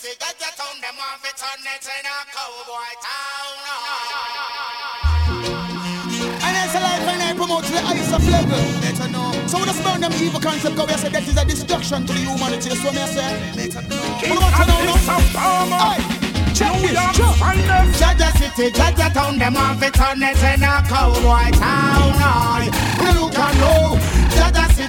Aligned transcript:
city, 0.00 0.16
Jah 0.16 0.32
Jah 0.40 0.52
town, 0.56 0.80
them 0.80 0.96
want 0.96 1.20
to 1.20 1.30
turn 1.36 1.60
it 1.60 1.84
in 1.84 2.06
a 2.08 2.16
cowboy 2.32 2.92
town. 3.04 3.52
And 6.40 6.56
it's 6.56 6.74
a 6.74 6.80
life 6.80 7.04
and 7.04 7.22
I 7.22 7.34
promote 7.36 7.64
to 7.64 7.72
the 7.72 7.80
highest 7.84 8.12
of 8.12 8.24
level. 8.28 8.64
Better 8.80 9.08
know. 9.12 9.32
So 9.46 9.58
we 9.60 9.64
just 9.64 9.84
burn 9.84 10.00
them 10.00 10.12
evil 10.16 10.40
concept 10.40 10.74
because 10.76 10.88
we 10.88 10.96
say 10.96 11.08
that 11.10 11.28
is 11.28 11.36
a 11.36 11.44
destruction 11.44 12.06
to 12.06 12.12
the 12.12 12.20
humanity. 12.20 12.70
So 12.70 12.90
me 12.92 12.98
I 12.98 13.06
say, 13.12 13.28
better 13.56 13.82
know. 13.88 14.00
We 14.24 14.36
want 14.40 14.56
to 14.56 14.64
know 14.64 14.80
now. 14.88 15.20
Aye. 15.36 16.00
Check 16.56 16.80
this, 16.80 16.96
check. 17.16 17.36
Jah 18.00 18.14
Jah 18.16 18.32
city, 18.40 18.70
Jah 18.72 18.92
Jah 18.96 19.12
town, 19.12 19.38
them 19.38 19.54
want 19.54 19.80
to 19.80 19.90
turn 19.92 20.22
it 20.22 20.40
in 20.40 20.64
a 20.64 20.80
cowboy 20.88 21.52
town. 21.60 22.16
Aye. 22.24 22.72
You 23.04 23.28
can 23.28 23.52
know. 23.60 24.19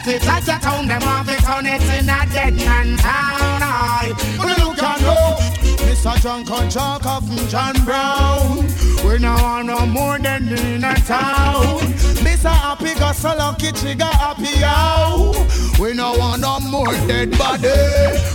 Jah 0.03 0.09
Jah 0.09 0.13
city, 0.13 0.25
Jah 0.25 0.41
Jah 0.41 0.59
town, 0.59 0.87
them 0.87 1.01
want 1.01 1.27
to 1.27 1.35
turn 1.37 1.65
it 1.65 1.81
in 1.81 2.09
a 2.09 2.25
dead 2.33 2.55
man 2.55 2.97
town. 2.97 3.61
Aye. 3.61 4.13
You 4.33 4.73
can 4.75 5.01
know. 5.01 5.37
Mr. 5.85 6.21
John 6.21 6.43
Conchak 6.43 7.05
of 7.05 7.49
John 7.49 7.85
Brown. 7.85 8.80
We 9.03 9.17
no 9.19 9.33
want 9.33 9.67
no 9.67 9.85
more 9.85 10.19
than 10.19 10.47
in 10.47 10.83
a 10.83 10.93
town. 10.95 11.79
Mr. 12.21 12.49
Happy 12.49 12.93
got 12.99 13.15
so 13.15 13.35
lucky, 13.35 13.71
trigger 13.71 14.05
happy 14.05 14.63
out. 14.63 15.35
We 15.79 15.93
no 15.93 16.13
want 16.17 16.41
no 16.41 16.59
more 16.59 16.93
dead 17.07 17.31
body. 17.37 17.67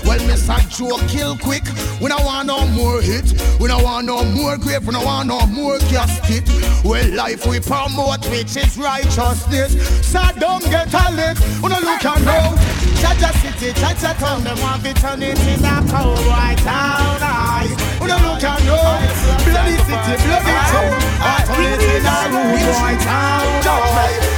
Well, 0.05 0.19
Mr. 0.27 0.59
Joe 0.69 0.99
kill 1.07 1.37
quick. 1.39 1.65
We 2.01 2.09
no 2.09 2.19
want 2.19 2.49
no 2.49 2.67
more 2.67 3.01
hit. 3.01 3.33
We 3.61 3.69
no 3.69 3.79
want 3.79 4.07
no 4.07 4.25
more 4.25 4.59
grave. 4.59 4.87
We 4.87 4.93
no 4.93 5.05
want 5.05 5.29
no 5.29 5.47
more 5.47 5.79
casket. 5.79 6.45
Well, 6.85 7.09
life 7.15 7.47
we 7.47 7.61
promote, 7.61 8.29
which 8.31 8.57
is 8.57 8.77
righteousness. 8.77 9.73
So 10.05 10.21
don't 10.39 10.65
get 10.65 10.93
a 10.93 11.13
lick. 11.13 11.39
We 11.63 11.69
no 11.69 11.79
look 11.79 12.05
and 12.05 12.25
know. 12.25 12.55
Jah 13.01 13.15
Jah 13.21 13.33
city, 13.39 13.73
Jah 13.79 13.95
Jah 14.01 14.15
town, 14.15 14.43
them 14.43 14.59
want 14.61 14.83
to 14.85 14.95
turn 14.95 15.23
it 15.23 15.39
in 15.47 15.65
a 15.65 15.83
cowboy 15.89 16.57
town. 16.65 17.23
Aye. 17.23 17.99
We 18.01 18.09
no 18.09 18.17
look 18.17 18.43
and 18.43 18.67
know. 18.67 19.16
City, 19.87 20.19
bloody 20.27 20.51
town. 20.67 21.47
Turn 21.47 21.63
it 21.63 21.81
in 21.81 22.03
a 22.03 22.19
cowboy 22.27 22.99
town. 23.05 24.36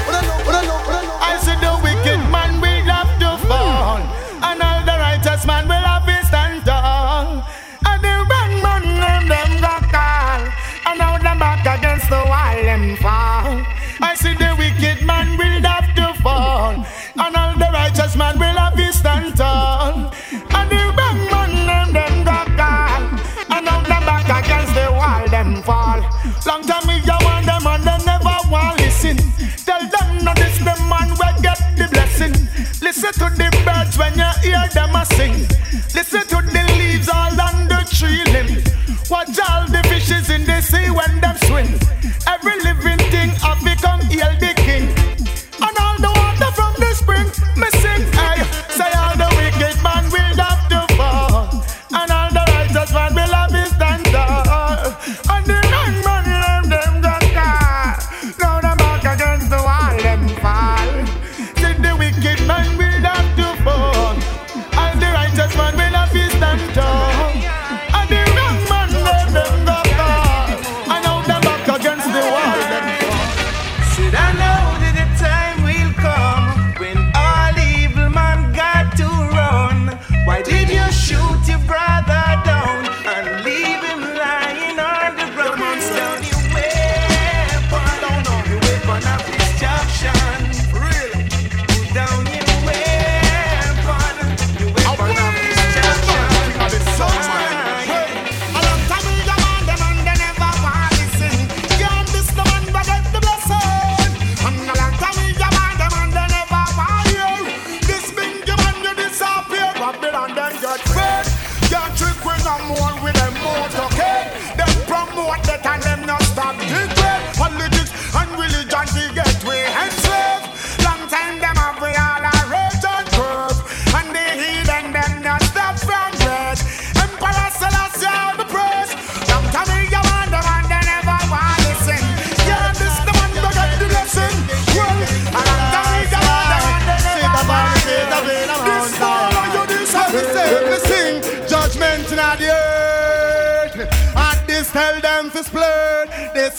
Sing. 35.34 35.57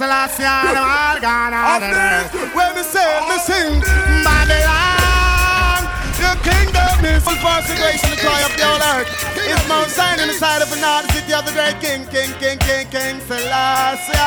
Year 0.10 0.74
them 0.74 0.82
all 0.82 1.22
gone 1.22 1.54
out. 1.54 1.86
When 2.58 2.74
we 2.74 2.82
say 2.82 3.06
we 3.30 3.38
sing 3.38 3.80
Babylon. 4.26 5.86
Your 6.18 6.34
kingdom 6.42 7.06
is 7.06 7.24
full 7.24 7.38
and 7.38 8.02
the 8.02 8.18
joy 8.18 8.42
of 8.42 8.58
the 8.58 8.66
whole 8.66 8.82
earth. 8.98 9.08
It's 9.38 9.68
Mount 9.70 9.88
Zion 9.90 10.20
in 10.20 10.28
the 10.30 10.34
side 10.34 10.64
of 10.64 10.74
another 10.74 11.08
city 11.14 11.32
of 11.32 11.46
the 11.46 11.54
great 11.54 11.80
King, 11.80 12.06
King, 12.10 12.34
King, 12.42 12.58
King, 12.58 12.90
King 12.90 13.22
Selassie. 13.22 14.18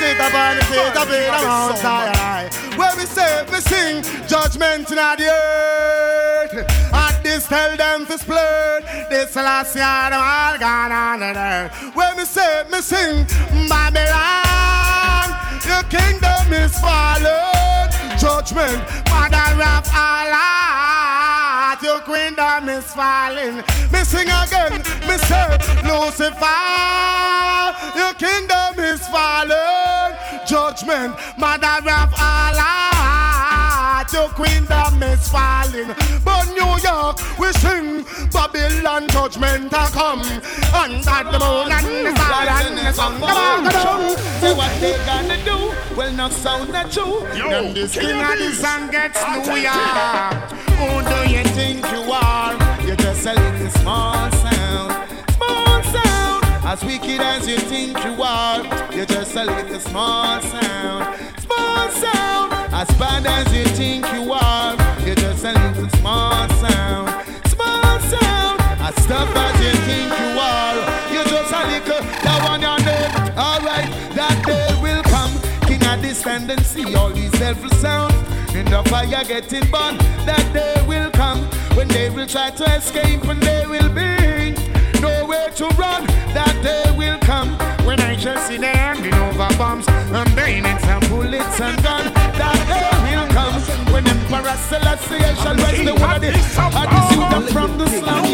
Sit 0.00 0.16
upon 0.16 0.56
the 0.56 0.64
feet 0.72 0.96
of 0.96 1.06
the 1.06 1.20
Mount 1.28 1.78
Zion. 1.78 2.50
Where 2.78 2.96
we 2.96 3.04
say, 3.04 3.44
we 3.52 3.60
sing 3.60 4.02
judgment 4.26 4.88
in 4.88 4.96
the 4.96 5.28
earth. 5.28 6.54
At 6.94 7.22
this 7.22 7.46
tell 7.46 7.76
them 7.76 8.06
to 8.06 8.16
split. 8.16 8.84
This 9.10 9.36
last 9.36 9.74
Selassie, 9.74 9.80
them 9.80 10.18
all 10.18 10.58
gone 10.58 10.92
on 10.92 11.20
the 11.20 11.38
earth. 11.38 11.94
Where 11.94 12.16
we 12.16 12.24
say, 12.24 12.64
we 12.72 12.80
sing 12.80 13.26
Babylon. 13.68 14.43
Your 15.66 15.82
kingdom 15.84 16.52
is 16.52 16.78
fallen. 16.78 17.90
Judgment, 18.18 18.78
mother 19.10 19.62
of 19.62 19.88
all 19.94 20.32
art. 20.32 21.82
Your 21.82 22.00
kingdom 22.00 22.68
is 22.68 22.84
falling. 22.92 23.56
Me 23.92 24.04
sing 24.04 24.28
again, 24.28 24.84
say, 25.18 25.58
Lucifer. 25.84 26.60
Your 27.96 28.14
kingdom 28.14 28.78
is 28.78 29.06
fallen. 29.08 30.16
Judgment, 30.46 31.16
mother 31.38 31.90
of 31.90 32.14
all 32.18 32.58
art. 32.58 32.93
Your 34.14 34.28
kingdom 34.28 35.02
is 35.02 35.28
falling. 35.28 35.92
But 36.24 36.46
New 36.54 36.78
York, 36.86 37.18
we 37.36 37.50
sing 37.54 38.04
Babylon 38.30 39.08
judgment 39.08 39.72
a 39.72 39.90
come. 39.90 40.20
Under 40.72 41.32
the 41.32 41.38
moon 41.42 41.72
and 41.72 42.06
the 42.06 42.14
star 42.14 42.46
and 42.46 42.78
the 42.78 42.92
sun. 42.92 43.18
Come 43.18 43.24
on, 43.24 43.70
come 43.72 43.88
on. 43.88 44.16
Say 44.40 44.54
what 44.54 44.80
they 44.80 44.96
gonna 45.04 45.36
do? 45.44 45.96
Well, 45.96 46.12
not 46.12 46.30
sound 46.30 46.72
that 46.72 46.92
true. 46.92 47.26
Them 47.34 47.74
this 47.74 47.98
king 47.98 48.22
of 48.22 48.38
the 48.38 48.52
sun 48.52 48.88
gets 48.92 49.20
New 49.20 49.56
York. 49.56 50.52
Who 50.78 51.02
do 51.10 51.34
you 51.34 51.42
think 51.58 51.84
you 51.90 52.12
are? 52.12 52.54
You're 52.86 52.94
just 52.94 53.26
a 53.26 53.34
little 53.34 53.70
small 53.82 54.30
sound. 54.30 55.08
Small 55.34 55.82
sound. 55.82 56.44
As 56.64 56.84
wicked 56.84 57.20
as 57.20 57.48
you 57.48 57.58
think 57.58 57.98
you 58.04 58.22
are, 58.22 58.62
you're 58.94 59.06
just 59.06 59.34
a 59.34 59.44
little 59.44 59.80
small 59.80 60.40
sound. 60.40 61.18
Small 61.40 61.90
sound. 61.90 62.53
As 62.76 62.88
bad 62.98 63.24
as 63.24 63.54
you 63.54 63.64
think 63.76 64.04
you 64.12 64.32
are, 64.32 64.74
you're 65.06 65.14
just 65.14 65.44
a 65.44 65.52
little 65.52 65.88
small 66.00 66.48
sound. 66.58 67.08
Small 67.46 68.00
sound. 68.00 68.60
As 68.82 68.96
tough 69.06 69.30
as 69.30 69.54
you 69.62 69.74
think 69.86 70.10
you 70.18 70.30
are, 70.42 70.74
you're 71.14 71.24
just 71.24 71.54
a 71.54 71.62
little. 71.70 72.02
That 72.24 72.40
one 72.42 72.62
you 72.62 72.74
know. 72.84 73.04
Alright, 73.38 73.88
that 74.18 74.42
day 74.44 74.66
will 74.82 75.04
come. 75.04 75.30
King 75.68 75.86
of 75.86 76.02
this 76.02 76.26
and 76.26 76.50
see 76.66 76.96
all 76.96 77.10
these 77.10 77.32
evil 77.40 77.70
sounds 77.78 78.14
In 78.56 78.64
the 78.64 78.82
fire 78.90 79.22
getting 79.22 79.70
burned. 79.70 80.00
That 80.26 80.44
day 80.52 80.84
will 80.84 81.12
come. 81.12 81.44
When 81.76 81.86
they 81.86 82.10
will 82.10 82.26
try 82.26 82.50
to 82.50 82.64
escape 82.74 83.22
and 83.22 83.40
they 83.40 83.66
will 83.66 83.88
be 83.88 84.50
nowhere 85.00 85.50
to 85.50 85.66
run. 85.78 86.06
That 86.34 86.58
day 86.60 86.90
will 86.98 87.20
come 87.20 87.50
when 87.86 88.00
I 88.00 88.16
just 88.16 88.48
see 88.48 88.56
them 88.56 88.74
handing 88.74 89.14
over 89.14 89.48
bombs 89.56 89.86
and 89.88 90.34
bayonets 90.34 90.84
and 90.84 91.08
bullets 91.08 91.60
and 91.60 91.80
guns. 91.80 92.13
That 92.66 92.90
day 93.04 93.16
will 93.16 93.92
when 93.92 94.06
Emperor 94.08 94.56
Selassie 94.68 95.20
shall 95.42 95.56
raise 95.56 95.84
the 95.84 95.94
world. 95.94 96.24
I 96.24 96.86
just 96.90 97.12
them 97.30 97.46
from 97.52 97.70
the 97.78 97.86
slum. 97.88 98.24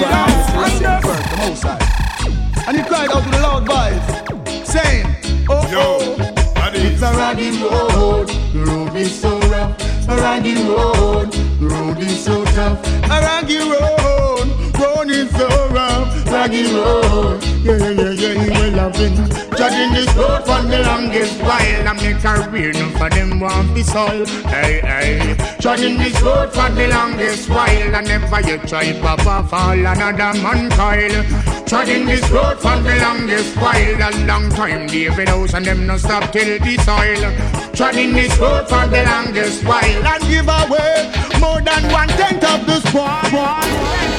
And 2.66 2.76
he 2.76 2.82
cried 2.84 3.10
out 3.10 3.24
with 3.24 3.34
a 3.34 3.40
loud 3.40 3.66
voice, 3.66 4.68
saying, 4.68 5.06
Oh, 5.48 5.64
oh. 5.74 6.36
It's 6.72 7.02
a 7.02 7.12
ragged 7.16 7.60
road, 7.60 8.28
the 8.28 8.64
road 8.64 8.94
is 8.94 9.20
so 9.20 9.38
rough. 9.40 10.08
A 10.08 10.16
ragged 10.16 10.58
road, 10.68 11.32
the 11.32 11.66
road 11.66 11.98
is 11.98 12.24
so 12.24 12.44
tough. 12.44 12.78
A 13.04 13.08
ragged 13.08 13.62
road, 13.62 14.69
is 15.10 15.30
so 15.30 15.48
rough. 15.68 16.26
Ragged 16.26 16.70
road, 16.72 17.04
oh. 17.04 17.40
yeah, 17.62 17.76
yeah, 17.76 17.90
yeah, 17.90 18.32
yeah, 18.32 18.58
we're 18.58 18.76
loving. 18.76 19.16
Judging 19.56 19.92
this 19.92 20.14
road 20.14 20.40
for 20.44 20.62
the 20.62 20.82
longest 20.86 21.40
while. 21.42 21.88
I 21.88 21.92
make 21.94 22.24
a 22.24 22.48
career, 22.48 22.72
none 22.72 22.92
for 22.92 23.10
them 23.10 23.40
want 23.40 23.74
be 23.74 23.82
soil. 23.82 24.26
Hey, 24.46 24.80
hey. 24.80 25.56
Judging 25.58 25.98
this 25.98 26.20
road 26.22 26.52
for 26.52 26.70
the 26.70 26.88
longest 26.88 27.48
while. 27.50 27.96
I 27.96 28.00
never 28.00 28.40
you 28.40 28.58
try 28.58 28.92
pop 29.00 29.26
off 29.26 29.52
all 29.52 29.72
another 29.72 30.38
man 30.40 30.70
coil. 30.70 31.24
Treading 31.66 32.06
this 32.06 32.28
road 32.30 32.58
for 32.58 32.76
the 32.82 32.98
longest 33.00 33.56
while, 33.56 34.02
a 34.02 34.10
long 34.26 34.50
time. 34.50 34.88
David 34.88 35.28
House 35.28 35.54
and 35.54 35.64
them 35.64 35.86
no 35.86 35.96
stop 35.96 36.32
till 36.32 36.58
the 36.58 36.76
soil. 36.78 37.72
Treading 37.74 38.12
this 38.12 38.36
road 38.38 38.68
for 38.68 38.86
the 38.88 39.04
longest 39.04 39.64
while 39.64 39.84
and 39.84 40.22
give 40.24 40.48
away 40.48 41.12
more 41.38 41.60
than 41.60 41.92
one 41.92 42.08
tenth 42.08 42.42
of 42.42 42.66
the 42.66 42.80
squad. 42.88 44.09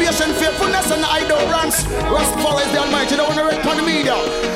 Patient 0.00 0.34
faithfulness 0.36 0.90
and 0.90 1.04
idolance. 1.04 1.84
Rastafari 2.08 2.64
is 2.64 2.72
the 2.72 2.78
Almighty, 2.80 3.16
don't 3.16 3.28
want 3.28 3.38
to 3.38 3.44
wreck 3.44 3.66
on 3.66 3.76
the 3.76 3.82
media. 3.82 4.14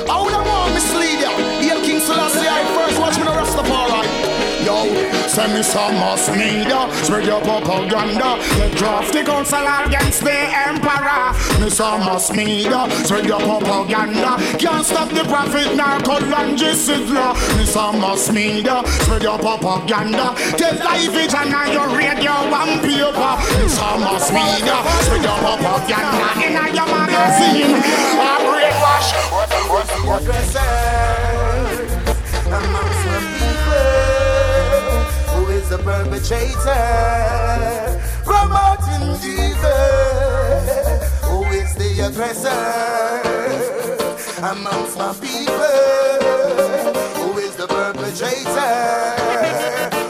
I 0.09 0.17
would 0.23 0.33
have 0.33 0.47
want 0.47 0.73
mislead 0.73 1.21
ya. 1.21 1.31
Hail 1.61 1.81
King 1.85 2.01
Selassie, 2.01 2.49
I 2.49 2.65
first 2.73 2.99
watch 2.99 3.17
me 3.19 3.25
the 3.25 3.31
Rastafari. 3.31 4.01
Yo, 4.65 5.14
send 5.35 5.53
me 5.53 5.63
some 5.65 5.95
mass 5.95 6.31
media, 6.31 6.87
spread 7.03 7.27
your 7.27 7.41
propaganda. 7.41 8.39
Get 8.55 8.77
drafted 8.79 9.27
council 9.27 9.67
against 9.67 10.23
the 10.23 10.31
emperor. 10.31 11.35
Me 11.61 11.69
some 11.71 12.01
mass 12.07 12.31
media, 12.31 12.87
spread 13.03 13.27
your 13.27 13.41
propaganda. 13.41 14.39
Can't 14.63 14.87
stop 14.87 15.09
the 15.11 15.25
prophet, 15.25 15.75
narco 15.75 16.21
lunges 16.31 16.87
sizzler. 16.87 17.35
Me 17.59 17.67
some 17.67 17.99
mass 17.99 18.31
media, 18.31 18.83
spread 19.03 19.23
your 19.23 19.39
propaganda. 19.39 20.35
Tell 20.55 20.77
live 20.87 21.13
vision 21.13 21.51
on 21.53 21.73
your 21.73 21.89
radio 21.99 22.35
and 22.55 22.81
paper. 22.87 23.33
Me 23.59 23.67
some 23.69 24.01
mass 24.07 24.31
media, 24.31 24.79
spread 25.03 25.25
your 25.27 25.39
propaganda 25.43 26.27
in 26.47 26.75
your 26.79 26.87
magazine. 26.87 27.75
I 28.23 28.39
brainwash. 28.47 29.11
What, 29.35 29.51
what, 29.51 29.91
what, 30.07 30.23
what, 30.23 30.45
what, 30.45 31.24
perpetrator, 35.85 36.81
promoting 38.25 39.15
Jesus. 39.21 40.65
Who 41.23 41.45
is 41.53 41.75
the 41.75 41.91
aggressor 42.09 42.65
amongst 44.43 44.97
my 44.97 45.13
people? 45.21 45.83
Who 47.21 47.39
is 47.39 47.55
the 47.57 47.67
perpetrator, 47.69 49.17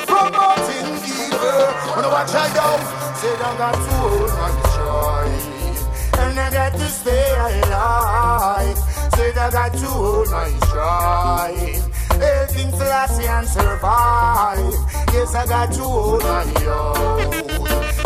promoting 0.06 0.88
evil? 1.19 1.67
Wanna 1.91 2.09
watch 2.09 2.35
I 2.35 2.49
go? 2.55 2.69
Say 3.20 3.35
I 3.35 3.56
got 3.59 3.75
to 3.75 3.94
hold 4.03 4.31
my 4.31 4.50
stride, 4.70 5.44
and 6.20 6.38
I 6.38 6.41
got 6.53 6.73
to 6.73 6.88
stay 6.88 7.31
alive. 7.35 8.79
Say 9.17 9.31
I 9.32 9.50
got 9.50 9.73
to 9.73 9.87
hold 9.87 10.31
my 10.31 10.50
stride. 10.69 11.94
Hey, 12.19 12.46
King 12.55 12.70
Selassie 12.70 13.26
and 13.26 13.46
survive. 13.49 14.75
Yes, 15.12 15.34
I 15.34 15.46
got 15.46 15.72
to 15.72 15.82
hold 15.82 16.22
my 16.22 16.44
own. 16.66 17.31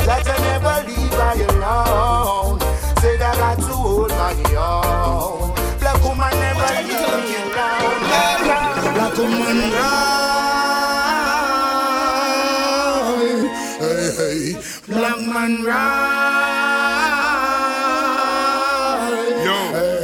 That 0.06 0.26
I 0.26 0.36
never 0.48 0.76
leave 0.88 1.18
I 1.20 1.34
alone. 1.48 2.60
Said 3.00 3.22
I 3.22 3.34
got 3.36 3.58
to 3.58 3.64
hold 3.64 4.10
my 4.10 4.34
own. 4.56 5.54
Black 5.80 6.02
woman 6.02 6.30
never 6.30 6.70
leave 6.88 7.12
me 7.24 7.36
alone. 7.44 8.00
Black 8.94 9.16
woman 9.16 9.58
ride. 9.72 10.28
Hey, 13.80 14.08
hey. 14.18 14.40
Black 14.86 15.20
man 15.20 15.52
ride. 15.64 16.28
Yo, 19.44 19.56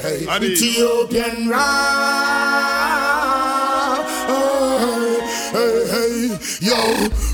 hey, 0.03 0.27
hey. 0.29 0.47
Ethiopian 0.53 1.49
ride. 1.49 2.14
Yo, 6.65 6.77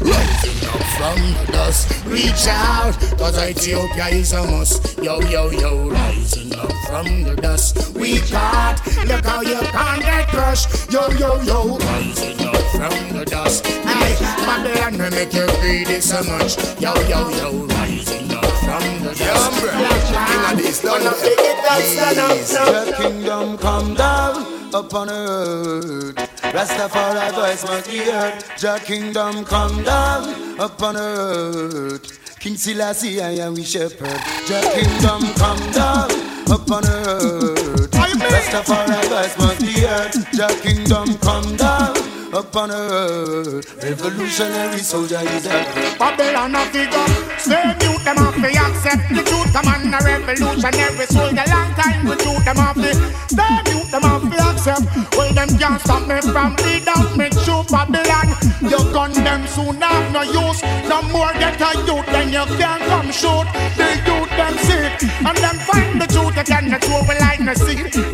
rising 0.00 0.69
up 0.69 0.82
from 0.99 1.15
the 1.23 1.53
dust, 1.53 2.05
reach 2.05 2.49
out, 2.49 2.99
cause 3.17 3.38
Ethiopia 3.38 4.06
is 4.06 4.32
a 4.32 4.43
must. 4.43 4.99
Yo, 4.99 5.21
yo, 5.21 5.50
yo, 5.50 5.88
rising 5.88 6.53
up 6.56 6.73
from 6.88 7.23
the 7.23 7.37
dust, 7.37 7.94
we 7.94 8.19
got, 8.23 8.85
look 9.06 9.25
how 9.25 9.41
you 9.41 9.61
can't 9.71 10.03
get 10.03 10.27
crushed. 10.27 10.91
Yo, 10.91 11.09
yo, 11.11 11.41
yo, 11.43 11.79
rising 11.79 12.41
up 12.44 12.56
from 12.75 13.17
the 13.17 13.25
dust. 13.25 13.65
Hey, 13.69 14.17
Babylon 14.19 14.99
will 14.99 15.11
make 15.12 15.33
you 15.33 15.47
greedy 15.61 16.00
so 16.00 16.25
much. 16.25 16.59
Yo, 16.81 16.93
yo, 17.03 17.29
yo, 17.31 17.67
rising 17.67 18.33
up 18.33 18.44
from 18.67 18.83
the 19.05 19.15
dust. 19.15 19.62
King 19.62 20.50
of 20.50 20.59
this, 20.59 20.83
don't 20.83 21.05
The 21.05 22.94
kingdom 22.99 23.59
come 23.59 23.94
down 23.94 24.75
upon 24.75 25.09
earth. 25.09 26.30
Rastafari 26.52 27.32
voice 27.32 27.64
must 27.64 27.91
be 27.91 27.99
heard. 27.99 28.44
Jah 28.58 28.79
kingdom 28.79 29.44
come 29.44 29.82
down 29.85 30.58
upon 30.58 30.97
earth. 30.97 32.38
King 32.41 32.56
Selassie, 32.56 33.20
I 33.23 33.31
am 33.47 33.55
we 33.55 33.62
shepherd. 33.62 34.20
Jah 34.49 34.61
kingdom 34.75 35.23
come 35.35 35.70
down 35.70 36.11
upon 36.50 36.85
earth. 36.87 37.91
Rastafari 37.93 39.00
voice 39.09 39.38
must 39.38 39.61
be 39.61 39.80
heard. 39.80 40.12
Jah 40.33 40.54
kingdom 40.62 41.16
come 41.19 41.57
down 41.57 42.10
upon 42.32 42.70
earth. 42.70 43.82
Revolutionary 43.82 44.78
soldier 44.78 45.20
is 45.20 45.46
a 45.46 45.96
Babylon 45.99 46.54
a 46.54 46.64
figure. 46.70 47.06
Stay 47.38 47.75
mute 47.80 48.04
them 48.04 48.18
off 48.18 48.34
the 48.34 48.50
accept 48.50 49.08
the 49.14 49.22
truth. 49.22 49.52
Come 49.52 49.68
on, 49.68 49.94
a 49.94 49.99
revolutionary 50.04 51.06
soldier. 51.06 51.44
Long 51.49 51.70
time 51.75 52.04
we 52.06 52.16
truth 52.16 52.44
them 52.44 52.58
off 52.58 52.76
the. 52.76 52.92
Stay 53.28 53.56
mute 53.70 53.90
them 53.90 54.04
off 54.04 54.22
the 54.22 54.38
accept. 54.38 55.16
Well, 55.16 55.32
them 55.34 55.50
can't 55.58 55.80
stop 55.80 56.06
me 56.06 56.20
from 56.20 56.56
bleed 56.56 56.88
out. 56.88 57.16
Make 57.16 57.34
sure 57.44 57.64
Babylon. 57.64 58.28
Your 58.60 58.84
gun 58.92 59.12
them 59.12 59.46
soon 59.46 59.80
have 59.80 60.12
no 60.12 60.22
use. 60.22 60.62
No 60.88 61.02
more 61.10 61.32
get 61.34 61.60
a 61.60 61.70
youth, 61.87 62.06
then 62.06 62.28
you 62.28 62.44
can't 62.58 62.82
come 62.84 63.10
shoot. 63.10 63.46
The 63.76 63.88
youth 64.06 64.30
them 64.37 64.56
sick. 64.66 64.94
And 65.26 65.37
them 65.38 65.56
find 65.66 66.00
the 66.00 66.06
truth 66.06 66.37
again. 66.37 66.70
The 66.70 66.78
truth 66.78 67.08
will 67.08 67.20
the 67.44 67.54
seed. 67.54 67.87
No 67.90 68.04
big 68.04 68.10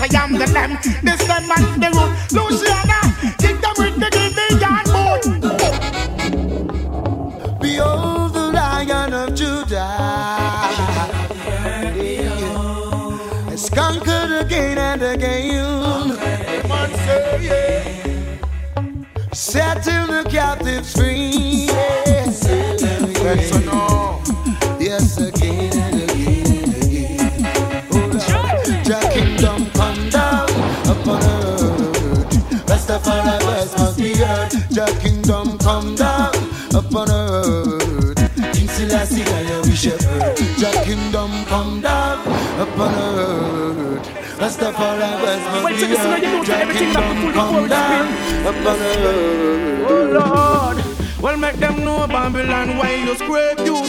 I 0.00 0.06
am 0.14 0.32
the 0.32 0.46
lamb. 0.52 0.78
This 1.02 1.22
them 1.26 1.50
and 1.50 1.82
the 1.82 1.90
root. 1.96 2.12
Luciana, 2.32 3.00
kick 3.38 3.60
them 3.60 3.74
with 3.78 3.96
the 3.98 4.08
Gideon 4.14 4.84
boot. 4.94 5.22
Behold 7.60 8.32
the 8.34 8.46
Lion 8.52 9.12
of 9.12 9.34
Judah 9.34 10.38
has 13.50 13.68
conquered 13.70 14.32
again 14.44 14.78
and 14.78 15.02
again. 15.02 15.48
Setting 19.32 20.06
the 20.06 20.22
captives 20.30 20.92
free. 20.92 21.66
Yes, 21.66 22.46
yes 22.48 23.87
come 41.48 41.80
down 41.80 42.18
upon 42.60 42.94
earth. 42.94 44.06
Rastafari 44.38 45.10
voice 45.20 45.46
must 45.50 45.80
be 45.80 45.96
heard. 45.96 46.22
Your 46.22 46.72
kingdom 46.72 47.32
come 47.32 47.68
down 47.68 48.06
upon 48.46 48.78
earth. 48.78 49.90
Oh 49.90 50.04
Lord. 50.18 50.78
Well, 51.20 51.36
make 51.36 51.56
them 51.56 51.84
know 51.84 52.06
Babylon 52.06 52.76
why 52.76 52.94
you 52.94 53.14
scrape, 53.16 53.58
you. 53.66 53.87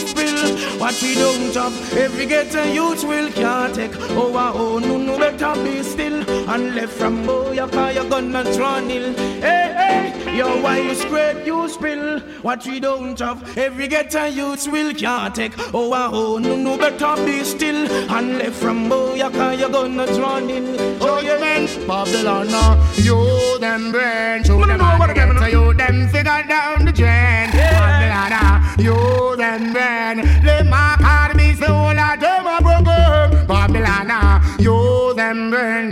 What 0.78 1.00
we 1.02 1.14
don't 1.14 1.54
have, 1.54 1.96
every 1.96 2.26
ghetto 2.26 2.62
youth 2.72 3.04
will 3.04 3.30
can't 3.32 3.74
take. 3.74 3.92
Oh, 4.10 4.32
oh, 4.34 4.78
no, 4.78 4.96
no, 4.96 5.18
better 5.18 5.52
be 5.62 5.82
still. 5.82 6.18
And 6.48 6.74
left 6.74 6.92
from 6.92 7.26
boy, 7.26 7.52
you 7.52 7.66
call 7.68 7.92
you 7.92 8.08
gonna 8.08 8.44
draw 8.54 8.80
nil. 8.80 9.12
Hey, 9.40 10.12
hey, 10.22 10.36
yo, 10.38 10.62
why 10.62 10.78
you 10.78 10.94
scrape, 10.94 11.46
you 11.46 11.68
spill. 11.68 12.20
What 12.40 12.64
we 12.66 12.80
don't 12.80 13.18
have, 13.18 13.58
every 13.58 13.88
ghetto 13.88 14.24
youth 14.24 14.66
will 14.68 14.94
can't 14.94 15.34
take. 15.34 15.52
Oh, 15.74 15.92
oh, 15.92 16.38
no, 16.38 16.56
no, 16.56 16.78
better 16.78 17.14
be 17.26 17.44
still. 17.44 17.90
And 18.10 18.38
left 18.38 18.56
from 18.56 18.88
boy, 18.88 19.14
you 19.14 19.30
call 19.30 19.52
you 19.52 19.68
gonna 19.68 20.06
draw 20.14 20.38
nil. 20.38 20.76
Oh, 21.02 21.20
yeah, 21.20 21.38
man. 21.38 21.86
Babylon, 21.86 22.48
uh, 22.50 22.92
you 22.96 23.58
them 23.58 23.92
brain, 23.92 24.44
show 24.44 24.64
them 24.64 24.80
all 24.80 25.06
the 25.06 25.12
ghetto, 25.12 25.46
you 25.46 25.74
them 25.74 26.08
figure 26.08 26.44
down 26.48 26.86
the 26.86 26.92
drain. 26.92 27.50
Babylon, 27.50 28.32
uh, 28.32 28.74
you 28.78 29.36
them 29.36 29.72
brain, 29.72 29.80
they 29.80 29.89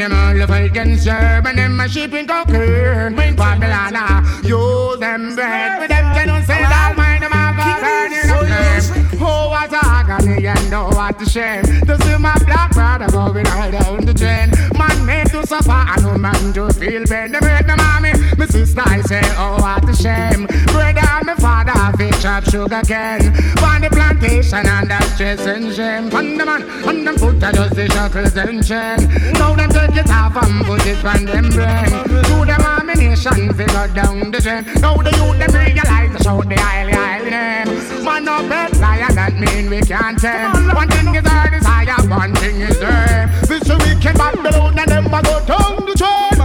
them 0.08 0.38
them 0.38 0.40
all 0.40 0.46
the 0.46 0.46
Falcons 0.46 1.02
serve 1.02 1.46
and 1.46 1.58
them 1.58 1.80
a 1.80 1.88
shipping 1.88 2.26
cocaine. 2.26 3.14
Babylon, 3.36 3.96
uh, 3.96 4.40
you 4.44 4.96
them 4.98 5.34
brain, 5.34 5.80
with 5.80 5.88
them 5.88 6.14
can 6.14 6.44
say 6.44 6.62
that 6.62 6.94
mind 6.96 7.22
them 7.22 7.32
a 7.32 7.52
go 7.56 7.66
burning 7.82 8.30
up 8.30 8.46
flame. 8.46 9.08
Oh, 9.20 9.48
what 9.50 9.72
a 9.72 9.80
agony 9.82 10.46
and 10.46 10.74
oh, 10.74 10.88
what 10.90 11.20
a 11.20 11.26
shame 11.28 11.64
To 11.64 11.98
see 12.02 12.16
my 12.18 12.38
black 12.46 12.70
brother 12.70 13.08
going 13.10 13.46
all 13.48 13.70
down 13.70 14.04
the 14.04 14.14
drain 14.14 14.50
Man 14.78 15.04
made 15.04 15.26
to 15.30 15.44
suffer 15.44 15.70
and 15.70 16.02
no 16.04 16.16
man 16.16 16.52
to 16.52 16.72
feel 16.72 17.04
pain 17.04 17.32
They 17.32 17.40
make 17.40 17.66
the 17.66 17.74
mommy, 17.76 18.12
my 18.38 18.46
sister 18.46 18.82
I 18.84 19.02
say, 19.02 19.20
oh, 19.36 19.58
what 19.60 19.88
a 19.88 19.94
shame. 19.94 20.46
Brother 20.70 21.02
and 21.02 21.26
my 21.26 21.34
father 21.34 21.96
fish 21.98 22.24
up 22.24 22.44
sugar 22.44 22.82
cane. 22.86 23.34
On 23.66 23.80
the 23.82 23.90
plantation 23.90 24.64
and 24.64 24.90
the 24.90 25.00
stress 25.14 25.46
and 25.46 25.74
shame. 25.74 26.14
On 26.14 26.38
the 26.38 26.46
man, 26.46 26.62
on 26.86 27.04
them 27.04 27.18
foot 27.18 27.42
I 27.42 27.52
just 27.52 27.74
the 27.74 27.88
shackles 27.88 28.36
and 28.36 28.64
chain. 28.64 28.98
Now 29.34 29.54
them 29.54 29.70
take 29.70 29.96
it 29.96 30.10
off 30.10 30.36
and 30.36 30.64
put 30.64 30.86
it 30.86 31.04
on 31.04 31.24
them 31.24 31.50
brain. 31.50 31.90
To 32.28 32.36
them 32.46 32.62
ammunition, 32.62 33.52
figure 33.54 33.88
down 33.88 34.30
the 34.30 34.40
drain. 34.40 34.64
Now 34.80 34.94
the 34.94 35.10
youth 35.18 35.38
them 35.42 35.52
realize 35.58 36.16
to 36.16 36.22
shout 36.22 36.48
the 36.48 36.54
highly, 36.54 36.92
highly 36.92 37.30
name. 37.30 38.04
Man 38.04 38.24
no 38.24 38.38
bed 38.48 38.76
liar, 38.78 39.12
that 39.18 39.34
mean 39.34 39.68
we 39.68 39.80
can't 39.80 40.18
tame. 40.18 40.74
One 40.74 40.88
thing 40.88 41.14
is 41.14 41.26
our 41.26 41.50
desire, 41.50 42.08
one 42.08 42.34
thing 42.36 42.60
is 42.60 42.78
them 42.78 43.30
This 43.48 43.66
wicked 43.68 44.16
Babylon 44.16 44.78
and 44.78 44.90
them 44.90 45.04
go 45.10 45.34
down 45.44 45.84
the 45.84 45.94
drain 45.98 46.37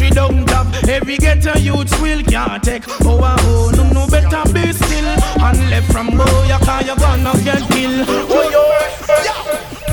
we 0.00 0.10
don't 0.10 0.48
have, 0.50 0.88
every 0.88 1.16
ghetto 1.16 1.58
youth 1.58 1.90
will 2.00 2.22
can't 2.24 2.62
take. 2.62 2.84
Oh, 3.04 3.20
ah, 3.22 3.36
oh, 3.40 3.72
no, 3.76 3.84
no, 3.90 4.06
better 4.06 4.42
be 4.52 4.72
still. 4.72 5.08
And 5.40 5.70
left 5.70 5.90
from 5.92 6.08
boy, 6.16 6.24
you 6.46 6.58
can 6.64 6.86
you 6.86 6.96
gonna 6.96 7.32
get 7.44 7.62
killed. 7.70 8.06
Oh, 8.08 8.48
yo. 8.54 8.68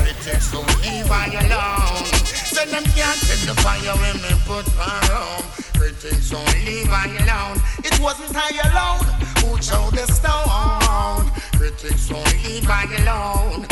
Critics 0.02 0.52
don't 0.52 0.66
leave 0.82 1.10
I 1.10 1.26
alone. 1.42 2.04
Say 2.06 2.66
them 2.66 2.84
can't 2.94 3.18
set 3.18 3.46
the 3.48 3.54
fire 3.62 3.96
when 4.02 4.16
me 4.22 4.32
put 4.46 4.66
her 4.78 5.12
home. 5.12 5.44
Critics 5.78 6.30
don't 6.30 6.54
leave 6.64 6.90
I 6.90 7.06
alone. 7.22 7.62
It 7.84 7.98
wasn't 8.00 8.36
I 8.36 8.50
alone 8.68 9.04
who 9.40 9.58
chose 9.58 9.92
the 9.92 10.06
stone. 10.12 11.30
Critics 11.58 12.08
don't 12.08 12.44
leave 12.44 12.68
I 12.68 12.84
alone. 13.02 13.66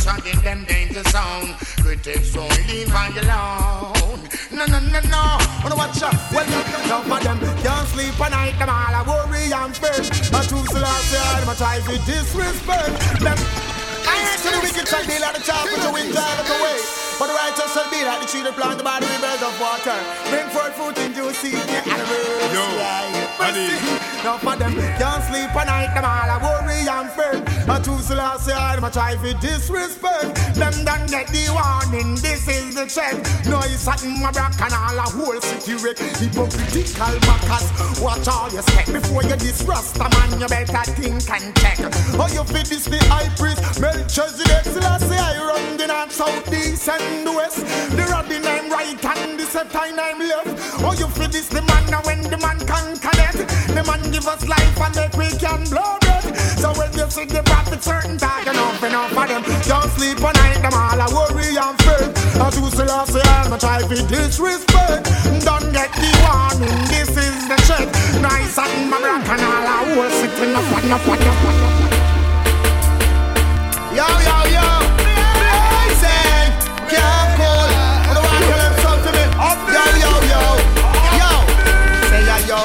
Shot 0.00 0.24
in 0.26 0.38
them 0.42 0.64
danger 0.64 1.02
zone. 1.10 1.54
Critics 1.82 2.32
don't 2.32 2.48
leave 2.68 2.92
I 2.92 3.08
alone. 3.08 4.20
No, 4.50 4.64
no, 4.66 4.78
no, 4.78 5.00
no. 5.08 5.22
Wanna 5.62 5.76
watch 5.76 6.02
out? 6.02 6.14
Well, 6.32 6.46
enough 6.46 7.10
of 7.10 7.22
them 7.22 7.38
can't 7.62 7.88
sleep 7.88 8.20
at 8.20 8.30
night. 8.30 8.58
Them 8.58 8.68
all 8.68 8.94
a 8.94 9.02
worry 9.04 9.52
and 9.52 9.76
fear. 9.76 10.00
A 10.00 10.40
true 10.46 10.64
Selassie, 10.70 11.18
I'm 11.18 11.48
a 11.48 11.54
try 11.54 11.80
to 11.80 11.98
disrespect 12.06 13.20
them. 13.20 13.38
I 14.06 14.14
ain't 14.18 14.42
to 14.42 14.50
the 14.50 14.60
wicked 14.62 14.88
shall 14.88 15.06
be 15.06 15.18
like 15.18 15.34
the 15.36 15.42
chop 15.42 15.64
with 15.64 15.82
the 15.82 15.92
wind 15.92 16.12
drive 16.12 16.46
them 16.46 16.60
away. 16.60 17.01
But 17.18 17.26
the 17.28 17.34
righteous 17.34 17.72
shall 17.74 17.88
be 17.90 18.04
like 18.04 18.20
the 18.20 18.26
tree 18.26 18.42
that 18.42 18.54
plant 18.56 18.82
by 18.82 19.00
the 19.00 19.06
rivers 19.06 19.42
of 19.42 19.54
water. 19.60 19.98
Bring 20.30 20.48
forth 20.50 20.74
fruit 20.74 20.98
in 20.98 21.12
due 21.12 21.32
season. 21.32 21.66
Yo, 22.52 22.64
Adi. 23.40 23.68
Now 24.22 24.38
for 24.38 24.54
them 24.54 24.74
can't 24.98 25.22
sleep 25.26 25.50
at 25.50 25.66
night. 25.66 25.94
Them 25.94 26.06
all 26.06 26.30
a 26.30 26.36
worry 26.38 26.86
and 26.86 27.10
fear. 27.10 27.42
A 27.68 27.82
true 27.82 27.98
Selassie, 27.98 28.52
I'm 28.52 28.84
a 28.84 28.90
try 28.90 29.14
to 29.16 29.34
disrespect. 29.38 30.34
Them 30.54 30.84
done 30.84 31.06
get 31.06 31.28
the 31.28 31.50
warning. 31.50 32.14
This 32.16 32.46
is 32.46 32.74
the 32.74 32.86
check. 32.86 33.14
No, 33.46 33.58
it's 33.66 33.82
something 33.82 34.20
my 34.20 34.30
back 34.30 34.60
and 34.60 34.74
all 34.74 34.98
a 34.98 35.06
whole 35.10 35.40
city 35.40 35.74
wreck. 35.82 35.98
Hypocritical 35.98 37.18
backers. 37.26 37.66
Watch 38.00 38.28
all 38.28 38.50
your 38.50 38.62
step 38.62 38.86
before 38.86 39.22
you 39.24 39.36
disrust 39.36 39.96
a 39.96 40.06
man. 40.06 40.40
You 40.40 40.46
better 40.46 40.84
think 40.92 41.28
and 41.30 41.54
check. 41.58 41.78
Oh, 42.18 42.28
you 42.30 42.44
fit 42.44 42.66
this 42.66 42.84
the 42.86 42.98
high 43.10 43.30
priest. 43.36 43.80
Melchizedek 43.80 44.64
Selassie, 44.70 45.18
I 45.18 45.38
run 45.42 45.76
the 45.76 45.86
north, 45.86 46.12
south, 46.12 46.52
east, 46.52 46.88
and 46.88 47.01
the 47.24 47.32
west. 47.32 47.60
The 47.96 48.04
rod 48.10 48.30
in 48.30 48.44
I'm 48.46 48.70
right 48.70 49.04
and 49.04 49.38
the 49.38 49.44
septine 49.44 49.98
I'm 49.98 50.18
left. 50.18 50.52
Oh, 50.82 50.94
you 50.98 51.06
feel 51.08 51.28
this 51.28 51.48
the 51.48 51.62
man 51.62 51.84
now 51.90 52.02
when 52.02 52.22
the 52.22 52.38
man 52.38 52.58
can 52.66 52.96
connect. 52.98 53.38
The 53.74 53.82
man 53.86 54.02
give 54.10 54.26
us 54.26 54.46
life 54.46 54.80
and 54.80 54.94
make 54.96 55.14
we 55.16 55.28
can 55.38 55.64
blow 55.70 55.98
breath. 56.00 56.28
So 56.58 56.72
when 56.78 56.92
you 56.92 57.08
see 57.10 57.26
the 57.26 57.42
prophet 57.42 57.82
certain 57.82 58.16
talk 58.18 58.46
enough 58.46 58.82
enough 58.82 59.10
for 59.12 59.26
them. 59.26 59.42
Don't 59.66 59.90
sleep 59.96 60.22
at 60.22 60.34
night, 60.36 60.62
them 60.62 60.74
all 60.74 61.00
a 61.00 61.06
worry 61.12 61.56
and 61.56 61.76
fear. 61.82 62.12
As 62.42 62.54
you 62.58 62.70
see, 62.70 62.88
I 62.88 63.04
say, 63.04 63.22
I'm 63.22 63.58
try 63.58 63.82
to 63.82 63.96
disrespect. 64.06 65.04
Don't 65.44 65.68
get 65.72 65.90
the 65.92 66.10
warning, 66.22 66.80
this 66.90 67.10
is 67.10 67.36
the 67.48 67.56
check. 67.68 67.86
Nice 68.20 68.58
and 68.58 68.90
my 68.90 68.98
rock 68.98 69.28
and 69.28 69.42
all 69.42 69.72
sitting 70.10 70.54
up, 70.54 70.64
up, 70.72 70.84
up, 70.84 71.08
up, 71.08 71.20
up, 71.20 71.62
up. 71.66 71.92
Yo, 73.94 74.06
yo, 74.26 74.41
me. 79.72 79.78
Yo, 79.78 79.84
yo, 80.02 80.12
yo. 80.32 80.42
Yo. 81.20 81.30
Say, 82.10 82.22
yeah, 82.28 82.46
yo. 82.50 82.60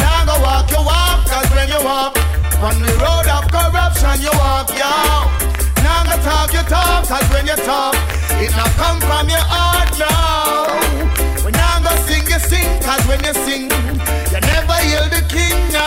Now 0.00 0.24
go 0.24 0.34
walk 0.42 0.70
your 0.70 0.84
walk, 0.84 1.26
cause 1.28 1.50
when 1.54 1.68
you 1.68 1.80
walk 1.84 2.16
on 2.64 2.80
the 2.80 2.92
road 3.02 3.28
of 3.28 3.44
corruption, 3.52 4.20
you 4.24 4.32
walk, 4.40 4.70
yo. 4.72 4.92
Now 5.84 6.04
go 6.08 6.16
talk 6.24 6.52
your 6.52 6.64
talk, 6.64 7.06
cause 7.08 7.28
when 7.32 7.46
you 7.46 7.56
talk, 7.68 7.94
it 8.40 8.50
not 8.56 8.70
come 8.80 9.00
from 9.04 9.28
your 9.28 9.44
heart, 9.44 9.92
no. 10.00 10.08
When 11.44 11.52
now 11.52 11.80
go 11.84 11.92
sing, 12.08 12.24
you 12.24 12.38
sing, 12.40 12.68
cause 12.80 13.04
when 13.06 13.20
you 13.24 13.34
sing, 13.44 13.68
you 14.32 14.40
never 14.40 14.76
hear 14.80 15.04
the 15.12 15.20
king, 15.28 15.60
no. 15.76 15.84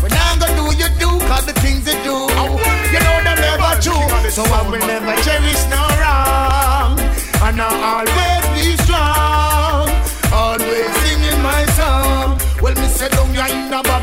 When 0.00 0.10
now 0.16 0.32
go 0.40 0.48
do, 0.56 0.64
you 0.80 0.88
do, 0.96 1.10
cause 1.28 1.44
the 1.44 1.52
things 1.60 1.84
you 1.84 1.96
do, 2.08 2.16
you 2.88 3.00
know 3.04 3.16
them 3.20 3.36
never 3.36 3.76
true. 3.84 4.00
So 4.32 4.42
I 4.48 4.64
will 4.68 4.80
never 4.80 5.14
cherish 5.22 5.62
no 5.68 5.82
wrong. 6.00 6.98
And 7.44 7.60
I'll 7.60 8.00
always 8.00 8.23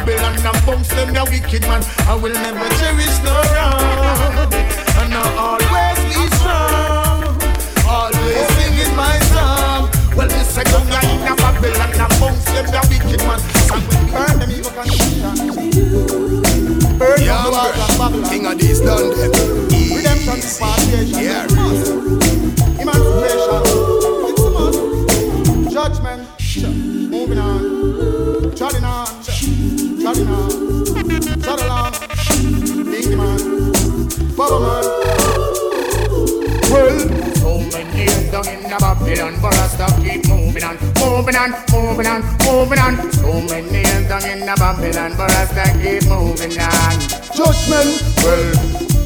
Babylon 0.06 0.34
and 0.34 0.66
bounce 0.66 0.88
them 0.90 1.14
ya 1.14 1.24
wicked 1.26 1.62
man. 1.68 1.84
I 2.08 2.16
will 2.16 2.34
never 2.34 2.68
cherish 2.82 3.18
no 3.24 3.34
wrong. 3.54 4.50
And 4.98 5.14
I'll 5.14 5.62
always 5.62 6.00
be 6.10 6.26
strong. 6.38 7.38
Always 7.86 8.48
singing 8.58 8.96
my 8.96 9.20
song. 9.30 9.90
Well, 10.18 10.28
me 10.28 10.42
say 10.44 10.64
down 10.64 10.88
ya 10.90 11.00
in 11.06 11.28
a 11.28 11.36
Babylon 11.36 11.92
and 11.94 12.14
bounce 12.20 12.46
them 12.50 12.66
ya 12.74 12.82
wicked 12.90 13.22
man. 13.30 13.40
And 13.74 13.84
we 13.86 13.96
burn 14.12 14.40
them 14.42 14.52
even 14.52 14.74
can 14.74 14.90
Burn 16.98 17.22
Yeah, 17.22 17.44
them 17.44 17.52
walls 17.54 17.78
of. 17.78 17.98
Babylon. 18.00 18.30
King 18.30 18.46
of 18.48 18.58
these 18.58 18.82
done 18.82 19.10
them. 19.14 19.32
Redemption, 19.94 20.38
Easy. 20.38 20.64
repatriation, 20.66 21.22
Yeah. 21.22 21.46
it's 21.46 21.90
a 21.90 21.94
the 30.22 31.58
plain 31.58 32.86
things 32.92 33.16
on 39.22 39.52
open 40.42 40.64
on, 40.64 40.78
moving 41.02 41.36
on, 41.36 41.54
open 41.74 42.08
on, 42.08 42.22
moving 42.46 42.80
on, 42.80 42.96
man 43.50 43.72
nails 43.72 44.06
dungin' 44.08 44.48
up 44.48 44.76
fill 44.78 44.98
and 44.98 45.16
buras 45.16 45.50
that 45.56 45.74
keep 45.82 46.04
moving 46.10 46.58
on 46.60 47.22
Judgment 47.36 48.02
will 48.24 48.54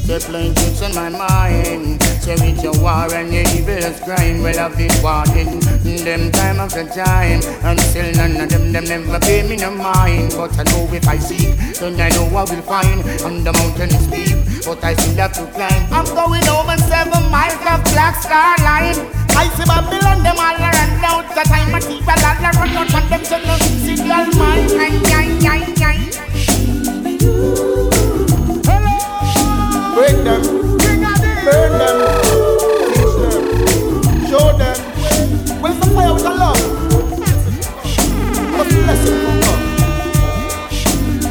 definitely 0.06 0.54
send 0.74 0.94
my 0.94 1.08
mind. 1.08 2.15
Say 2.26 2.34
with 2.42 2.58
your 2.60 2.74
war 2.82 3.06
and 3.14 3.32
your 3.32 3.46
evil's 3.54 4.00
crime, 4.00 4.42
well 4.42 4.58
I've 4.58 4.76
been 4.76 4.90
warning 5.00 5.60
them 6.02 6.32
time 6.32 6.58
after 6.58 6.82
time, 6.82 7.38
and 7.62 7.78
still 7.78 8.10
none 8.18 8.40
of 8.40 8.50
them 8.50 8.72
them 8.72 8.82
never 8.82 9.20
pay 9.20 9.46
me 9.46 9.54
no 9.54 9.70
mind. 9.70 10.34
But 10.36 10.58
I 10.58 10.64
know 10.64 10.90
if 10.90 11.06
I 11.06 11.18
seek, 11.18 11.54
then 11.78 12.00
I 12.00 12.08
know 12.18 12.26
I 12.34 12.42
will 12.42 12.62
find. 12.66 12.98
And 13.22 13.46
the 13.46 13.52
mountain 13.52 13.94
is 13.94 14.02
steep, 14.10 14.66
but 14.66 14.82
I 14.82 14.94
still 14.94 15.14
have 15.22 15.34
to 15.34 15.46
climb. 15.54 15.86
I'm 15.94 16.04
going 16.18 16.42
over 16.50 16.76
seven 16.90 17.30
miles 17.30 17.62
of 17.62 17.84
black 17.94 18.18
star 18.18 18.58
line. 18.58 18.98
I 19.38 19.46
see 19.54 19.62
Babylon, 19.62 20.26
them 20.26 20.34
all 20.34 20.58
run 20.58 21.04
out. 21.06 21.30
The 21.30 21.46
time 21.46 21.74
I 21.76 21.78
see 21.78 22.02
all 22.02 22.18
run 22.26 22.74
out, 22.74 22.90
and 22.90 23.06
them 23.06 23.22
say 23.22 23.38
no 23.46 23.54
signal 23.86 24.26
man. 24.34 24.66
Ay, 24.82 24.98
ay, 25.14 25.30
ay, 25.46 25.62
ay. 25.78 25.98
Break 29.94 30.18
them, 30.24 30.42
burn 31.46 31.78
them, 31.78 31.98
teach 32.92 33.14
them, 33.22 33.42
show 34.26 34.46
them. 34.58 34.76
Where's 35.62 35.78
the 35.78 35.86
fire 35.94 36.12
with 36.12 36.24
the 36.24 36.30
love? 36.30 36.60
What's 38.56 38.74
the 38.74 38.80
lesson 38.88 39.14
from 39.24 39.36
God? 39.44 39.60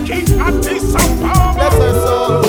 King 0.08 0.28
of 0.40 0.54
peace 0.66 0.96
and 0.96 1.22
power. 1.22 1.54
Bless 1.56 1.74
us 1.74 2.10
all. 2.10 2.45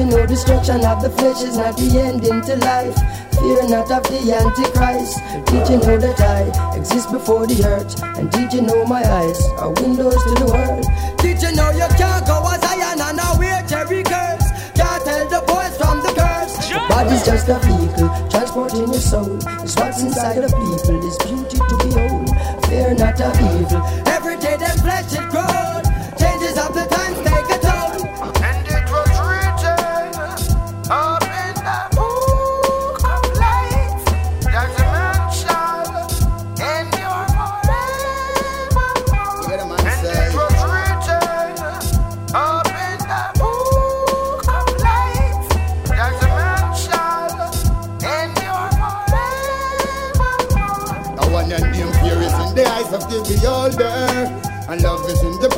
You 0.00 0.06
know 0.06 0.24
destruction 0.24 0.82
of 0.86 1.02
the 1.02 1.10
flesh 1.10 1.42
is 1.42 1.58
not 1.58 1.76
the 1.76 2.00
ending 2.00 2.40
to 2.48 2.56
life? 2.64 2.96
Fear 3.36 3.68
not 3.68 3.92
of 3.92 4.02
the 4.08 4.32
Antichrist. 4.32 5.20
Did 5.52 5.68
you 5.68 5.76
know 5.76 6.00
that 6.00 6.18
I 6.24 6.74
exist 6.74 7.12
before 7.12 7.46
the 7.46 7.60
earth? 7.68 8.00
And 8.16 8.32
did 8.32 8.50
you 8.50 8.62
know 8.62 8.86
my 8.86 9.04
eyes 9.04 9.36
are 9.60 9.68
windows 9.68 10.16
to 10.16 10.34
the 10.40 10.48
world? 10.48 10.88
Did 11.20 11.42
you 11.44 11.52
know 11.52 11.68
you 11.76 11.84
can't 12.00 12.24
go 12.24 12.40
as 12.48 12.64
Zion 12.64 12.96
and 12.96 13.16
now 13.18 13.36
wear 13.36 13.60
cherry 13.68 14.02
curse? 14.02 14.48
Can't 14.72 15.04
tell 15.04 15.28
the 15.28 15.44
boys 15.44 15.76
from 15.76 16.00
the 16.00 16.16
girls. 16.16 16.56
The 16.56 16.80
body's 16.88 17.20
just 17.20 17.52
a 17.52 17.60
vehicle, 17.60 18.08
transporting 18.32 18.88
your 18.88 19.04
soul. 19.04 19.36
It's 19.60 19.76
what's 19.76 20.00
inside 20.00 20.40
of 20.40 20.48
people, 20.48 20.96
is 21.04 21.16
beauty 21.28 21.60
to 21.60 21.76
behold. 21.76 22.24
Fear 22.72 22.94
not 22.96 23.20
of 23.20 23.36
evil. 23.36 24.09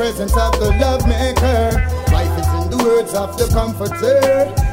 Presence 0.03 0.37
of 0.37 0.51
the 0.59 0.71
love 0.83 1.07
maker. 1.07 1.71
Life 2.11 2.35
is 2.43 2.51
in 2.59 2.71
the 2.75 2.79
words 2.83 3.15
of 3.15 3.39
the 3.39 3.47
comforter. 3.55 4.19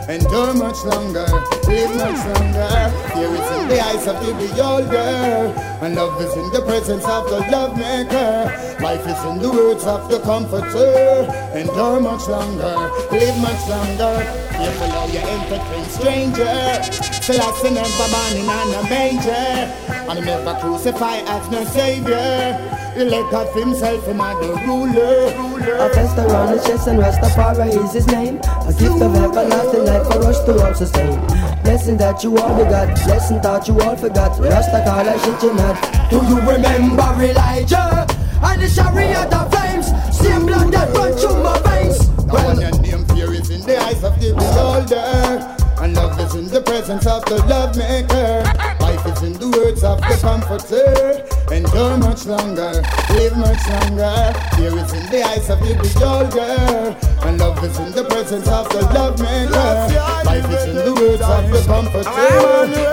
Endure 0.09 0.55
much 0.55 0.81
longer, 0.83 1.29
live 1.69 1.93
much 2.01 2.21
longer. 2.33 2.74
Fear 3.13 3.29
is 3.38 3.50
in 3.62 3.67
the 3.69 3.79
eyes 3.79 4.07
of 4.07 4.17
the 4.25 4.33
beholder. 4.41 5.53
And 5.86 5.93
love 5.93 6.20
is 6.20 6.33
in 6.35 6.50
the 6.50 6.63
presence 6.65 7.05
of 7.05 7.29
the 7.29 7.42
love 7.53 7.77
maker. 7.77 8.50
Life 8.81 9.05
is 9.05 9.22
in 9.29 9.37
the 9.37 9.51
words 9.51 9.85
of 9.85 10.09
the 10.09 10.20
comforter. 10.22 11.29
Endure 11.53 12.01
much 12.01 12.27
longer, 12.27 12.75
live 13.11 13.37
much 13.37 13.63
longer. 13.70 14.15
Careful 14.50 14.89
how 14.98 15.05
you 15.13 15.20
entertain 15.20 15.85
stranger. 15.94 16.57
Selassie 17.22 17.70
never 17.70 18.07
born 18.09 18.33
in 18.33 18.50
a 18.50 18.83
manger. 18.89 19.46
And 20.09 20.25
never 20.25 20.59
crucified 20.59 21.22
as 21.27 21.51
no 21.51 21.63
savior. 21.65 22.78
He 23.00 23.05
let 23.05 23.31
God 23.31 23.48
himself 23.55 24.05
him 24.05 24.20
as 24.20 24.38
the 24.46 24.53
ruler. 24.68 25.31
A 25.79 25.90
fest 25.94 26.18
around 26.18 26.50
his 26.50 26.66
chest 26.66 26.85
and 26.90 27.00
Rastafari 27.00 27.70
is 27.81 27.94
his 27.94 28.07
name. 28.07 28.42
A 28.68 28.75
gift 28.77 29.01
of 29.01 29.16
everlasting 29.16 29.85
life 29.85 30.05
for 30.05 30.20
us 30.27 30.44
to 30.44 30.59
all 30.59 30.75
sustain. 30.75 31.18
Blessing 31.64 31.96
that 31.96 32.22
you 32.25 32.38
all 32.38 32.57
begot, 32.62 32.94
blessing 33.05 33.40
that 33.40 33.70
you 33.70 33.79
all 33.79 33.96
forgot. 33.96 34.33
Rastafari 34.33 35.16
shit 35.24 35.44
you 35.44 35.53
not. 35.53 35.79
Do 36.09 36.18
you 36.27 36.42
remember 36.42 37.24
Elijah? 37.24 38.05
And 38.44 38.62
the 38.62 38.68
chariot 38.68 39.31
of 39.31 39.50
flames, 39.50 39.88
same 40.12 40.46
blood 40.46 40.74
that 40.74 40.94
run 40.94 41.14
through 41.14 41.42
my 41.42 41.57
veins. 41.72 42.05
Now 42.27 42.48
when 42.48 42.59
your 42.59 42.81
name 42.81 43.05
fear 43.16 43.31
is 43.33 43.50
in 43.50 43.62
the 43.62 43.77
eyes 43.77 44.03
of 44.03 44.20
the 44.20 44.33
beholder. 44.35 45.55
And 45.81 45.96
love 45.96 46.20
is 46.20 46.35
in 46.35 46.48
the 46.48 46.62
presence 46.62 47.07
of 47.07 47.24
the 47.24 47.38
love 47.46 47.77
maker. 47.77 48.44
Life 48.81 49.05
is 49.05 49.24
in 49.24 49.40
the 49.40 49.48
words 49.57 49.85
of 49.85 50.01
the 50.01 50.20
comforter. 50.20 51.28
Endure 51.51 51.98
much 51.98 52.25
longer, 52.27 52.83
live 53.09 53.35
much 53.38 53.68
longer. 53.70 54.33
Fear 54.55 54.77
is 54.77 54.94
in 54.94 55.05
the 55.09 55.24
eyes 55.25 55.50
of 55.50 55.59
the 55.59 55.74
beholder. 55.81 56.96
And 57.25 57.40
love 57.40 57.64
is 57.64 57.77
in 57.79 57.92
the 57.92 58.03
presence 58.03 58.48
of 58.48 58.70
the 58.70 58.81
love 58.94 59.20
maker. 59.20 59.90
Life 60.25 60.50
is 60.51 60.68
in 60.70 60.75
the 60.75 60.94
words 60.94 61.22
of 61.22 61.50
the 61.50 61.62
comforter. 61.66 62.09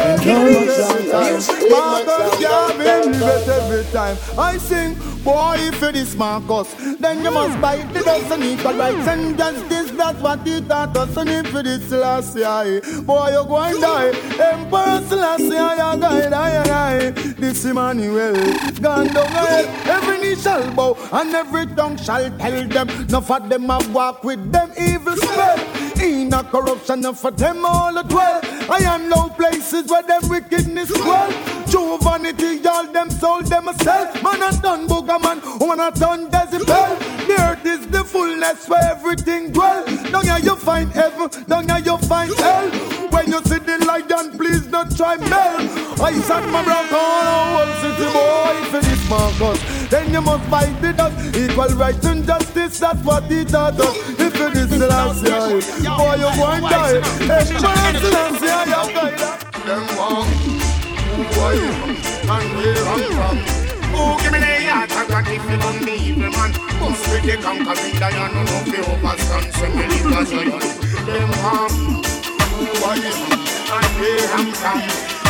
Endure 0.09 0.57
much 0.57 0.79
longer, 0.81 1.37
live 1.69 2.07
much 2.07 2.41
Garvin, 2.41 3.13
live 3.13 3.13
it 3.13 3.21
longer. 3.21 3.53
every 3.53 3.85
time. 3.93 4.17
I 4.39 4.57
sing, 4.57 4.97
boy, 5.27 5.57
if 5.59 5.83
it 5.83 5.97
is 5.97 6.15
Marcus, 6.17 6.73
then 7.01 7.25
you 7.25 7.33
must 7.33 7.61
bite 7.61 7.93
the 7.93 8.01
dust 8.01 8.31
and 8.31 8.45
equal 8.45 8.75
rights 8.75 9.09
and 9.09 9.37
justice. 9.37 9.91
That's 9.91 10.21
what 10.23 10.47
he 10.47 10.61
taught 10.61 10.97
us. 10.97 11.17
And 11.17 11.31
if 11.31 11.53
it 11.53 11.67
is 11.67 11.83
Selassie, 11.89 13.03
boy, 13.03 13.31
you 13.31 13.45
go 13.45 13.57
and 13.57 13.81
die. 13.81 14.13
Emperor 14.51 15.03
Selassie, 15.09 15.57
I 15.57 15.97
going 15.97 16.23
to 16.23 16.31
die. 16.31 17.11
This 17.43 17.65
Emmanuel, 17.65 18.37
gone 18.81 19.09
down. 19.09 19.67
Every 19.97 20.19
knee 20.21 20.37
shall 20.37 20.71
bow 20.75 20.97
and 21.13 21.35
every 21.35 21.67
tongue 21.75 21.97
shall 21.97 22.31
tell 22.39 22.69
them. 22.69 22.87
None 23.09 23.15
of 23.15 23.49
them 23.49 23.69
have 23.69 23.93
walk 23.93 24.23
with 24.23 24.53
them 24.53 24.71
evil 24.79 25.17
spell. 25.17 25.86
In 26.01 26.33
a 26.33 26.45
corruption, 26.45 27.01
none 27.01 27.15
for 27.15 27.31
them 27.31 27.65
all 27.65 27.97
a 27.97 28.05
dwell. 28.05 28.41
I 28.71 28.79
am 28.85 29.09
no 29.09 29.29
places 29.31 29.89
where 29.89 30.03
them 30.03 30.29
wickedness 30.29 30.89
dwell. 30.93 31.33
True 31.71 31.99
vanity, 31.99 32.67
all 32.67 32.87
them 32.93 33.11
sold 33.11 33.47
them. 33.47 33.65
Man 33.65 34.43
a 34.43 34.51
done 34.61 34.87
booger 34.87 35.21
man, 35.23 35.41
woman 35.59 35.81
a 35.81 35.91
done 35.91 36.31
decibel. 36.31 36.99
The 37.27 37.35
earth 37.41 37.67
is 37.67 37.87
the 37.89 38.05
fullness 38.05 38.69
where 38.69 38.83
everything 38.91 39.53
dwell. 39.53 39.85
Down 40.11 40.25
here 40.25 40.39
you 40.39 40.57
find 40.57 40.91
heaven, 40.93 41.29
down 41.45 41.69
here 41.69 41.79
you 41.79 41.99
find 41.99 42.33
hell. 42.35 42.71
When 43.11 43.27
you 43.29 43.41
see 43.45 43.59
the 43.59 43.85
lion, 43.87 44.37
please 44.37 44.67
don't 44.67 44.95
try 44.97 45.17
mel. 45.17 45.57
I 46.03 46.13
sat 46.21 46.45
my 46.51 46.63
rock 46.65 46.93
on 46.93 47.27
whole 47.57 47.75
city 47.81 48.13
boy 48.13 48.71
for 48.71 48.81
this 48.81 49.09
Marcus. 49.09 49.86
Then 49.91 50.13
you 50.13 50.21
must 50.21 50.49
fight 50.51 50.81
the 50.81 50.93
dust, 50.93 51.37
equal 51.37 51.69
rights 51.79 52.05
and 52.07 52.27
justice. 52.27 52.79
That's 52.81 53.03
what 53.05 53.25
he 53.25 53.45
taught 53.45 53.79
us. 53.79 53.97
If 54.19 54.35
it 54.35 54.57
is 54.57 54.71
the 54.71 54.89
last 54.89 55.23
year, 55.23 55.39
boy 55.39 56.15
you 56.19 56.27
and 56.27 56.65
die. 56.67 56.99
Man, 57.27 57.47
the 57.95 58.11
last 58.11 58.43
year, 58.43 58.63
you 58.67 58.83
die. 58.95 59.17
Them 59.67 59.87
walk, 59.97 60.27
boy, 61.35 61.59
and 62.27 62.49
where 62.57 62.85
I'm 62.89 63.03
from. 63.15 63.39
Oh, 63.99 64.19
give 64.21 64.33
me 64.33 64.39
the 64.41 64.47
heart, 64.69 64.91
got 65.09 65.29
if 65.29 65.45
you 65.49 65.57
don't 65.57 65.79
believe 65.85 66.19
me, 66.19 66.29
man. 66.31 66.53
Bust 66.81 67.07
with 67.11 67.23
the 67.23 67.37
overstand, 68.91 69.47
so 69.55 69.67
me. 69.71 69.87
Them 71.07 71.33
harm, 71.41 72.03
where 73.99 74.27
I'm 74.35 74.51
from. 74.51 74.51
The 74.51 74.51
I 74.51 74.51
got 74.51 74.51
if 74.51 74.51
you 74.51 74.51
don't 74.51 74.51
believe 74.51 74.51
me, 74.51 74.51
with 74.51 74.51
the 74.51 74.51
conquering 74.51 74.51
lion, 74.51 74.57
no 74.57 74.57
no 74.57 74.57
fear 74.57 74.57
overstand. 74.57 74.57
the 74.57 74.57
one 74.57 74.57
that 74.57 74.57
you 74.57 74.57
and 74.57 74.57
Papa, 74.57 74.83
just 74.99 75.16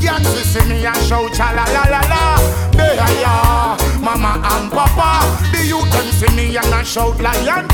can't 0.00 0.24
you 0.24 0.44
see 0.44 0.64
me 0.68 0.86
and 0.86 0.96
shout 1.06 1.32
cha 1.34 1.52
la 1.52 1.64
la 1.76 1.84
la 1.92 2.00
la? 2.08 2.70
There, 2.72 2.96
yeah. 2.96 3.76
mama 4.00 4.40
and 4.42 4.70
papa. 4.72 5.20
The 5.52 5.66
youth 5.66 5.90
them 5.92 6.08
see 6.16 6.34
me 6.34 6.56
and 6.56 6.74
I 6.74 6.82
shout 6.82 7.20
lion. 7.20 7.68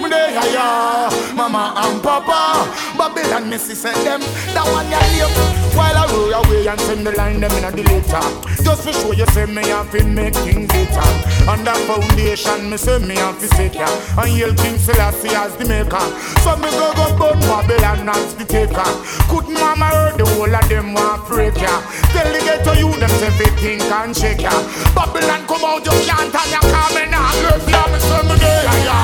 Me 0.00 0.08
there 0.08 0.30
ya, 0.52 1.10
mama 1.34 1.74
and 1.76 2.02
papa. 2.02 2.64
Babylon 2.96 3.50
me 3.50 3.58
see 3.58 3.74
say 3.74 3.92
them, 4.04 4.20
that 4.54 4.66
one 4.70 4.88
ya 4.90 5.00
live. 5.14 5.34
While 5.76 5.96
I 5.96 6.06
roll 6.12 6.32
away 6.32 6.66
and 6.66 6.80
send 6.80 7.06
the 7.06 7.12
line 7.12 7.40
them 7.40 7.52
in 7.52 7.64
a 7.64 7.70
the 7.70 7.82
later. 7.82 8.24
Just 8.62 8.84
to 8.84 8.92
show 8.92 9.12
you 9.12 9.26
say 9.26 9.46
me 9.46 9.66
have 9.68 9.90
to 9.90 10.04
make 10.04 10.34
things 10.34 10.68
better. 10.68 11.08
On 11.50 11.62
the 11.64 11.74
foundation 11.86 12.70
me 12.70 12.76
say 12.76 12.98
me 12.98 13.16
have 13.16 13.38
to 13.40 13.48
sit. 13.56 13.76
And 13.76 14.32
yell 14.38 14.54
King 14.54 14.78
Selassie 14.78 15.34
as 15.34 15.54
the 15.56 15.66
maker. 15.66 16.06
So 16.40 16.56
me 16.56 16.70
go 16.70 16.94
go 16.94 17.06
burn 17.18 17.40
Babylon 17.40 18.08
as 18.08 18.34
the 18.36 18.44
taker. 18.44 18.90
Couldn't 19.28 19.54
mama 19.54 19.86
heard 19.86 20.18
the 20.18 20.26
whole 20.26 20.54
of 20.54 20.68
them 20.68 20.94
want 20.94 21.26
break 21.26 21.55
ya. 21.60 21.80
Tell 22.12 22.28
the 22.32 22.40
ghetto 22.44 22.72
you 22.74 22.90
them 23.00 23.10
say 23.20 23.26
everything 23.28 23.78
can 23.88 24.14
shake 24.14 24.42
ya. 24.42 24.52
Babylon 24.94 25.42
come 25.46 25.64
out 25.64 25.84
you 25.84 25.96
can't 26.06 26.34
and 26.34 26.50
you 26.52 26.62
come 26.72 26.96
in 27.00 27.14
and 27.14 27.36
love 27.44 27.68
ya. 27.68 27.82
Me 27.92 27.98
say 28.00 28.22
me 28.28 28.34
there 28.40 28.84
ya. 28.84 28.98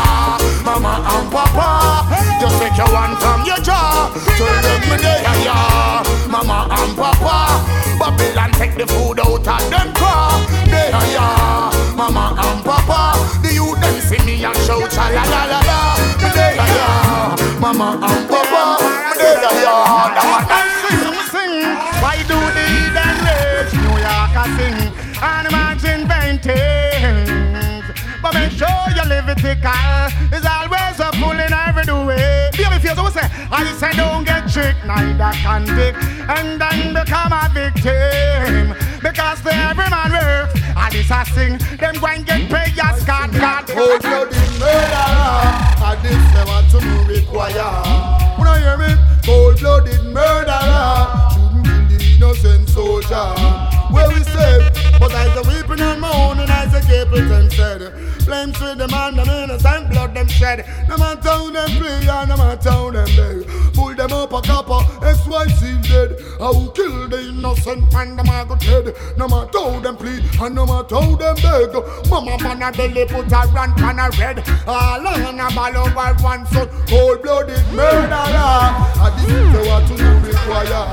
Mama 0.65 1.03
and 1.03 1.29
Papa, 1.33 2.07
just 2.41 2.57
take 2.63 2.77
your 2.79 2.87
one 2.95 3.17
from 3.19 3.45
your 3.45 3.59
jaw. 3.59 4.11
Tell 4.39 4.63
them 4.63 4.81
me 4.89 4.97
there 5.03 5.39
ya. 5.45 6.03
Mama 6.31 6.69
and 6.71 6.97
Papa, 6.97 7.61
Babylon 7.99 8.51
take 8.53 8.75
the 8.77 8.87
food 8.87 9.19
out 9.21 9.47
of 9.47 9.71
them 9.71 9.93
car. 9.95 10.39
There 10.71 10.91
ya. 11.13 11.71
Mama 11.97 12.35
and 12.39 12.65
Papa, 12.65 13.19
the 13.43 13.55
youth 13.55 13.81
them 13.81 14.01
see 14.01 14.23
me 14.25 14.45
and 14.45 14.57
shout 14.65 14.89
cha 14.91 15.11
la 15.11 15.25
la 15.27 15.43
la 15.51 15.61
la. 15.67 15.81
There 16.33 16.55
ya. 16.57 17.37
Mama 17.61 17.99
and 18.03 18.29
live. 29.61 30.13
It's 30.33 30.47
always 30.47 31.01
a 31.01 31.13
fool 31.19 31.33
in 31.33 31.53
every 31.53 31.93
way. 32.07 32.51
Feel 32.55 32.73
if 32.73 32.85
you 32.85 32.95
so 32.95 33.09
say, 33.11 33.29
I 33.51 33.65
say 33.79 33.93
don't 33.93 34.25
get 34.25 34.49
tricked, 34.49 34.85
neither 34.87 35.33
can 35.39 35.67
pick, 35.67 35.95
and 36.29 36.61
then 36.61 36.95
become 36.95 37.33
a 37.33 37.51
victim. 37.53 38.75
Because 39.03 39.41
for 39.41 39.51
every 39.51 39.89
man 39.91 40.13
works, 40.13 40.55
and 40.63 40.93
this 40.93 41.11
a 41.11 41.25
sing, 41.27 41.59
them 41.79 41.95
go 41.95 42.09
get 42.25 42.49
paid 42.49 42.79
as 42.79 43.05
card, 43.05 43.33
card, 43.33 43.67
Cold 43.67 44.01
blooded 44.03 44.51
murderer, 44.59 45.43
and 45.85 45.99
this 46.03 46.23
never 46.33 46.63
to 46.71 46.79
me 46.87 47.19
require. 47.19 47.73
You 48.39 48.45
know 48.45 48.55
hear 48.55 48.79
me? 48.79 48.95
Cold 49.25 49.59
blooded 49.59 50.05
murderer, 50.05 51.09
shouldn't 51.33 51.65
kill 51.67 51.85
the 51.89 51.99
innocent 52.17 52.69
soldier. 52.69 53.35
Where 53.91 54.09
we 54.09 54.23
say, 54.23 54.72
but 55.03 55.15
I 55.15 55.27
say 55.35 55.43
weeping 55.51 55.83
on 55.83 55.99
my 55.99 56.13
own 56.15 56.39
and 56.39 56.51
I 56.51 56.69
say 56.69 56.81
Capleton 56.81 57.51
said, 57.51 57.81
Blame 58.25 58.53
to 58.53 58.75
the 58.79 58.87
man, 58.89 59.17
them 59.17 59.29
innocent 59.29 59.91
blood 59.91 60.15
them 60.15 60.29
shed. 60.29 60.65
No 60.89 60.97
matter 60.97 61.29
how 61.29 61.51
them 61.51 61.71
play 61.71 62.07
and 62.07 62.29
no 62.29 62.37
matter 62.37 62.71
how 62.71 62.91
them 62.91 63.09
beg. 63.17 63.75
Pull 63.75 63.95
them 63.95 64.13
up 64.13 64.33
a 64.33 64.41
copper, 64.43 64.81
XYZ 65.03 65.83
dead. 65.83 66.11
I 66.41 66.51
will 66.51 66.71
kill 66.71 67.09
the 67.09 67.19
innocent 67.19 67.93
man, 67.93 68.15
them 68.17 68.31
I 68.31 68.45
go 68.45 68.55
dead. 68.55 68.95
No 69.17 69.27
matter 69.27 69.59
how 69.59 69.81
them 69.81 69.97
plead 69.97 70.23
and 70.41 70.55
no 70.55 70.67
matter 70.67 70.95
how 70.95 71.17
them 71.17 71.35
beg. 71.43 71.75
Mama 72.09 72.39
man 72.39 72.63
a 72.63 72.71
belly 72.71 73.05
put 73.07 73.33
a 73.33 73.43
run 73.51 73.75
pan 73.75 73.99
a 73.99 74.09
red. 74.19 74.39
All 74.69 75.07
on 75.07 75.41
a 75.41 75.51
ball 75.51 75.77
over 75.79 76.23
one 76.23 76.47
son. 76.47 76.69
Cold 76.87 77.23
blooded 77.23 77.67
murderer. 77.75 78.71
And 79.03 79.15
this 79.19 79.35
is 79.35 79.67
what 79.67 79.83
to 79.89 79.97
do 79.99 80.11
require. 80.31 80.87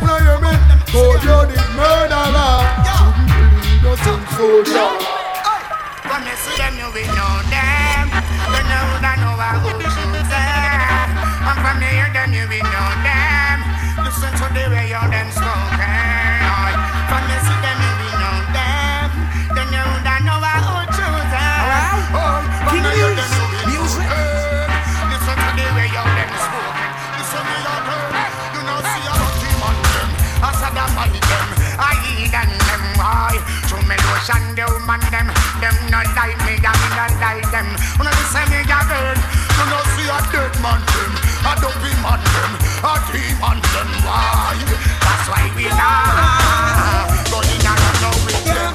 You 0.00 0.06
know 0.06 0.18
hear 0.22 0.38
me? 0.38 0.54
Cold 0.92 1.20
blooded 1.22 1.58
murderer. 1.74 3.29
Innocent 3.80 4.28
soldier. 4.36 4.88
When 6.08 6.22
you 6.28 6.36
see 6.36 6.56
them, 6.60 6.76
you 6.76 6.88
will 6.92 7.10
know 7.16 7.34
them. 7.48 8.04
You 8.52 8.62
know 8.68 8.86
that 9.00 9.16
know 9.20 9.34
who 9.64 9.70
choose 9.80 10.28
them. 10.28 11.08
And 11.48 11.58
from 11.64 11.80
you 11.80 11.88
hear 11.88 12.10
them, 12.12 12.30
you 12.32 12.44
will 12.44 12.66
know 12.68 12.88
them. 13.00 13.56
Listen 14.04 14.32
to 14.36 14.46
the 14.52 14.64
way 14.68 14.92
you 14.92 15.00
them 15.08 15.28
spoken. 15.32 15.79
The 34.90 34.96
woman 34.96 35.10
them. 35.10 35.30
Them 35.62 35.76
not 35.90 36.06
like 36.16 36.38
me, 36.46 36.58
not 36.58 36.74
like 37.20 37.46
them. 37.50 37.66
When 37.98 38.08
I 38.08 38.14
say 38.32 38.44
me 38.50 38.58
a 38.58 38.80
you 39.54 39.64
know 39.68 39.82
see 39.94 40.08
a 40.08 40.18
dead 40.32 40.54
man 40.62 40.80
them, 40.82 41.12
a 41.46 41.52
dopey 41.60 41.92
man 42.02 42.18
them, 42.18 42.52
a 42.82 42.92
demon 43.12 43.58
them. 43.70 43.90
Why? 44.02 44.56
That's 45.04 45.26
why 45.30 45.46
we 45.54 45.68
now 45.70 47.06
going 47.30 47.66
around 47.70 47.98
now 48.02 48.16
with 48.26 48.42
them. 48.46 48.74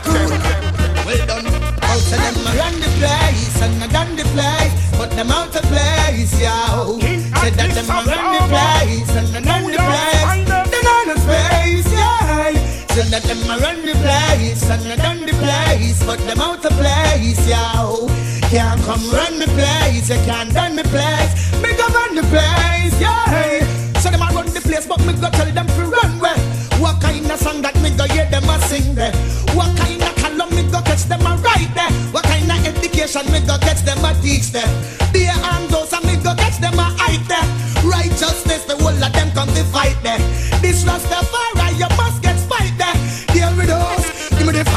Well 1.05 1.25
done. 1.27 1.47
Out 1.83 1.99
of 1.99 2.19
them 2.21 2.35
run 2.55 2.75
the 2.79 2.89
place 2.99 3.61
and 3.61 3.83
I 3.83 3.87
done 3.87 4.15
the 4.15 4.23
place, 4.31 4.73
but 4.97 5.11
them 5.11 5.31
out 5.31 5.55
of 5.55 5.63
place, 5.63 6.39
yo. 6.39 6.99
Said 7.41 7.53
that 7.59 7.73
them 7.75 7.87
run 7.89 8.07
the 8.07 8.41
place 8.47 9.11
and 9.15 9.35
I 9.35 9.41
done 9.41 9.67
the 9.67 9.77
place, 9.77 10.47
them 10.47 10.87
out 10.87 11.09
of 11.11 11.19
space, 11.19 11.91
yeah. 11.91 12.53
Said 12.93 13.07
that 13.11 13.23
them 13.23 13.41
run 13.59 13.81
the 13.83 13.93
place 13.99 14.69
and 14.69 14.87
I 14.87 14.95
done 14.95 15.24
place, 15.95 16.05
but 16.05 16.19
them 16.27 16.39
out 16.39 16.65
of 16.65 16.71
place, 16.73 17.47
yo. 17.47 18.07
Can't 18.49 18.81
come 18.83 19.09
run 19.11 19.39
the 19.39 19.47
place, 19.47 20.09
you 20.09 20.15
can't 20.25 20.53
run 20.53 20.75
the 20.75 20.83
place, 20.83 21.33
me 21.61 21.69
run 21.71 22.15
the 22.15 22.23
place, 22.23 22.99
yeah. 22.99 23.59
So 23.99 24.09
them 24.09 24.21
a 24.21 24.27
run 24.33 24.47
the 24.53 24.61
place, 24.61 24.85
but 24.85 24.99
me 25.05 25.13
go 25.13 25.29
tell 25.31 25.51
them 25.51 25.67
to 25.67 25.83
run 25.85 26.19
where. 26.19 26.37
What 26.79 27.01
kind 27.01 27.29
of 27.31 27.39
song 27.39 27.61
that 27.61 27.75
me 27.81 27.89
go 27.91 28.05
hear 28.05 28.29
them 28.29 28.43
a 28.49 28.59
sing 28.61 28.95
there? 28.95 29.13
What 29.55 29.75
kind 29.77 30.01
of 30.01 30.15
column 30.17 30.55
me 30.55 30.63
go 30.71 30.81
catch 30.81 31.03
them 31.03 31.21
a 31.21 31.35
write 31.37 31.73
there? 31.73 31.91
What 32.11 32.25
kind 32.25 32.51
of 32.51 32.65
education 32.65 33.25
me 33.31 33.39
go 33.41 33.57
catch 33.57 33.81
them 33.81 34.03
a 34.05 34.13
teach 34.21 34.51
there? 34.51 34.67
Be 35.11 35.27
and 35.27 35.69
those 35.69 35.93
and 35.93 36.05
me 36.05 36.15
go 36.17 36.35
catch 36.35 36.59
them 36.59 36.77
a 36.77 36.87
hide 36.99 37.25
there. 37.27 37.47
Righteousness, 37.83 38.65
the 38.65 38.75
whole 38.77 38.93
of 38.93 39.13
them 39.13 39.31
come 39.31 39.49
to 39.55 39.63
fight 39.71 39.97
there. 40.03 40.19
This 40.61 40.83
Rastafari, 40.83 41.54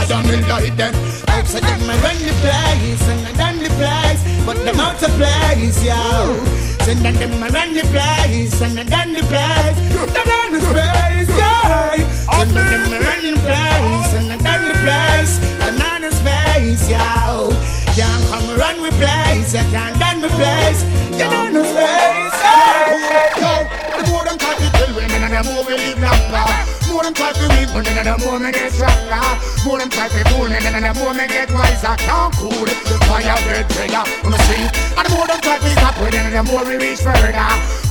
the 0.08 0.14
fire, 0.14 0.24
me 0.24 0.48
light 0.48 0.76
them. 0.76 0.94
Outside 1.28 1.62
them 1.62 1.90
I 1.90 1.96
run 2.00 2.18
the 2.18 2.32
place 2.40 3.08
and 3.08 3.26
I 3.26 3.32
done 3.36 3.58
the 3.58 3.70
place, 3.76 4.22
but 4.44 4.56
them 4.64 4.80
out 4.80 5.02
of 5.02 5.10
place, 5.16 5.84
yo. 5.84 6.44
Send 6.84 7.04
them 7.04 7.14
them 7.16 7.42
I 7.42 7.48
run 7.48 7.74
the 7.74 7.84
place 7.92 8.60
and 8.62 8.78
I 8.80 8.84
done 8.84 9.12
the 9.12 9.22
place, 9.28 9.76
they 10.12 10.24
done 10.24 10.52
the 10.52 10.60
place, 10.72 11.30
yeah. 11.36 11.96
Send 12.32 12.50
them 12.56 12.66
them 12.70 12.92
I 12.92 12.98
run 13.04 13.22
the 13.22 13.40
place 13.44 14.12
and 14.16 14.32
I 14.32 14.36
done 14.40 14.64
the 14.68 14.74
place, 14.80 15.38
they 15.60 15.72
done 15.76 16.02
the 16.02 16.10
space, 16.10 16.88
yo. 16.88 17.52
Can't 17.98 18.24
come 18.30 18.48
run 18.56 18.80
my 18.80 18.90
place, 18.90 19.52
you 19.52 19.64
can't 19.74 19.98
done 19.98 20.20
my 20.22 20.28
place, 20.28 20.84
you 21.12 21.26
done 21.28 21.52
the 21.52 21.64
space, 21.64 22.38
yeah. 22.40 23.42
Yo, 23.42 23.52
the 23.98 24.10
more 24.10 24.24
them 24.24 24.38
to 24.38 24.70
kill 24.78 24.94
women 24.94 25.22
and 25.24 25.34
the 25.34 25.42
more 25.52 25.64
we 25.66 25.74
live 25.74 26.00
longer. 26.00 26.67
More 26.98 27.04
them 27.04 27.14
try 27.14 27.30
to 27.30 27.46
reap 27.54 27.70
women 27.70 27.94
and 27.94 28.10
the 28.10 28.26
more 28.26 28.40
me 28.40 28.50
get 28.50 28.72
stronger. 28.74 29.22
More 29.62 29.78
them 29.78 29.88
try 29.88 30.08
to 30.08 30.18
fool 30.34 30.50
me 30.50 30.58
and 30.58 30.82
the 30.82 30.92
more 30.98 31.14
me 31.14 31.28
get 31.28 31.46
wiser. 31.54 31.94
Can't 31.94 32.34
cool 32.34 32.50
the 32.50 32.98
fire 33.06 33.38
red 33.46 33.70
trigger 33.70 34.02
on 34.26 34.34
the 34.34 34.38
street. 34.42 34.66
And 34.98 35.06
the 35.06 35.14
more 35.14 35.28
them 35.30 35.38
try 35.38 35.62
to 35.62 35.70
stop 35.78 35.94
with 36.02 36.18
and 36.18 36.34
the 36.34 36.42
more 36.42 36.66
we 36.66 36.74
reach 36.74 36.98
further. 36.98 37.30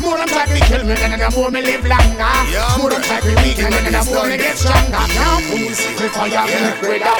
More 0.03 0.19
them 0.19 0.27
try 0.27 0.43
to 0.43 0.59
kill 0.59 0.83
me 0.83 0.99
and 0.99 1.21
the 1.23 1.31
more 1.39 1.49
me 1.49 1.61
live 1.63 1.87
longer. 1.87 2.35
More 2.75 2.91
them 2.91 3.01
try 3.07 3.23
to 3.23 3.31
weaken 3.47 3.71
and 3.71 3.95
the 3.95 4.03
more 4.11 4.27
me 4.27 4.35
get 4.43 4.57
stronger. 4.59 4.99
Can't 4.99 5.43
cool 5.55 5.71
the 5.71 6.07
fire 6.11 6.43
red 6.43 6.75
trigger. 6.83 7.15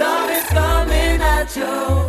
Love 0.00 0.30
is 0.32 0.48
coming 0.48 1.20
at 1.20 1.56
you. 1.60 1.99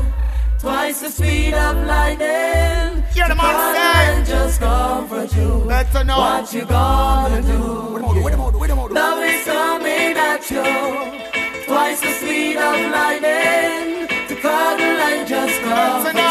Twice 0.61 1.01
the 1.01 1.09
speed 1.09 1.55
of 1.55 1.75
lightning. 1.87 3.03
To 3.15 3.27
come 3.27 3.37
monster. 3.37 3.81
and 3.81 4.25
just 4.27 4.59
comfort 4.59 5.35
you. 5.35 5.65
Better 5.67 6.03
know. 6.03 6.19
What 6.19 6.53
you 6.53 6.65
gonna 6.65 7.41
do? 7.41 8.21
Wait 8.23 8.33
a 8.35 8.37
moment, 8.37 8.59
wait 8.59 8.69
a 8.69 8.75
moment. 8.75 8.93
Love 8.93 9.23
is 9.23 9.43
coming 9.43 10.15
at 10.15 10.51
you. 10.51 11.65
Twice 11.65 12.01
the 12.01 12.11
speed 12.13 12.57
of 12.57 12.91
lightning. 12.91 14.07
To 14.27 14.35
cuddle 14.35 15.01
and 15.09 15.27
just 15.27 15.61
comfort 15.61 16.13
you. 16.13 16.21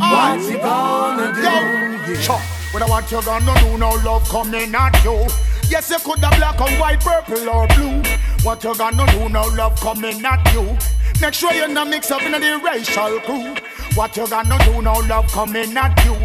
Oh. 0.00 0.12
What 0.12 0.50
you 0.50 0.58
gonna 0.58 1.34
do? 1.34 2.22
Yo. 2.22 2.38
What 2.72 2.82
I 2.82 2.86
want 2.88 3.12
you 3.12 3.22
gonna 3.22 3.60
do 3.60 3.76
now, 3.76 4.02
love 4.02 4.26
coming 4.30 4.74
at 4.74 5.04
you. 5.04 5.26
Yes, 5.68 5.90
you 5.90 5.98
could 5.98 6.20
have 6.20 6.36
black 6.38 6.58
and 6.58 6.80
white, 6.80 7.00
purple 7.00 7.50
or 7.50 7.66
blue. 7.68 8.02
What 8.44 8.64
you 8.64 8.74
gonna 8.74 9.04
do 9.12 9.28
now, 9.28 9.54
love 9.54 9.78
coming 9.78 10.24
at 10.24 10.54
you. 10.54 10.78
Make 11.22 11.34
sure 11.34 11.52
you're 11.52 11.68
not 11.68 11.86
mixed 11.86 12.10
up 12.10 12.20
in 12.22 12.32
the 12.32 12.60
racial 12.64 13.20
crew. 13.20 13.54
What 13.94 14.16
you 14.16 14.26
gonna 14.26 14.58
do 14.64 14.80
now, 14.80 15.06
love 15.06 15.30
coming 15.30 15.76
at 15.76 16.04
you. 16.04 16.16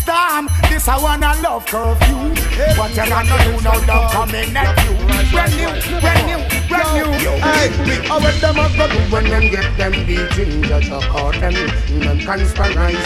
storm. 0.00 0.48
This 0.68 0.88
I 0.88 0.96
wanna 0.96 1.34
love 1.42 1.66
curfew. 1.66 2.32
What 2.78 2.90
you 2.96 3.04
gonna 3.06 3.36
do 3.44 3.52
now? 3.60 3.78
Love 3.86 4.12
coming 4.12 4.56
at 4.56 4.74
you. 4.84 4.94
Brand 5.30 5.52
new, 5.60 5.70
brand 6.00 6.22
new, 6.26 6.40
brand 6.68 6.90
new. 6.96 7.10
Hey, 7.44 7.68
how 8.08 8.18
what 8.20 8.36
them 8.40 8.58
a 8.58 8.66
go 8.76 8.98
when 9.12 9.24
them 9.28 9.46
get 9.52 9.68
them 9.78 9.92
beating? 10.06 10.62
Judge 10.64 10.90
a 10.90 10.98
them, 11.40 11.56
them 12.00 12.18
conspiring. 12.18 12.96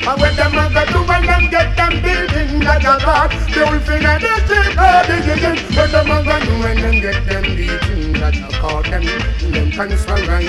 How 0.00 0.16
what 0.16 0.36
them 0.36 0.56
a 0.56 0.64
go 0.92 1.00
when 1.04 1.26
them 1.26 1.50
get 1.50 1.76
them 1.76 1.92
beating? 2.02 2.60
Judge 2.62 2.84
a 2.84 2.94
caught 3.02 3.30
the 3.50 3.62
wolf 3.66 3.88
in 3.90 4.02
the 4.02 4.32
street. 4.46 4.76
Digging. 5.06 5.58
What 5.76 5.90
them 5.90 6.10
a 6.10 6.18
go 6.24 6.52
when 6.62 6.76
them 6.80 6.96
get 7.04 7.18
them 7.26 7.44
beating? 7.56 8.14
Judge 8.14 8.40
a 8.40 8.48
caught 8.60 8.84
them, 8.84 9.04
them 9.52 9.70
conspiring. 9.70 10.46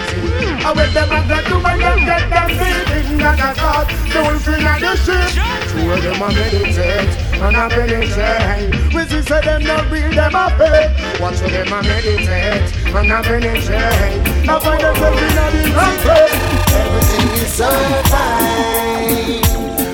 How 0.64 0.74
what 0.74 0.94
them 0.94 1.12
a 1.12 1.20
go 1.50 1.56
when 1.60 1.80
them 1.80 2.00
get 2.06 2.30
them 2.30 2.48
beating? 2.48 3.07
Judge 3.08 3.40
a 3.40 3.54
caught 3.56 3.88
the 3.88 4.20
wolf 4.22 4.48
in 4.48 4.64
the 4.64 4.96
street. 4.98 5.32
Two 5.72 5.92
of 5.92 6.04
them 6.04 6.22
a 6.22 6.28
meditate 6.28 7.14
and 7.40 7.56
a 7.56 7.70
penetrate. 7.70 8.94
We 8.94 9.02
see 9.08 9.22
say 9.22 9.42
them 9.42 9.64
not 9.64 9.90
real, 9.90 10.12
them 10.12 10.36
a 10.36 10.50
fake. 10.60 10.92
Watch 11.22 11.40
how 11.40 11.48
them 11.48 11.72
a 11.72 11.82
meditate 11.84 12.68
and 12.94 13.12
a 13.12 13.22
penetrate. 13.24 14.46
Now 14.46 14.60
find 14.60 14.84
themselves 14.84 15.22
in 15.22 15.38
a 15.38 15.52
the 15.56 15.64
place. 16.04 16.36
Everything 16.76 17.30
is 17.40 17.54
so 17.54 17.70
fine. 18.12 19.42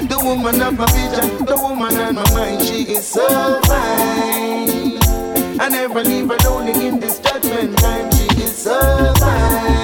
The 0.08 0.18
woman 0.24 0.62
of 0.62 0.74
my 0.78 0.86
vision, 0.88 1.46
the 1.46 1.56
woman 1.56 1.96
of 1.96 2.16
my 2.16 2.24
mind, 2.34 2.62
she 2.64 2.84
is 2.94 3.06
so 3.06 3.62
fine. 3.62 4.98
I 5.62 5.70
never 5.70 6.04
leave 6.04 6.30
her 6.30 6.38
lonely 6.50 6.88
in 6.88 7.00
this 7.00 7.20
judgment 7.20 7.78
time. 7.78 8.12
She 8.12 8.26
is 8.42 8.56
so 8.56 9.14
fine. 9.20 9.83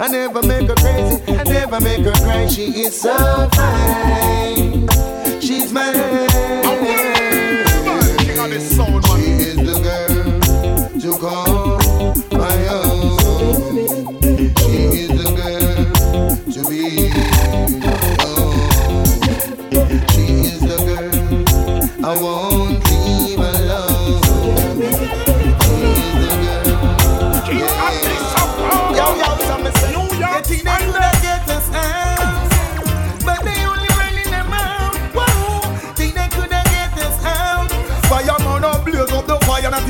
I 0.00 0.06
never 0.08 0.42
make 0.42 0.68
her 0.68 0.76
crazy, 0.76 1.22
I 1.32 1.42
never 1.42 1.80
make 1.80 2.04
her 2.04 2.12
cry. 2.12 2.46
She 2.46 2.66
is 2.82 3.00
so 3.00 3.48
fine. 3.54 4.88
She's 5.40 5.72
mine. 5.72 5.94
She 9.18 9.34
is 9.34 9.56
the 9.56 9.76
girl 9.82 10.40
to 11.00 11.10
call 11.18 11.78
my 12.30 12.56
own. 12.68 13.18
She 14.58 14.76
is 15.02 15.10
the 15.18 15.28
girl 15.36 15.76
to 16.52 16.60
be 16.70 16.82
alone. 18.22 19.08
She 20.10 20.24
is 20.46 20.60
the 20.60 20.78
girl 20.86 22.04
I 22.04 22.22
won't 22.22 22.57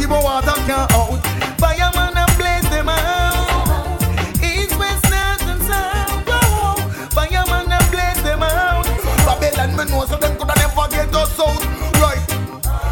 people 0.09 0.25
water 0.25 0.57
can't 0.65 0.93
out. 0.93 1.21
Fireman 1.61 2.17
and 2.17 2.33
blaze 2.39 2.69
them 2.71 2.89
out. 2.89 4.01
East, 4.41 4.73
west, 4.79 5.05
north 5.13 5.45
and 5.53 5.63
south. 5.63 6.25
Whoa, 6.25 6.77
fireman 7.13 7.71
and 7.71 7.89
blaze 7.93 8.23
them 8.23 8.43
out. 8.43 8.87
Babylon 9.27 9.77
me 9.77 9.85
know 9.93 10.07
so 10.07 10.17
them 10.17 10.37
coulda 10.37 10.55
never 10.57 10.89
get 10.89 11.15
us 11.15 11.39
out. 11.39 11.61
Right. 12.01 12.25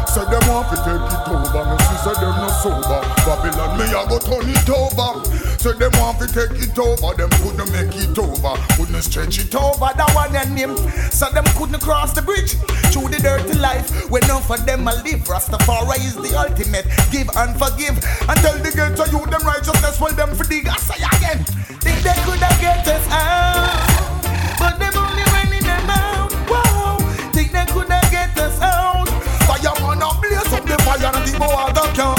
So 0.07 0.25
them 0.25 0.45
want 0.45 0.69
to 0.69 0.77
take 0.85 1.09
it 1.09 1.27
over. 1.33 1.63
Me 1.65 1.77
see 1.89 1.97
say 2.05 2.15
them 2.21 2.37
no 2.37 2.49
sober. 2.61 3.01
Babylon 3.25 3.71
me 3.77 3.85
a 3.97 4.01
go 4.05 4.19
turn 4.19 4.49
it 4.49 4.69
over. 4.69 5.36
So 5.57 5.73
them 5.73 5.91
want 5.99 6.19
to 6.19 6.27
take 6.27 6.57
it 6.61 6.77
over. 6.77 7.13
Them 7.15 7.29
couldn't 7.41 7.71
make 7.71 7.95
it 7.95 8.17
over. 8.17 8.55
Couldn't 8.75 9.01
stretch 9.01 9.39
it 9.39 9.55
over. 9.55 9.89
That 9.95 10.11
one 10.13 10.35
and 10.35 10.57
him. 10.57 10.77
So 11.11 11.29
them 11.29 11.45
couldn't 11.57 11.81
cross 11.81 12.13
the 12.13 12.21
bridge 12.21 12.53
through 12.93 13.09
the 13.09 13.19
dirty 13.19 13.57
life. 13.57 14.09
When 14.09 14.21
none 14.27 14.41
for 14.41 14.57
them 14.57 14.87
a 14.87 14.93
live. 15.03 15.25
Rastafari 15.25 15.97
is 16.05 16.15
the 16.15 16.37
ultimate. 16.37 16.85
Give 17.11 17.29
and 17.35 17.57
forgive. 17.57 17.97
And 18.29 18.37
tell 18.39 18.57
the 18.57 18.71
ghetto 18.73 19.05
you 19.11 19.25
them 19.25 19.41
righteousness. 19.45 19.99
Well 19.99 20.13
them 20.13 20.35
for 20.35 20.43
dig. 20.43 20.67
I 20.67 20.77
say 20.77 21.03
again. 21.03 21.45
Think 21.87 22.03
they 22.03 22.13
coulda 22.25 22.49
get 22.59 22.87
us 22.87 23.07
out, 23.11 24.59
but 24.59 24.79
them 24.79 24.91
only 24.97 25.23
running 25.31 25.63
them 25.63 25.89
out. 25.89 26.31
Whoa, 26.49 26.97
think 27.31 27.51
they 27.51 27.65
coulda 27.67 28.01
get 28.11 28.37
us 28.37 28.59
out. 28.59 29.07
Fireman 29.47 30.01
a 30.01 30.09
blaze 30.19 30.51
up 30.51 30.65
the 30.65 30.75
fire 30.83 31.11
and 31.13 31.23
people 31.23 31.47
water 31.47 31.87
can't 31.93 32.16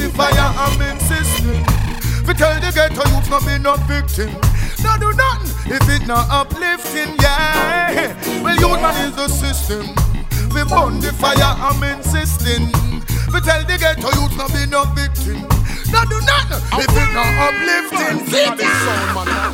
the 0.00 0.08
fire 0.16 0.32
I'm 0.56 0.80
insisting. 0.80 1.60
We 2.26 2.32
tell 2.34 2.56
the 2.60 2.72
ghetto 2.72 3.04
youth 3.12 3.28
not 3.28 3.44
be 3.44 3.58
no 3.58 3.76
victim. 3.84 4.32
No 4.80 4.96
do 4.96 5.12
nothing 5.12 5.72
if 5.76 5.84
it 5.88 6.06
not 6.06 6.26
uplifting, 6.30 7.12
yeah. 7.20 8.16
Well, 8.42 8.56
youth 8.56 8.80
man 8.80 8.96
is 9.12 9.18
a 9.18 9.28
system. 9.28 9.86
We 10.54 10.64
burn 10.64 11.00
the 11.00 11.12
fire 11.20 11.36
I'm 11.36 11.82
insisting. 11.84 12.72
We 13.32 13.40
tell 13.44 13.62
the 13.64 13.76
ghetto 13.76 14.08
youth 14.16 14.36
not 14.36 14.52
be 14.52 14.64
no 14.66 14.84
victim. 14.96 15.44
No 15.92 16.00
do 16.08 16.18
nothing 16.24 16.62
if 16.80 16.88
it 16.88 17.10
not 17.12 17.28
uplifting. 17.44 18.24
King 18.24 18.52
of 18.52 18.56
this 18.56 18.72
sound, 18.80 19.28
man. 19.28 19.52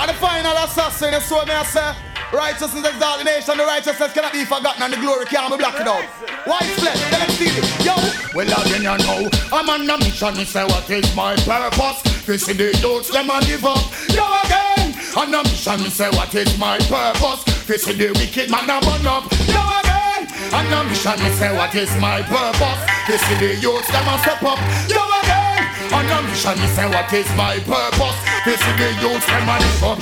And 0.00 0.10
the 0.10 0.14
final 0.20 0.56
assassin, 0.64 1.10
that's 1.12 1.30
what 1.30 1.48
I 1.48 1.62
say. 1.64 2.13
Righteousness 2.34 2.84
exalt 2.84 3.18
the 3.18 3.24
nation, 3.24 3.56
the 3.56 3.64
righteousness 3.64 4.12
cannot 4.12 4.32
be 4.32 4.44
forgotten, 4.44 4.82
and 4.82 4.92
the 4.92 4.96
glory 4.98 5.24
can't 5.24 5.52
be 5.52 5.56
blotted 5.56 5.86
out. 5.86 6.02
White 6.50 6.66
flesh, 6.82 6.98
let 7.12 7.22
them 7.22 7.30
see 7.38 7.46
it. 7.46 7.62
Yo, 7.86 7.94
well, 8.34 8.50
again, 8.50 8.82
you 8.82 8.98
know, 9.06 9.30
I'm 9.54 9.70
on 9.70 9.88
a 9.88 9.96
mission, 10.02 10.34
me 10.36 10.44
say 10.44 10.64
what 10.64 10.90
is 10.90 11.06
my 11.14 11.36
purpose. 11.36 12.02
This 12.26 12.48
is 12.48 12.56
the 12.56 12.74
youths, 12.82 13.10
them 13.14 13.30
a 13.30 13.38
give 13.46 13.64
up. 13.64 13.78
Yo, 14.10 14.26
again, 14.42 14.98
on 15.14 15.32
a 15.32 15.44
mission, 15.46 15.78
me 15.78 15.88
say 15.90 16.10
what 16.10 16.34
is 16.34 16.58
my 16.58 16.78
purpose. 16.90 17.44
This 17.70 17.86
is 17.86 17.96
the 17.96 18.10
wicked 18.18 18.50
man 18.50 18.66
a 18.66 18.82
burn 18.82 19.06
up. 19.06 19.30
Yo, 19.46 19.62
again, 19.78 20.26
on 20.50 20.66
a 20.74 20.90
mission, 20.90 21.14
me 21.22 21.30
say 21.38 21.54
what 21.54 21.72
is 21.76 21.94
my 22.02 22.18
purpose. 22.26 22.82
This 23.06 23.22
is 23.30 23.38
the 23.38 23.54
youths, 23.62 23.86
them 23.94 24.10
a 24.10 24.18
step 24.18 24.42
up. 24.42 24.58
Yo, 24.90 24.98
again, 25.22 25.70
on 25.94 26.10
a 26.10 26.18
mission, 26.26 26.58
me 26.58 26.66
say 26.74 26.88
what 26.90 27.12
is 27.14 27.30
my 27.38 27.62
purpose. 27.62 28.33
This 28.44 28.60
is 28.60 28.76
the 28.76 28.92
youths, 29.00 29.24
them 29.24 29.48
a 29.48 29.56
live 29.56 29.84
up. 29.84 30.00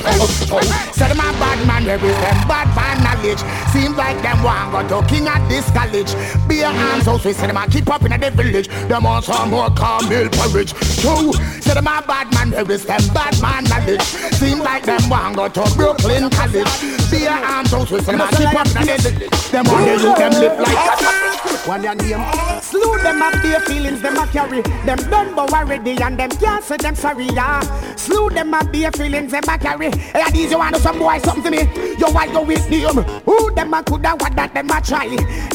Say 0.95 1.07
them 1.07 1.21
a 1.21 1.31
bad 1.39 1.65
man, 1.65 1.85
there 1.85 1.95
is 1.95 2.17
them 2.19 2.49
bad 2.49 2.67
man 2.75 2.99
knowledge. 3.05 3.39
Seems 3.71 3.97
like 3.97 4.21
them 4.21 4.43
want 4.43 4.89
go 4.89 5.01
to 5.01 5.07
king 5.07 5.29
at 5.29 5.47
this 5.49 5.71
college. 5.71 6.13
Be 6.49 6.61
a 6.63 6.69
hands 6.69 7.07
house, 7.07 7.25
we 7.25 7.35
say 7.35 7.47
them 7.47 7.57
a 7.57 7.69
keep 7.69 7.89
up 7.89 8.03
in 8.03 8.21
the 8.21 8.31
village. 8.33 8.67
Them 8.89 9.05
want 9.05 9.27
some 9.27 9.51
more 9.51 9.71
cornmeal 9.71 10.29
porridge. 10.31 10.73
True, 10.99 11.31
them 11.63 11.87
a 11.87 12.03
bad 12.03 12.35
man, 12.35 12.51
there 12.51 12.69
is 12.69 12.85
them 12.85 13.03
bad 13.15 13.41
man 13.41 13.63
knowledge. 13.65 14.03
Seems 14.03 14.61
like 14.61 14.87
them 14.87 15.09
want 15.09 15.37
go 15.37 15.47
to 15.49 15.75
Brooklyn 15.77 16.29
college. 16.29 16.73
Be 17.13 17.27
a 17.27 17.31
hands 17.31 17.71
house, 17.71 17.93
we 17.93 18.01
say 18.01 18.11
them 18.11 18.23
a 18.23 18.29
keep 18.35 18.55
up 18.59 18.67
in 18.67 18.87
the 18.87 18.99
village. 18.99 19.51
Them 19.53 19.67
want 19.67 19.87
to 19.87 19.93
you 19.93 20.15
them 20.17 20.33
live 20.33 20.59
like 20.59 20.75
that. 20.75 21.33
One 21.67 21.85
your 21.85 21.95
name. 21.95 22.25
Slew 22.61 22.99
them 23.03 23.23
up 23.23 23.35
their 23.43 23.61
feelings, 23.61 24.03
them 24.03 24.17
a 24.17 24.27
carry. 24.27 24.63
Them 24.85 24.99
done 25.11 25.33
but 25.37 25.53
already 25.53 25.93
and 26.03 26.19
them 26.19 26.31
can't 26.31 26.65
say 26.65 26.77
them 26.77 26.97
sorry, 26.97 27.27
yeah. 27.27 27.61
Slew 27.95 28.31
them 28.35 28.55
up 28.55 28.71
their 28.73 28.91
feelings, 28.93 29.33
them 29.33 29.45
a 29.49 29.59
carry. 29.59 29.91
Hey, 29.91 30.31
these 30.33 30.51
you 30.51 30.59
want 30.59 30.75
to 30.75 30.81
some 30.81 30.99
boy 30.99 31.19
something 31.19 31.45
to 31.45 31.51
me? 31.51 31.97
You 31.99 32.07
want 32.13 32.33
go 32.33 32.43
with 32.43 32.69
them? 32.69 32.99
Um, 32.99 33.05
who 33.25 33.55
them 33.55 33.75
a 33.75 33.83
coulda 33.83 34.11
what 34.19 34.35
that 34.37 34.55
them 34.55 34.71
a 34.71 34.81
try? 34.81 35.09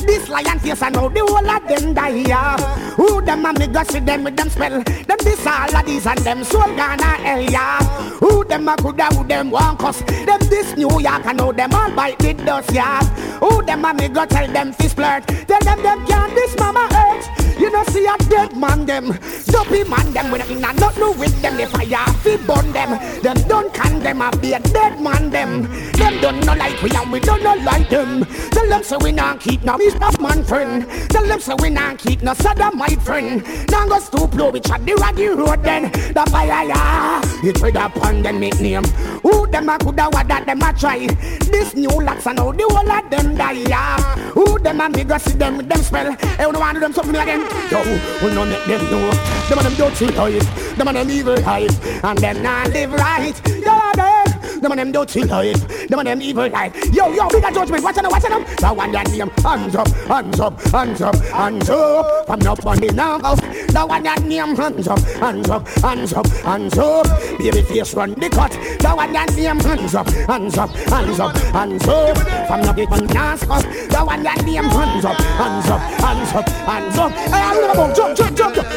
This 0.06 0.30
lion 0.30 0.60
face 0.60 0.82
I 0.82 0.90
know 0.90 1.10
the 1.10 1.20
whole 1.20 1.50
of 1.50 1.68
them 1.68 1.94
die, 1.94 2.24
yeah. 2.28 2.58
Who 2.96 3.22
them 3.22 3.46
a 3.46 3.54
me 3.54 3.68
go 3.68 3.84
see 3.84 4.00
them 4.00 4.24
with 4.24 4.36
them 4.38 4.50
spell? 4.50 4.84
Them 4.84 5.18
this 5.24 5.46
all 5.46 5.76
of 5.76 5.86
these 5.86 6.06
and 6.06 6.20
them 6.20 6.44
soul 6.44 6.62
gonna 6.76 7.04
hell, 7.04 7.42
yeah. 7.42 7.84
Who 8.20 8.44
them 8.46 8.68
a 8.68 8.76
coulda 8.78 9.06
who 9.16 9.24
them 9.26 9.52
want 9.52 9.80
cuss? 9.80 10.02
Them 10.02 10.40
this 10.50 10.76
New 10.76 11.00
York 11.00 11.26
I 11.26 11.34
know 11.34 11.52
them 11.52 11.74
all 11.74 11.92
bite 11.92 12.20
the 12.20 12.34
dust, 12.34 12.72
yeah. 12.72 13.04
Who 13.40 13.64
them 13.64 13.86
a 13.86 13.94
me 13.94 14.08
go 14.10 14.26
tell 14.26 14.48
them 14.52 14.74
fist 14.74 14.96
flirt? 14.96 15.28
Tell 15.28 15.60
them 15.62 15.82
them 15.82 16.06
can't 16.06 16.34
this 16.36 16.56
mama 16.58 16.88
hurt. 16.92 17.28
You 17.60 17.72
know 17.72 17.84
see 17.86 18.06
a 18.06 18.16
dead 18.30 18.56
man 18.56 18.86
them, 18.86 19.18
dopey 19.48 19.84
man 19.86 20.14
them. 20.14 20.32
When 20.32 20.42
in 20.42 20.58
a 20.64 20.74
not 20.74 20.96
no 20.98 21.12
with 21.14 21.42
them, 21.42 21.58
the 21.58 21.66
fire 21.66 22.06
fi 22.22 22.38
burn 22.38 22.67
them. 22.72 23.22
Them 23.22 23.38
don't 23.48 23.74
condemn 23.74 24.22
a 24.22 24.36
be 24.38 24.54
a 24.54 24.60
dead 24.60 25.02
man 25.02 25.30
them. 25.30 25.64
Them 25.94 26.22
don't 26.22 26.46
know 26.46 26.56
like 26.56 26.82
we 26.82 26.90
and 26.92 27.12
we 27.12 27.20
don't 27.20 27.44
know 27.44 27.56
like 27.56 27.90
them. 27.90 28.26
Tell 28.52 28.68
them 28.68 28.84
so 28.84 28.98
we 29.00 29.12
not 29.12 29.40
keep 29.40 29.64
no 29.64 29.78
Mr. 29.78 30.20
Man 30.22 30.44
friend. 30.44 30.86
Tell 31.10 31.26
them 31.26 31.40
so 31.40 31.56
we 31.62 31.70
not 31.70 31.98
keep 31.98 32.22
no 32.22 32.34
Saddam 32.34 32.74
my 32.76 32.90
friend. 33.08 33.44
Now 33.70 33.88
go 33.88 34.00
stoop 34.00 34.34
low, 34.36 34.50
we 34.50 34.60
chat 34.60 34.86
the 34.86 34.94
road 34.94 35.64
then. 35.64 35.92
The 35.92 36.26
fire 36.32 36.68
ya, 36.68 37.07
it 37.44 37.62
with 37.62 37.76
a 37.76 37.90
pandemic 37.90 38.60
name. 38.60 38.84
Who 39.24 39.48
them 39.48 39.70
a 39.70 39.78
coulda 39.78 40.10
what 40.12 40.28
that 40.28 40.46
them 40.46 40.62
a 40.62 40.74
try? 40.74 41.08
This 41.52 41.76
new 41.76 41.90
locks 41.90 42.28
and 42.28 42.40
all 42.40 42.54
the 42.54 42.64
whole 42.64 42.92
of 42.92 43.10
them 43.10 43.36
die 43.36 43.68
ya. 43.68 43.98
Who 44.34 44.60
them 44.60 44.82
a 44.82 44.90
bigger 44.90 45.20
see 45.20 45.38
them 45.38 45.58
with 45.58 45.70
them 45.70 45.82
spell? 45.82 46.12
Hey, 46.14 46.44
you 46.44 46.60
want 46.60 46.80
them 46.80 46.94
something 46.94 47.16
again? 47.16 47.42
Yo, 47.72 47.82
we 48.24 48.34
no 48.34 48.46
make 48.46 48.66
them 48.66 48.84
know. 48.92 49.12
Them 49.48 49.60
a 49.60 49.64
them 49.64 49.76
dirty 49.76 50.18
eyes, 50.18 50.76
them 50.76 50.88
a 50.88 50.94
them 50.94 51.10
evil 51.10 51.46
eyes, 51.46 51.80
and 52.04 52.20
them 52.20 52.44
not 52.44 52.70
live 52.70 52.94
right. 52.94 53.42
Yeah, 53.48 53.77
them, 53.98 54.62
them 54.62 54.72
a 54.72 54.76
them 54.76 54.92
dirty 54.92 55.30
eyes, 55.30 55.88
them 55.88 56.00
a 56.00 56.04
them 56.04 56.22
evil 56.22 56.56
eyes. 56.56 56.74
Yo, 56.94 57.12
yo, 57.12 57.28
bigger 57.30 57.52
judgment. 57.52 57.84
Watch 57.84 57.98
out, 57.98 58.12
watch 58.12 58.26
out. 58.26 58.48
The 58.58 58.74
one 58.74 58.92
that 58.92 59.10
name 59.10 59.30
hands 59.44 59.76
up, 59.76 59.88
hands 59.88 60.40
up, 60.40 60.62
hands 60.62 61.02
up, 61.02 61.16
hands 61.16 61.70
up. 61.70 62.28
From 62.28 62.48
up 62.48 62.66
on 62.66 62.78
the 62.80 62.92
knuckles. 62.94 63.40
The 63.68 63.86
one 63.86 64.04
that 64.04 64.24
name 64.24 64.56
hands 64.56 64.88
up, 64.88 65.00
hands 65.00 65.50
up, 65.50 65.68
hands 65.68 66.14
up, 66.14 66.28
hands 66.28 66.78
up. 66.78 67.08
Baby 67.38 67.62
face 67.64 67.94
run 67.94 68.14
the 68.14 68.30
cut. 68.30 68.52
The 68.52 68.90
one 68.96 69.14
that 69.14 69.36
name 69.36 69.60
hands 69.60 69.96
up, 69.96 70.10
hands 70.10 70.58
up, 70.58 70.70
hands 70.70 71.20
up, 71.20 71.36
hands 71.36 71.88
up. 71.88 72.18
From 72.48 72.62
up 72.62 72.92
on 72.92 73.08
the 73.08 73.14
knuckles. 73.14 73.64
The 73.64 74.04
one 74.04 74.24
that 74.24 74.44
name 74.46 74.64
hands 74.64 75.06
up, 75.06 75.18
hands 75.18 75.68
up, 75.68 75.82
hands 75.82 76.34
up, 76.34 76.50
hands 76.50 76.98
up. 76.98 77.12
Hey, 77.12 77.32
I'm 77.34 77.76
gonna 77.76 77.96
jump, 77.96 78.18
jump, 78.18 78.38
jump, 78.38 78.56
jump. 78.56 78.68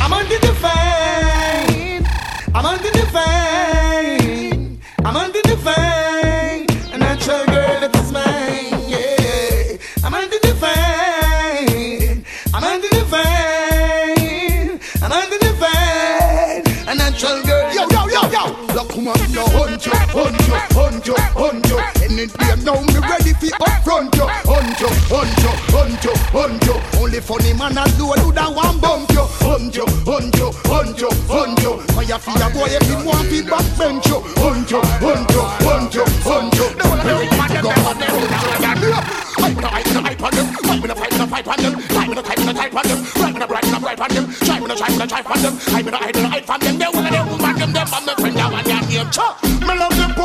I'm 0.00 0.12
under 0.12 0.38
the 0.38 0.54
fame. 0.54 2.04
I'm 2.54 2.64
under 2.64 2.90
the 2.90 3.06
fame. 3.12 3.37
Look, 19.08 19.16
come 19.16 19.24
on, 19.24 19.32
yo, 19.32 19.44
hunt 19.56 19.86
you, 19.86 19.92
hunt 20.12 20.48
you, 20.48 20.54
hunt 20.76 21.06
you, 21.06 21.16
hunt 21.32 21.66
you. 21.68 21.78
Any 22.04 22.26
day 22.28 22.54
now, 22.60 22.76
me 22.76 22.98
ready 23.00 23.32
for 23.32 23.56
upfront 23.64 24.12
you. 24.12 24.28
Hunt 24.44 24.80
you, 24.80 24.88
hunt 25.08 25.32
you, 25.40 25.52
hunt 25.72 26.04
you, 26.04 26.12
hunt 26.28 26.64
you. 26.68 27.00
Only 27.00 27.20
funny 27.20 27.52
man 27.54 27.78
a 27.78 27.84
do 27.96 28.12
do 28.20 28.32
that 28.32 28.52
one 28.52 28.78
bump 28.80 29.10
you. 29.12 29.24
Hunt 29.40 29.74
you, 29.74 29.86
hunt 30.04 30.36
you, 30.36 30.52
hunt 30.68 31.00
you, 31.00 31.08
hunt 31.24 31.60
you. 31.62 31.80
Fire 31.96 32.18
for 32.18 32.36
your 32.36 32.50
boy 32.52 32.68
if 32.68 32.84
him 32.84 33.04
want 33.06 33.24
fi 33.28 33.40
backbench 33.40 34.04
you. 34.12 34.20
Hunt 34.44 34.70
you, 34.70 34.80
hunt 35.00 35.30
you, 35.32 35.44
hunt 35.64 35.94
you, 35.94 36.04
hunt 36.28 36.52
you. 36.52 36.68
Don't 36.76 37.00
let 37.00 37.16
me 37.16 37.62
go 37.64 37.70
on 37.72 37.96
them. 37.96 39.18
I'm 39.38 39.54
gonna 39.54 39.68
hype, 39.68 39.84
gonna 39.86 40.02
hype 40.02 40.22
on 40.22 40.32
them. 40.36 40.46
I'm 40.68 40.80
gonna 40.80 40.94
fight, 40.94 41.10
gonna 41.10 41.26
fight 41.26 41.48
on 41.48 41.56
them. 41.56 41.74
I'm 41.96 42.08
gonna 42.08 42.22
type, 42.22 42.36
gonna 42.36 42.52
type 42.52 42.76
on 42.76 42.84
them. 42.84 42.98
Right, 43.16 43.32
gonna 43.32 43.46
bright, 43.48 43.64
gonna 43.64 43.80
bright 43.80 44.00
on 44.00 44.10
them. 44.12 44.24
Try, 44.44 44.58
gonna 44.60 44.76
try, 44.76 44.88
gonna 44.88 45.06
try 45.06 45.22
on 45.24 45.40
them. 45.40 45.54
I'm 45.68 45.84
gonna 45.84 45.96
hide, 45.96 46.50
on 46.50 46.60
them. 46.60 46.78
They 46.78 46.86
wanna 46.92 47.10
them, 47.10 47.37
Me 49.08 49.74
love 49.74 50.17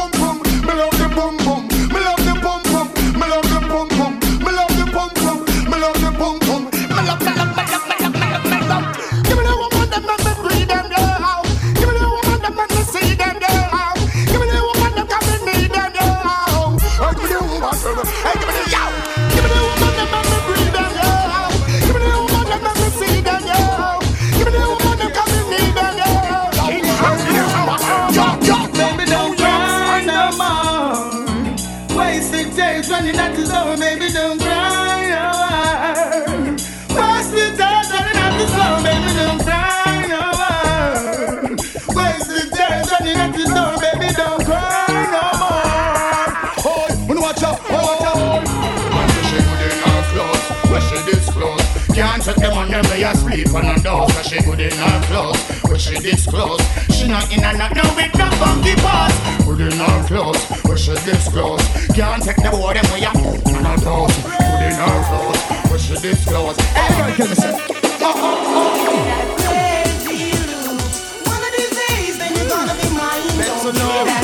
asleep 53.33 53.55
on 53.55 53.75
the 53.75 53.81
door. 53.81 54.07
Cause 54.07 54.27
she 54.27 54.41
good 54.41 54.59
in 54.59 54.71
her 54.71 55.01
clothes, 55.07 55.41
when 55.63 55.79
she 55.79 55.95
disclose. 55.99 56.61
She 56.93 57.07
not 57.07 57.31
in 57.31 57.43
and 57.43 57.61
out 57.61 57.75
no 57.75 57.83
with 57.95 58.13
no 58.15 58.29
funky 58.37 58.75
paws. 58.75 59.13
Good 59.45 59.73
in 59.73 59.79
her 59.79 60.07
clothes, 60.07 60.43
when 60.63 60.77
she 60.77 60.93
disclose. 61.05 61.61
Can't 61.93 62.23
take 62.23 62.37
the 62.37 62.49
boy 62.51 62.73
them 62.73 62.85
way 62.93 63.05
on 63.05 63.65
her 63.65 63.77
toes. 63.77 64.15
Good 64.17 64.61
in 64.69 64.77
her 64.77 64.99
clothes, 65.09 65.41
when 65.69 65.79
she 65.79 65.95
disclose. 65.99 66.57
Everybody 66.75 67.13
can 67.15 67.27
listen. 67.29 67.55
Oh, 68.01 68.13
oh, 68.15 68.51
oh. 68.53 69.35
Crazy 69.41 70.31
look. 70.47 70.81
One 71.25 71.41
of 71.41 71.51
these 71.57 71.73
days, 71.87 72.17
then 72.17 72.35
you're 72.35 72.49
gonna 72.49 72.75
be 72.77 72.89
mine. 72.89 73.23
Don't 73.63 73.73
me 73.73 73.97
that 74.09 74.22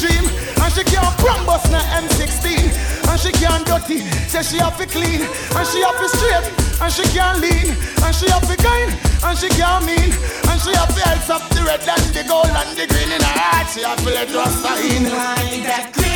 dream, 0.00 0.24
and 0.64 0.72
she 0.72 0.82
can't 0.84 1.12
promise 1.20 1.68
no 1.68 1.78
M16, 2.00 2.72
and 3.08 3.20
she 3.20 3.30
can't 3.32 3.64
dirty. 3.68 4.00
Say 4.32 4.42
she 4.42 4.56
have 4.58 4.76
to 4.78 4.86
clean, 4.86 5.20
and 5.20 5.66
she 5.68 5.84
have 5.84 5.98
to 6.00 6.08
straight, 6.08 6.46
and 6.80 6.92
she 6.92 7.04
can't 7.12 7.38
lean, 7.40 7.68
and 8.04 8.14
she 8.16 8.26
have 8.32 8.46
to 8.48 8.56
kind, 8.56 8.90
and 9.24 9.36
she 9.36 9.48
can't 9.60 9.84
mean, 9.84 10.10
and 10.48 10.58
she 10.60 10.72
have 10.72 10.88
to 10.96 11.02
heads 11.04 11.28
up 11.28 11.44
the 11.50 11.60
red 11.68 11.84
and 11.84 12.06
the 12.16 12.24
gold 12.24 12.48
and 12.48 12.70
the 12.76 12.86
green 12.88 13.12
in 13.12 13.20
her 13.20 13.36
heart. 13.36 13.68
She 13.68 13.82
have 13.82 14.00
to 14.00 14.10
let 14.10 14.32
Rasta 14.32 14.72
in. 14.88 15.04
Like 15.04 15.62
that 15.68 15.92
crazy 15.92 16.09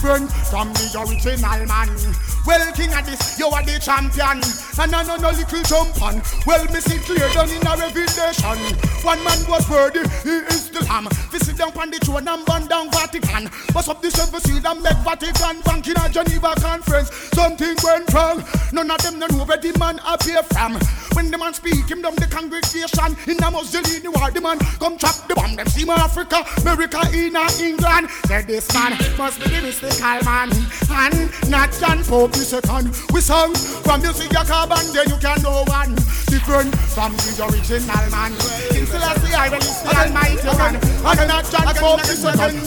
different 0.00 0.30
from 0.30 0.72
the 0.74 1.04
original 1.08 1.66
man. 1.66 2.27
Well, 2.46 2.72
king 2.72 2.92
of 2.94 3.04
this, 3.04 3.38
you 3.38 3.46
are 3.48 3.62
the 3.62 3.78
champion. 3.78 4.40
And 4.78 4.94
I 4.94 5.02
know 5.02 5.16
no 5.16 5.30
little 5.30 5.62
jump 5.62 6.02
on. 6.02 6.22
Well, 6.46 6.64
me 6.72 6.80
see 6.80 6.98
clear 6.98 7.28
down 7.34 7.50
in 7.50 7.66
a 7.66 7.76
revelation. 7.76 8.58
One 9.04 9.22
man 9.24 9.38
was 9.48 9.68
worthy, 9.68 10.00
he 10.22 10.42
is 10.48 10.70
the 10.70 10.84
lamb. 10.84 11.08
Visit 11.30 11.58
down 11.58 11.76
on 11.76 11.90
the 11.90 11.98
throne 11.98 12.28
and 12.28 12.44
burn 12.46 12.66
down 12.68 12.90
Vatican. 12.90 13.50
Bust 13.74 13.88
up 13.88 14.00
the 14.00 14.10
seven 14.10 14.40
seal 14.40 14.66
and 14.66 14.82
make 14.82 14.96
Vatican 15.04 15.60
bank 15.62 15.88
in 15.88 15.96
a 15.98 16.08
Geneva 16.08 16.54
conference. 16.56 17.10
Something 17.34 17.76
went 17.84 18.12
wrong. 18.14 18.44
None 18.72 18.90
of 18.90 19.02
them 19.02 19.18
know 19.18 19.44
where 19.44 19.58
the 19.58 19.76
man 19.78 20.00
appear 20.06 20.42
from. 20.44 20.78
When 21.12 21.30
the 21.30 21.38
man 21.38 21.52
speak, 21.52 21.90
him 21.90 22.02
down 22.02 22.14
the 22.14 22.26
congregation 22.30 23.16
in 23.26 23.42
a 23.42 23.50
Mussolini 23.50 24.08
war. 24.08 24.30
The 24.30 24.40
man 24.40 24.58
come 24.78 24.96
trap 24.96 25.26
the 25.26 25.34
bomb. 25.34 25.56
Them 25.56 25.66
see 25.66 25.84
my 25.84 25.94
Africa, 25.94 26.46
America, 26.62 27.02
in 27.12 27.34
a 27.34 27.44
England. 27.58 28.08
Said 28.30 28.46
this 28.46 28.72
man 28.72 28.94
must 29.18 29.40
be 29.42 29.50
the 29.50 29.62
mystical 29.62 30.22
man, 30.22 30.52
and 30.88 31.50
not 31.50 31.72
John 31.74 32.04
Pope 32.04 32.37
the 32.38 32.44
second. 32.44 32.94
We 33.12 33.20
sung 33.20 33.54
from 33.82 34.00
see 34.14 34.30
your 34.30 34.44
carbon, 34.44 34.78
then 34.94 35.08
you 35.10 35.18
can 35.18 35.42
know 35.42 35.64
one 35.66 35.94
different 36.30 36.70
from 36.94 37.12
the 37.18 37.34
original 37.50 38.04
man. 38.14 38.32
In 38.70 38.86
Celestia, 38.86 39.34
I 39.34 39.48
will 39.50 39.58
the 39.58 39.90
Almighty 39.98 40.46
man, 40.54 40.74
and 40.78 41.28
not 41.28 41.44
John 41.50 41.74
Pope 41.74 42.02
the 42.02 42.14
second. 42.14 42.62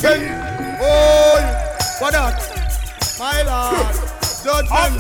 Oh, 0.84 1.40
what 2.00 2.12
that? 2.12 2.36
My 3.18 3.44
Lord. 3.44 4.12
Judgment 4.42 4.98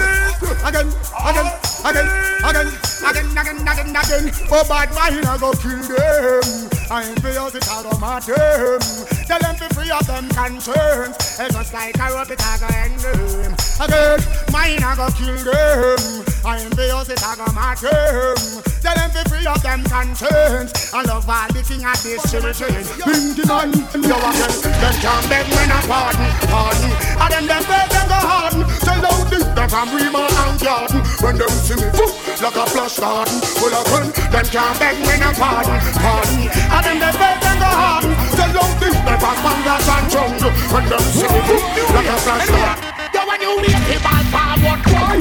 again, 0.63 0.87
again, 1.25 1.70
again, 1.85 2.07
again, 2.43 2.69
again, 3.05 3.27
again, 3.37 3.59
again, 3.67 3.89
again. 3.95 4.25
Oh, 4.51 4.63
bad 4.67 4.93
mind, 4.93 5.25
I 5.25 5.37
go 5.37 5.53
kill 5.53 5.81
them. 5.81 6.69
I 6.91 7.07
ain't 7.07 7.19
for 7.21 7.31
yours, 7.31 7.55
it's 7.55 7.69
out 7.69 7.85
of 7.85 7.99
my 7.99 8.19
term. 8.19 8.81
Tell 9.25 9.39
them 9.39 9.55
to 9.55 9.73
free 9.73 9.91
of 9.91 10.05
them 10.07 10.27
concerns. 10.29 11.15
It's 11.39 11.55
just 11.55 11.73
like 11.73 11.95
a 11.97 12.11
rope, 12.11 12.31
it 12.31 12.41
I 12.43 12.59
go 12.59 12.67
end 12.67 12.99
them. 12.99 13.55
Again, 13.79 14.19
mine, 14.51 14.83
I 14.83 14.95
go 14.95 15.07
kill 15.15 15.39
them. 15.39 16.25
I 16.43 16.59
envious 16.59 17.09
it, 17.09 17.21
I 17.23 17.35
go 17.37 17.47
matter. 17.53 18.35
Tell 18.81 18.95
them 18.97 19.11
to 19.13 19.29
free 19.29 19.45
of 19.45 19.61
them 19.61 19.83
conscience. 19.85 20.93
I 20.93 21.03
love 21.05 21.29
all 21.29 21.47
the 21.53 21.61
thing 21.61 21.85
at 21.85 22.01
this 22.01 22.19
children. 22.27 22.53
Thinking 22.53 23.51
on 23.51 23.71
you 23.71 23.85
again. 23.87 24.51
Them 24.81 24.95
can't 24.99 25.25
beg 25.29 25.45
me 25.47 25.63
no 25.69 25.77
pardon, 25.85 26.27
pardon. 26.49 26.91
And 27.21 27.29
then 27.29 27.45
them 27.45 27.63
beg 27.69 27.87
them 27.93 28.07
go 28.09 28.19
harden. 28.19 28.65
Tell 28.81 29.05
out 29.05 29.29
this 29.29 29.45
that 29.53 29.71
I'm 29.71 29.95
Rima 29.95 30.25
and 30.27 30.57
Jordan. 30.57 31.05
When 31.21 31.37
them 31.37 31.53
see 31.71 31.85
me 31.85 31.89
foot 31.95 32.11
like 32.41 32.55
a 32.55 32.65
flush 32.67 32.99
garden. 32.99 33.39
Full 33.59 33.73
of 33.73 33.85
gun, 33.87 34.05
them 34.31 34.45
can't 34.51 34.79
beg 34.79 34.97
me 34.99 35.15
no 35.19 35.31
pardon, 35.39 35.79
pardon. 35.95 36.35
And 36.51 36.83
then 36.85 36.97
them 36.99 37.15
beg 37.15 37.37
them 37.39 37.57
go 37.59 37.69
harden. 37.71 38.13
Tell 38.35 38.51
out 38.59 38.73
this 38.79 38.97
that 39.07 39.21
I'm 39.23 39.37
Bangladesh 39.43 39.89
and 39.95 40.07
jungle. 40.11 40.51
When 40.71 40.85
them 40.91 41.03
see 41.15 41.29
me 41.31 41.39
foot 41.47 41.63
like 41.95 42.09
a 42.11 42.17
flush 42.23 42.47
garden. 42.51 42.83
Yo, 43.13 43.21
when 43.27 43.39
you 43.41 43.51
wait, 43.63 43.79
the 43.87 43.97
ball 44.03 44.23
forward, 44.31 44.81
boy. 44.87 45.17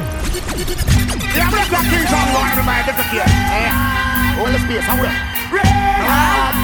Yeah, 1.31 1.47
I'm 1.47 1.71
gonna 1.71 1.87
keep 1.87 2.11
on 2.11 2.27
going 2.35 2.53
to 2.59 2.63
my 2.67 2.79
disappear. 2.83 3.27
Yeah. 3.27 4.39
Hold 4.39 4.51
the 4.55 4.59
space, 4.59 4.89
I'm 4.91 4.99
with 4.99 5.15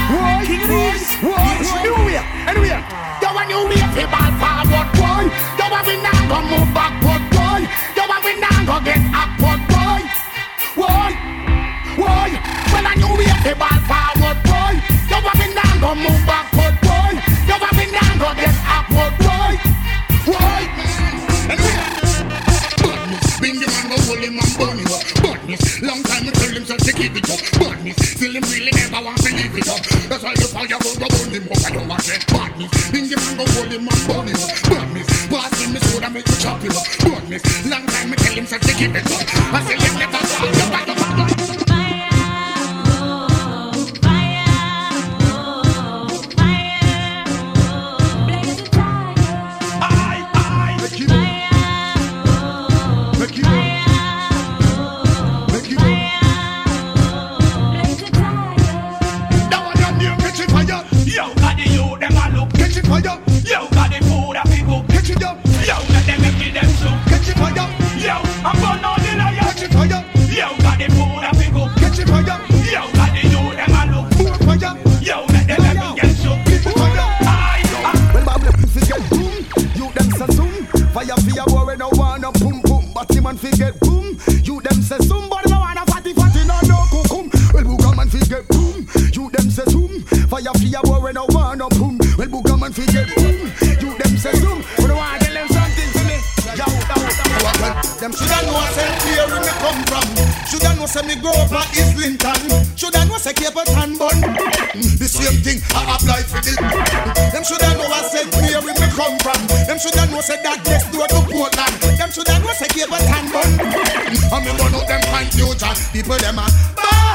Boy, 0.07 0.47
king 0.47 0.63
of 0.63 0.71
these. 0.71 1.11
Anywhere, 1.77 2.25
anywhere. 2.47 2.83
Yo, 3.23 3.29
when 3.35 3.51
you 3.51 3.61
wait, 3.67 3.87
the 3.95 4.05
ball 4.11 4.33
forward, 4.41 4.89
boy. 4.95 5.25
Yo, 5.59 5.65
when 5.71 5.83
we 5.87 5.95
now 6.03 6.21
go 6.31 6.39
move 6.47 6.71
backward, 6.75 7.23
boy. 7.35 7.63
Yo, 7.97 8.03
when 8.07 8.21
we 8.25 8.33
now 8.41 8.59
go 8.65 8.77
get 8.85 9.03
upward, 9.13 9.61
boy. 9.69 9.76
Boy, 10.77 10.85
boy. 11.97 12.31
When 12.69 12.85
I 12.85 12.95
knew 13.01 13.09
we 13.17 13.25
had 13.25 13.41
the 13.49 13.57
ball 13.57 13.81
forward, 13.89 14.37
boy. 14.45 14.77
Yo, 15.09 15.17
when 15.25 15.37
we 15.41 15.55
now 15.57 15.73
go 15.81 15.95
move 15.97 16.21
backward, 16.29 16.77
boy. 16.85 17.17
Yo, 17.49 17.57
when 17.57 17.73
we 17.81 17.85
now 17.97 18.13
go 18.21 18.29
get 18.37 18.53
upward, 18.69 19.17
boy. 19.17 19.53
Anywhere. 21.49 21.87
Bring 23.41 23.57
the 23.59 23.67
man 23.73 23.89
go 23.89 23.97
hold 24.05 24.19
him 24.21 24.39
and 24.39 24.59
burn 24.59 24.77
him 24.77 24.87
long 25.83 26.03
time 26.03 26.27
I 26.27 26.33
tell 26.33 26.51
him 26.51 26.65
so 26.65 26.77
to 26.77 26.93
keep 26.93 27.15
it 27.17 27.31
up. 27.31 27.41
Badness, 27.61 27.97
still 27.97 28.33
him 28.33 28.43
really 28.51 28.73
never 28.73 29.05
want 29.05 29.19
to 29.23 29.31
leave 29.35 29.55
it 29.55 29.69
up. 29.69 29.83
That's 30.09 30.23
why 30.23 30.35
the 30.35 30.49
fire 30.49 30.67
go 30.67 30.91
go 30.99 31.07
burn 31.07 31.31
him 31.31 31.47
up. 31.47 31.63
I 31.63 31.71
don't 31.71 31.89
want 31.89 32.03
that 32.11 32.23
badness. 32.27 32.71
Bring 32.91 33.09
the 33.09 33.17
man 33.17 33.37
go 33.37 33.45
hold 33.55 33.71
him 33.71 33.87
and 33.87 34.03
burn 34.09 34.27
him 34.29 34.41
up. 34.41 34.53
Badness, 34.67 35.09
pass 35.31 35.55
him 35.61 35.73
the 35.75 35.81
soda 35.87 36.11
make 36.11 36.29
you 36.29 36.37
chop 36.43 36.61
him 36.61 36.75
up. 36.75 36.87
Badness, 37.05 37.43
long 37.71 37.87
time 37.87 38.13
I 38.13 38.17
tell 38.17 38.35
him 38.35 38.47
so 38.47 38.59
to 38.59 38.73
keep 38.75 38.95
it 38.95 39.07
up. 39.07 39.25
I 39.55 39.59
say 39.63 39.77
him 39.79 39.95
never 40.01 40.23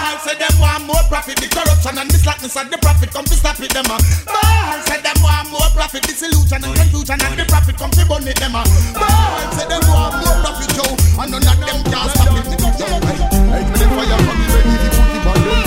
ball 0.01 0.17
say 0.25 0.35
them 0.37 0.53
want 0.57 0.83
more 0.85 1.03
profit. 1.07 1.37
The 1.37 1.47
corruption 1.47 1.97
and 1.97 2.09
the 2.09 2.17
slackness 2.17 2.55
of 2.57 2.69
the 2.69 2.77
profit 2.81 3.11
come 3.13 3.25
to 3.25 3.35
stop 3.37 3.59
it. 3.61 3.71
Them 3.71 3.85
ball 3.85 4.01
say 4.89 4.99
them 5.01 5.17
want 5.21 5.49
more 5.53 5.69
profit. 5.77 6.01
Disillusion 6.03 6.63
and 6.65 6.73
confusion 6.73 7.19
and 7.21 7.37
the 7.37 7.45
profit 7.45 7.77
come 7.77 7.91
to 7.93 8.03
burn 8.09 8.25
it. 8.27 8.37
Them 8.41 8.57
ball 8.57 8.65
say 9.53 9.65
them 9.69 9.83
want 9.85 10.17
more 10.25 10.37
profit. 10.41 10.69
Joe, 10.73 10.93
and 11.21 11.29
none 11.31 11.45
of 11.45 11.57
them 11.61 11.79
can 11.85 12.07
stop 12.17 12.33
it. 12.33 12.45
Hey, 12.49 13.63
the 13.67 13.85
fire 13.93 14.19
coming 14.25 14.49
ready 14.49 14.75
to 14.81 14.89
put 14.97 15.11
it 15.13 15.25
on 15.29 15.37
them. 15.45 15.61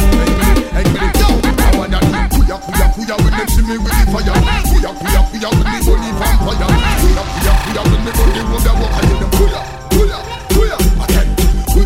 Hey, 0.74 0.82
hey, 0.82 0.87
the 0.91 1.01
yo, 1.20 1.28
I 1.39 1.70
wanna 1.78 2.01
kuya 2.35 2.57
kuya 2.59 2.87
kuya 2.95 3.14
when 3.22 3.32
them 3.39 3.49
see 3.49 3.62
me 3.62 3.76
with 3.78 3.95
the 3.95 4.05
fire. 4.11 4.35
Kuya 4.66 4.91
kuya 4.99 5.20
kuya 5.30 5.49
when 5.55 5.66
me 5.70 5.78
the 5.78 6.11
vampire. 6.18 6.68
Kuya 7.03 7.22
kuya 7.30 7.53
kuya 7.62 7.82
when 7.87 8.01
me 8.05 8.11
the 8.11 8.43
road 8.51 8.62
that 8.66 8.74
walk. 8.80 8.93
I 8.99 9.01
hear 9.07 9.18
them 9.20 9.30
kuya. 9.39 9.61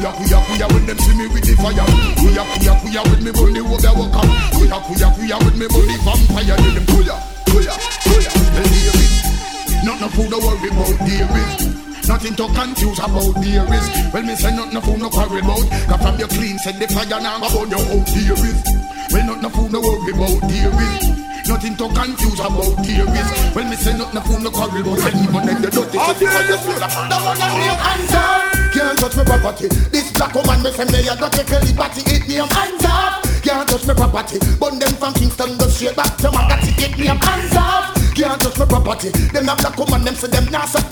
Kuya 0.08 0.40
kuya 0.40 0.40
kuya 0.48 0.66
when 0.72 0.86
them 0.86 0.98
see 0.98 1.14
me 1.16 1.26
with 1.28 1.44
the 1.44 1.54
fire. 1.60 1.84
Kuya 2.16 2.42
kuya 2.56 2.72
kuya 2.80 3.00
when 3.12 3.20
me 3.24 3.30
the 3.30 3.60
road 3.60 3.80
that 3.84 3.92
walk. 3.92 4.16
Kuya 4.56 4.78
kuya 4.88 5.08
kuya 5.12 5.36
when 5.44 5.58
me 5.58 5.66
the 5.68 5.96
vampire. 6.00 6.56
Hear 6.56 6.72
them 6.72 6.86
kuya 6.88 7.16
kuya 7.44 7.74
kuya. 8.08 8.30
Hey, 8.56 8.68
hear 8.72 8.96
it. 8.96 9.84
Not 9.84 10.00
no 10.00 10.08
food 10.08 10.30
to 10.32 10.38
worry 10.40 10.68
about, 10.72 10.96
dear 11.04 11.28
is. 11.28 12.08
Nothing 12.08 12.34
to 12.40 12.48
confuse 12.56 12.98
about 12.98 13.36
is. 13.36 13.86
Well, 14.14 14.22
me 14.24 14.34
say 14.34 14.56
nothing 14.56 14.80
fool 14.80 14.96
no 14.96 15.10
quarrel 15.10 15.44
about. 15.44 15.68
Cause 15.68 16.00
from 16.00 16.18
your 16.18 16.28
clean 16.28 16.58
said 16.58 16.80
the 16.80 16.88
fire 16.88 17.20
now 17.20 17.36
about 17.36 17.68
your 17.68 17.84
own 17.92 18.00
is. 18.08 18.64
Well, 19.12 19.26
nothing 19.28 19.42
no 19.44 19.48
fool 19.52 19.68
no 19.68 19.80
worry 19.84 20.12
about 20.16 20.40
is. 20.48 21.04
Nothing 21.48 21.76
to 21.76 21.86
confuse 21.92 22.40
about 22.40 22.80
there 22.80 23.04
is. 23.12 23.28
Well, 23.52 23.68
me 23.68 23.76
say 23.76 23.92
nothing 23.92 24.22
fool 24.24 24.40
no 24.40 24.50
quarrel 24.50 24.80
about. 24.80 25.04
And 25.04 25.20
even 25.20 25.48
if 25.52 25.58
the 25.60 25.68
dirty 25.68 25.98
said 26.00 26.48
the 26.48 26.56
fire 26.56 27.08
The 27.12 27.16
one 27.20 27.38
that 27.38 27.52
name 27.60 27.76
answer 27.76 28.57
Can't 28.72 28.98
touch 28.98 29.16
me 29.16 29.24
property. 29.24 29.68
This 29.90 30.12
black 30.12 30.34
woman 30.34 30.62
me 30.62 30.70
say 30.72 30.84
me 30.84 31.08
a 31.08 31.16
go 31.16 31.28
take 31.28 31.50
a 31.50 31.58
liberty. 31.64 32.02
It 32.06 32.28
name 32.28 32.48
hands 32.48 32.84
off. 32.84 33.22
Can't 33.42 33.68
touch 33.68 33.86
me 33.86 33.94
property. 33.94 34.38
Burn 34.60 34.78
them 34.78 34.92
from 35.00 35.14
Kingston 35.14 35.56
go 35.58 35.66
straight 35.68 35.96
back 35.96 36.16
to 36.18 36.28
Magatti 36.28 36.76
It 36.76 36.98
name 36.98 37.16
hands 37.16 37.56
off. 37.56 37.94
Can't 38.14 38.40
touch 38.40 38.58
me 38.58 38.66
property. 38.66 39.08
Them 39.32 39.48
a 39.48 39.56
black 39.56 39.76
woman 39.78 40.04
them 40.04 40.14
say 40.14 40.28
them 40.28 40.44
not 40.52 40.68
suck 40.68 40.84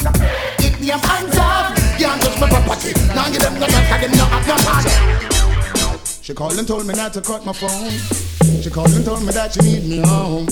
It 0.58 0.80
name 0.80 0.98
hands 0.98 1.36
off. 1.38 1.76
Can't 1.98 2.20
touch 2.22 2.40
me 2.40 2.46
property. 2.48 2.92
Now 3.14 3.30
give 3.30 3.42
them 3.42 3.54
no 3.54 3.66
knock 3.66 4.00
them 4.00 4.12
no 4.12 4.24
have 4.24 4.46
no 4.48 4.54
heart 4.64 5.35
She 6.26 6.34
called 6.34 6.58
and 6.58 6.66
told 6.66 6.84
me 6.88 6.92
not 6.92 7.12
to 7.12 7.20
cut 7.20 7.46
my 7.46 7.52
phone 7.52 7.92
She 8.60 8.68
called 8.68 8.90
and 8.90 9.04
told 9.04 9.22
me 9.22 9.30
that 9.30 9.52
she 9.52 9.60
need 9.60 9.84
me 9.86 9.98
home 10.02 10.48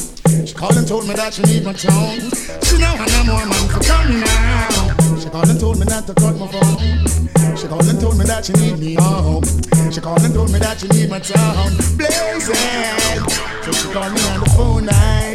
She 0.47 0.55
called 0.55 0.77
and 0.77 0.87
told 0.87 1.09
me 1.09 1.15
that 1.15 1.35
she 1.35 1.43
need 1.43 1.65
my 1.65 1.73
tone 1.73 2.31
She 2.63 2.79
know 2.79 2.95
I 2.95 3.03
know 3.11 3.35
more 3.35 3.45
man 3.45 3.67
for 3.75 3.83
coming 3.83 4.21
now 4.21 4.95
she 5.19 5.31
called 5.31 5.49
and 5.49 5.59
told 5.59 5.81
me 5.81 5.87
not 5.87 6.07
to 6.07 6.15
cut 6.15 6.37
my 6.39 6.47
phone. 6.47 7.57
She 7.57 7.67
called 7.67 7.89
and 7.89 7.99
told 8.01 8.19
me 8.19 8.25
that 8.25 8.45
she 8.45 8.53
need 8.53 8.79
me 8.79 8.95
home. 8.95 9.43
She 9.91 10.01
called 10.01 10.23
and 10.23 10.35
told 10.35 10.53
me 10.53 10.59
that 10.59 10.79
she 10.79 10.89
need 10.89 11.09
my 11.09 11.19
town 11.19 11.73
blazing. 11.97 13.25
So 13.65 13.73
she 13.73 13.93
called 13.93 14.13
me 14.13 14.21
on 14.29 14.41
the 14.41 14.51
phone 14.55 14.85
line. 14.85 15.35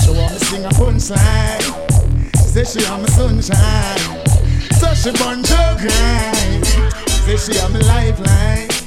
She 0.00 0.10
want 0.16 0.32
to 0.32 0.44
sing 0.46 0.64
a 0.64 0.70
fun 0.74 0.98
side. 0.98 1.62
She 2.64 2.86
on 2.86 3.02
my 3.02 3.08
sunshine. 3.08 4.26
So 4.80 4.94
she 4.94 5.12
bun 5.18 5.44
joking. 5.44 6.64
Say 7.26 7.36
she 7.36 7.60
on 7.60 7.72
my 7.74 7.80
lifeline. 7.80 8.81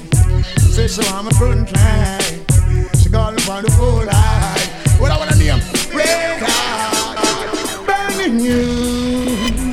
Say 0.75 0.87
she 0.87 1.07
on 1.13 1.25
my 1.25 1.31
front 1.31 1.71
line. 1.71 2.91
She 3.01 3.09
called 3.09 3.35
me 3.35 3.43
on 3.49 3.63
the 3.63 3.71
phone 3.71 4.05
line. 4.05 4.99
What 4.99 5.11
I 5.11 5.17
wanna 5.17 5.35
name? 5.37 5.61
Red 5.95 6.43
heart, 6.43 7.87
burning 7.87 8.39
you 8.41 9.65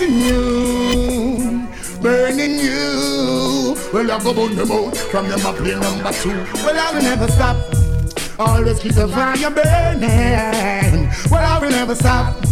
blessing 0.00 0.20
you, 0.20 1.68
burning 2.00 2.58
you. 2.58 3.76
Well, 3.92 4.10
I 4.10 4.22
go 4.22 4.32
burn 4.32 4.56
them 4.56 4.70
out 4.70 4.96
from 4.96 5.28
them 5.28 5.40
a 5.44 5.52
play 5.52 5.74
number 5.74 6.12
two. 6.12 6.30
Well, 6.64 6.78
I 6.78 6.92
will 6.94 7.02
never 7.02 7.28
stop. 7.28 7.56
Always 8.38 8.78
keep 8.80 8.92
the 8.92 9.08
fire 9.08 9.50
burning. 9.50 11.10
Well, 11.30 11.44
I 11.44 11.58
will 11.60 11.70
never 11.70 11.94
stop. 11.94 12.49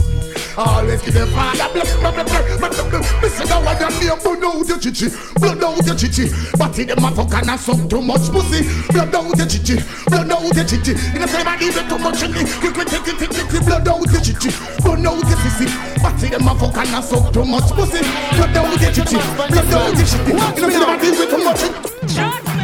Always 0.58 1.00
give 1.02 1.14
them 1.14 1.30
blah, 1.30 1.54
blah, 1.54 1.70
blah, 1.70 1.84
blah, 2.02 2.10
blah, 2.10 2.90
blah. 2.90 2.98
Me 3.22 3.28
say 3.30 3.46
that 3.46 3.62
one 3.62 3.78
them 3.78 3.94
name 4.02 4.18
blood 4.18 4.42
out 4.42 4.66
your 4.66 4.78
chichi, 4.82 5.06
blood 5.38 5.62
out 5.62 5.86
your 5.86 5.94
chichi. 5.94 6.34
But 6.58 6.74
in 6.74 6.90
them 6.90 6.98
a 6.98 7.14
fuck 7.14 7.30
and 7.38 7.46
a 7.46 7.54
suck 7.54 7.78
too 7.86 8.02
much 8.02 8.26
pussy. 8.34 8.66
Blood 8.90 9.14
out 9.14 9.38
your 9.38 9.46
chichi, 9.46 9.78
blood 10.10 10.26
out 10.26 10.50
your 10.50 10.66
chichi. 10.66 10.98
In 11.14 11.22
the 11.22 11.30
same 11.30 11.46
I 11.46 11.54
need 11.62 11.78
too 11.78 11.98
much 12.02 12.26
in 12.26 12.34
me. 12.34 12.42
Quick, 12.58 12.74
quick, 12.74 12.90
quick, 12.90 13.06
quick, 13.06 13.30
quick, 13.30 13.62
blood 13.70 13.86
out 13.86 14.02
your 14.10 14.18
chichi, 14.18 14.50
blood 14.82 15.06
out 15.06 15.22
your 15.22 15.38
sissy. 15.46 15.70
But 16.02 16.18
in 16.26 16.30
them 16.34 16.50
a 16.50 16.52
fuck 16.58 16.74
and 16.74 16.90
a 16.90 17.00
suck 17.06 17.30
too 17.30 17.46
much 17.46 17.70
pussy. 17.78 18.02
Blood 18.34 18.58
out 18.58 18.74
your 18.82 18.90
chichi, 18.90 19.18
blood 19.38 19.54
out 19.54 19.94
your 19.94 20.06
chichi. 20.10 20.18
In 20.26 20.58
the 20.58 20.74
same 20.74 20.90
I 20.90 20.98
need 20.98 21.22
too 21.22 21.38
much. 21.38 21.62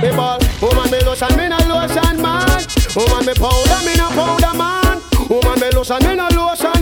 Me 0.02 0.10
ball, 0.18 0.42
woman 0.58 0.90
me 0.90 0.98
lotion, 1.06 1.30
me 1.38 1.46
no 1.46 1.62
lotion 1.70 2.18
man. 2.18 2.58
Woman 2.98 3.22
me 3.22 3.34
powder, 3.38 3.78
me 3.86 3.94
no 3.94 4.10
powder 4.18 4.50
man. 4.58 4.98
Woman 5.30 5.62
me 5.62 5.70
lotion, 5.70 6.02
me 6.02 6.18
no 6.18 6.26
lotion. 6.34 6.73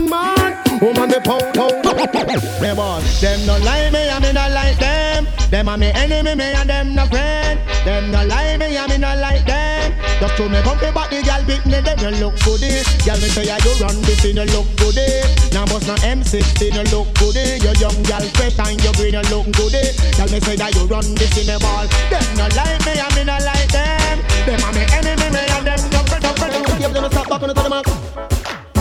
Woman 0.82 1.14
me 1.14 1.20
powder, 1.22 1.54
powder. 1.54 2.42
Me 2.58 2.74
boss, 2.74 3.20
them 3.20 3.46
no 3.46 3.54
like 3.62 3.92
me, 3.92 4.02
and 4.10 4.18
me 4.18 4.32
no 4.32 4.42
like 4.50 4.74
them. 4.82 5.28
Them 5.46 5.68
are 5.68 5.78
me 5.78 5.94
enemy, 5.94 6.34
me 6.34 6.50
and 6.58 6.68
them 6.68 6.96
no 6.96 7.06
friend. 7.06 7.60
Them 7.86 8.10
no 8.10 8.26
like 8.26 8.58
me, 8.58 8.74
and 8.74 8.90
me 8.90 8.98
no 8.98 9.14
like 9.14 9.46
them. 9.46 9.94
Just 10.18 10.36
to 10.38 10.48
me 10.50 10.58
back, 10.66 10.82
the 10.82 11.22
girl 11.22 11.38
pick 11.46 11.62
me, 11.70 11.78
them 11.78 11.98
you 12.02 12.10
look 12.18 12.34
goody. 12.42 12.82
Girl 13.06 13.14
me 13.22 13.30
say 13.30 13.46
you 13.46 13.72
run 13.78 13.94
this, 14.02 14.26
you 14.26 14.34
no 14.34 14.42
look 14.50 14.66
goody. 14.74 15.06
Now 15.54 15.70
boss 15.70 15.86
no 15.86 15.94
MC, 16.02 16.42
you 16.58 16.74
no 16.74 16.82
look 16.90 17.14
goody. 17.14 17.62
You 17.62 17.70
young 17.78 18.02
girl 18.02 18.26
fresh 18.34 18.58
and 18.58 18.82
you 18.82 18.90
green, 18.98 19.14
you 19.14 19.22
look 19.30 19.46
goody. 19.54 19.86
Girl 20.18 20.26
me 20.34 20.42
say 20.42 20.58
that 20.58 20.74
you 20.74 20.90
run 20.90 21.06
this 21.14 21.30
in 21.38 21.46
the 21.46 21.62
ball. 21.62 21.86
Them 22.10 22.26
no 22.34 22.50
like 22.58 22.82
me, 22.82 22.98
and 22.98 23.14
me 23.14 23.22
no 23.22 23.38
like 23.38 23.70
them. 23.70 24.18
Them 24.50 24.58
are 24.66 24.74
me 24.74 24.82
enemy, 24.98 25.30
me 25.30 25.42
and 25.46 25.62
them 25.62 25.78
no 25.94 26.02
friend, 26.10 26.26
no 26.26 26.34
friend. 26.34 26.58
Give 26.74 26.90
them 26.90 27.06
a 27.06 27.10
stop 27.14 27.30
back 27.30 27.42
on 27.46 27.54
the 27.54 27.68
mark. 27.70 27.86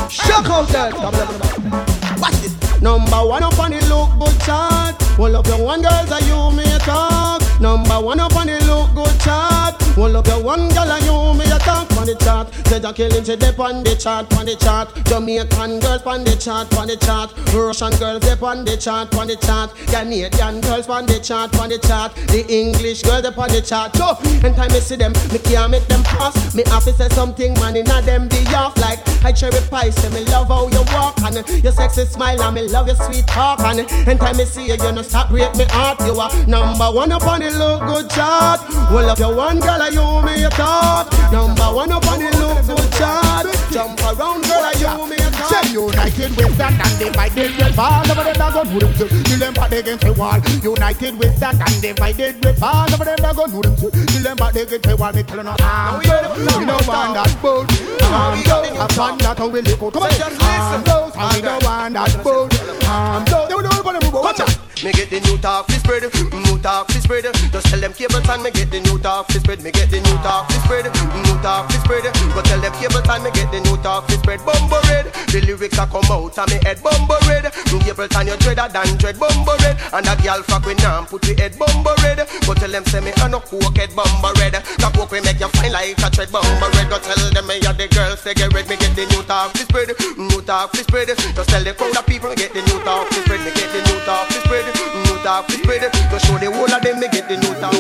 Shock 0.10 0.50
out 0.50 0.68
there. 0.74 1.91
Watch 2.22 2.38
this. 2.42 2.82
Number 2.82 3.26
one 3.26 3.44
up 3.44 3.58
on 3.60 3.72
the 3.72 3.82
look 3.90 4.12
good 4.20 4.40
chart. 4.42 5.02
Hold 5.18 5.36
up 5.36 5.48
your 5.48 5.64
one 5.64 5.82
girls 5.82 6.12
and 6.12 6.26
you 6.26 6.52
me 6.56 6.64
a 6.72 6.80
talk. 6.80 7.42
Number 7.60 8.00
one 8.00 8.20
up 8.20 8.36
on 8.36 8.48
the 8.48 8.60
look 8.66 8.94
good 8.94 9.20
chart. 9.20 9.82
Hold 9.96 10.16
up 10.16 10.28
your 10.28 10.42
one 10.42 10.70
girl 10.70 10.92
and 10.92 11.06
you 11.06 11.34
me 11.34 11.46
a 11.52 11.60
talk 11.60 11.91
on 12.02 12.08
the 12.08 12.16
chart. 12.16 12.54
Said 12.68 12.84
a 12.84 12.92
killing 12.92 13.24
she 13.24 13.36
dip 13.36 13.60
on 13.60 13.84
the 13.84 13.96
chart, 13.96 14.26
on 14.36 14.46
the 14.46 14.56
chart. 14.56 14.90
Jamaican 15.06 15.80
girls 15.80 16.02
on 16.04 16.24
the 16.24 16.36
chart, 16.36 16.74
on 16.76 16.88
the 16.88 16.98
chart. 16.98 17.30
Russian 17.54 17.94
girls 18.00 18.22
dip 18.22 18.42
on 18.42 18.66
the 18.66 18.76
chart, 18.76 19.14
on 19.16 19.28
the 19.28 19.36
chart. 19.38 19.74
Canadian 19.88 20.62
girls 20.62 20.90
on 20.90 21.06
the 21.06 21.20
chart, 21.20 21.56
on 21.60 21.70
the 21.70 21.78
chart. 21.78 22.16
The 22.34 22.46
English 22.50 23.04
girls 23.04 23.22
dip 23.22 23.38
on 23.38 23.50
the 23.50 23.62
chart. 23.62 23.96
So, 23.96 24.18
anytime 24.42 24.72
me 24.74 24.80
see 24.80 24.96
them, 24.96 25.14
me 25.32 25.38
can't 25.40 25.70
make 25.70 25.88
them 25.88 26.04
pass. 26.04 26.56
Me 26.56 26.64
have 26.68 26.84
to 26.86 26.94
say 26.94 27.10
something, 27.10 27.54
man, 27.62 27.76
inna 27.76 28.02
them 28.02 28.28
be 28.28 28.42
off 28.56 28.76
like 28.78 29.00
I 29.24 29.32
cherry 29.32 29.62
pie. 29.70 29.92
Say 29.92 30.10
me 30.10 30.26
love 30.32 30.48
how 30.48 30.68
you 30.70 30.84
walk 30.94 31.22
and 31.22 31.38
your 31.64 31.72
sexy 31.72 32.06
smile 32.06 32.42
and 32.42 32.56
me 32.56 32.68
love 32.68 32.88
your 32.88 32.96
sweet 32.96 33.28
talk 33.28 33.60
and 33.60 34.20
time 34.20 34.38
me 34.38 34.46
see 34.46 34.66
you, 34.68 34.74
you 34.74 34.92
no 34.92 35.02
stop 35.02 35.30
break 35.30 35.54
me 35.56 35.66
heart. 35.66 36.00
You 36.02 36.20
are 36.20 36.32
number 36.48 36.90
one 36.92 37.12
up 37.12 37.28
on 37.28 37.42
the 37.42 37.52
look 37.52 37.82
good 37.82 38.10
chart. 38.10 38.60
Well 38.90 39.10
up 39.10 39.20
your 39.20 39.36
one 39.36 39.60
girl, 39.60 39.82
I 39.82 39.90
you 39.90 40.26
me 40.26 40.44
a 40.44 40.50
talk. 40.50 41.12
Number 41.32 41.64
one 41.64 41.91
up 41.92 42.08
on 42.08 42.20
the 42.20 42.32
look 42.40 42.66
good 42.66 42.92
chart. 42.94 43.46
Jump 43.72 44.00
around, 44.02 44.44
girl, 44.44 44.66
and 44.66 44.80
you 44.80 45.08
me 45.10 45.16
a. 45.18 45.32
United 45.72 46.36
with 46.36 46.58
that 46.58 46.76
and 46.76 47.00
divided 47.00 47.56
with 47.56 47.76
fall 47.76 48.12
over 48.12 48.24
them 48.24 48.36
that 48.36 48.54
go 48.54 48.64
do 48.64 48.80
them 48.80 48.94
till 49.24 49.40
them 49.40 49.54
back 49.54 49.72
against 49.72 50.04
the 50.04 50.14
wall. 50.14 50.40
United 50.62 51.18
with 51.18 51.40
that 51.40 51.56
and 51.56 51.82
divided 51.82 52.44
with 52.44 52.60
fall 52.60 52.94
over 52.94 53.06
them 53.06 53.16
that 53.18 53.36
go 53.36 53.48
do 53.48 53.62
them 53.62 53.76
till 53.76 54.24
them 54.24 54.36
back 54.36 54.56
against 54.56 54.84
the 54.84 54.96
wall. 54.98 55.14
Me 55.14 55.24
tell 55.24 55.38
you 55.38 55.44
no 55.44 55.56
arm 55.64 56.00
We 56.00 56.66
no 56.66 56.78
want 56.88 57.16
that 57.16 57.32
boat. 57.42 57.72
Arm 58.12 58.40
A 58.80 58.88
fun 58.94 59.18
that 59.20 59.38
how 59.38 59.48
we 59.48 59.62
live 59.62 59.82
out. 59.82 59.94
Come 59.94 60.04
on. 60.04 60.12
And 60.12 61.36
we 61.36 61.42
no 61.42 61.60
want 61.64 61.94
that 61.94 62.24
boat. 62.24 62.52
Arm 62.86 63.26
those. 63.26 63.48
They 63.48 63.56
will 63.56 63.64
it 63.66 63.84
for 63.84 63.94
them. 63.94 64.12
Watch 64.12 64.40
out. 64.42 64.51
Me 64.84 64.92
get 64.94 65.12
the 65.12 65.20
new 65.30 65.38
talk 65.38 65.70
fi 65.70 65.78
spread, 65.78 66.02
new 66.34 66.58
talk 66.58 66.90
fi 66.90 66.98
spread. 67.00 67.30
Just 67.54 67.68
tell 67.68 67.80
them 67.80 67.94
cable 67.94 68.20
time 68.22 68.42
me 68.42 68.50
get 68.50 68.72
the 68.72 68.82
new 68.82 68.98
talk 68.98 69.30
fi 69.30 69.38
spread. 69.38 69.62
Me 69.62 69.70
get 69.70 69.92
the 69.92 70.02
new 70.02 70.18
talk 70.26 70.50
fi 70.50 70.58
spread, 70.66 70.86
new 71.22 71.38
talk 71.46 71.70
fi 71.70 71.78
spread. 71.86 72.10
Go 72.34 72.42
tell 72.42 72.60
them 72.60 72.74
cable 72.82 73.02
time 73.06 73.22
me 73.22 73.30
get 73.30 73.52
the 73.54 73.62
new 73.62 73.78
talk 73.86 74.10
fi 74.10 74.18
spread. 74.18 74.42
Bumbo 74.42 74.82
red, 74.90 75.14
the 75.30 75.46
lyrics 75.46 75.78
a 75.78 75.86
come 75.86 76.10
out 76.10 76.34
of 76.34 76.50
me 76.50 76.58
head. 76.66 76.82
Bumbo 76.82 77.14
red, 77.30 77.54
Cable 77.92 78.08
time 78.08 78.28
you 78.28 78.38
dreader 78.38 78.70
than 78.72 78.96
dread. 78.96 79.20
Bumbo 79.20 79.52
red, 79.60 79.76
and 79.92 80.08
a 80.08 80.16
girl 80.24 80.42
fuck 80.48 80.66
with 80.66 80.80
nam 80.80 81.06
put 81.06 81.28
we 81.28 81.36
head. 81.36 81.60
Bumbo 81.60 81.92
red, 82.00 82.24
go 82.48 82.54
tell 82.54 82.72
them 82.72 82.86
say 82.86 83.02
me 83.02 83.12
a 83.20 83.28
no 83.28 83.42
coke 83.42 83.76
head. 83.76 83.92
Bumbo 83.92 84.32
red, 84.40 84.54
that 84.54 84.94
coke 84.96 85.12
we 85.12 85.20
make 85.20 85.44
you 85.44 85.52
fine 85.60 85.74
like 85.76 86.00
a 86.00 86.08
tread. 86.08 86.32
Bumbo 86.32 86.72
red, 86.72 86.88
go 86.88 86.98
tell 87.04 87.20
them 87.20 87.46
me 87.48 87.60
a 87.68 87.74
the 87.76 87.92
girls 87.92 88.22
say 88.22 88.34
get 88.34 88.54
red. 88.54 88.70
Me 88.70 88.78
get 88.78 88.96
the 88.96 89.06
new 89.12 89.22
talk 89.28 89.52
fi 89.52 89.68
spread, 89.68 89.92
new 90.16 90.42
talk 90.42 90.72
fi 90.72 90.84
spread. 90.88 91.12
Just 91.12 91.50
tell 91.50 91.64
the 91.64 91.74
crowd 91.76 91.98
of 91.98 92.06
people 92.08 92.34
get 92.34 92.54
the 92.56 92.64
new 92.64 92.80
talk 92.88 93.12
fi 93.12 93.20
spread. 93.28 93.42
Me 93.44 93.52
get 93.52 93.68
the 93.76 93.82
new 93.92 94.00
talk 94.08 94.32
fi 94.32 94.40
spread. 94.40 94.71
New 95.06 95.18
talk 95.24 95.48
fi 95.48 95.58
spread 95.62 95.92
To 95.92 96.18
show 96.20 96.38
the 96.38 96.52
whole 96.52 96.72
of 96.72 96.82
them 96.82 97.00
me 97.00 97.08
get 97.10 97.28
the 97.28 97.38
new 97.38 97.54
talk 97.60 97.76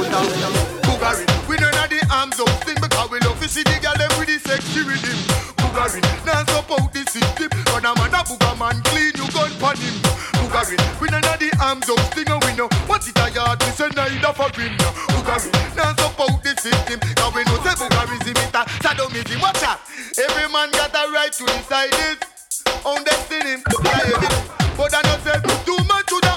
Bugari, 1.01 1.25
we 1.49 1.57
don't 1.57 1.73
the 1.89 1.97
arms 2.13 2.37
up 2.39 2.49
thing 2.61 2.77
because 2.77 3.09
we 3.09 3.17
love 3.25 3.39
to 3.41 3.49
see 3.49 3.63
the 3.65 3.73
girl 3.81 3.97
them 3.97 4.13
with 4.21 4.29
the 4.29 4.37
sexy 4.37 4.85
rhythm. 4.85 5.17
Bugari, 5.57 5.97
now 6.29 6.45
support 6.45 6.93
the 6.93 7.01
system. 7.09 7.49
But 7.73 7.81
a 7.81 7.91
man 7.97 8.13
a 8.13 8.21
booger 8.21 8.53
man 8.61 8.77
clean 8.85 9.09
you 9.17 9.25
gun 9.33 9.49
pon 9.57 9.73
him. 9.81 9.97
Bugari, 10.37 10.77
we 11.01 11.09
don't 11.09 11.25
the 11.25 11.49
arms 11.57 11.89
up 11.89 11.97
thing 12.13 12.29
and 12.29 12.37
we 12.45 12.53
know 12.53 12.69
what 12.85 13.01
it 13.01 13.17
a 13.17 13.25
yard 13.33 13.57
we 13.65 13.73
say 13.73 13.89
neither 13.97 14.33
for 14.37 14.53
him. 14.53 14.77
Bugari, 15.09 15.49
now 15.73 15.89
support 15.97 16.37
the 16.45 16.53
system. 16.61 17.01
Cause 17.17 17.33
we 17.33 17.41
know 17.49 17.57
say 17.65 17.73
Bugarism 17.81 18.37
is 18.37 18.53
a 18.53 18.61
sadomism. 18.85 19.41
Watch 19.41 19.63
out, 19.65 19.81
every 20.21 20.45
man 20.53 20.69
got 20.77 20.93
a 20.93 21.09
right 21.09 21.33
to 21.33 21.45
decide 21.49 21.93
his 21.97 22.21
own 22.85 23.01
destiny. 23.03 23.57
Yeah, 23.57 24.21
yeah. 24.21 24.77
But 24.77 24.93
I 24.93 25.01
know 25.01 25.17
say 25.25 25.41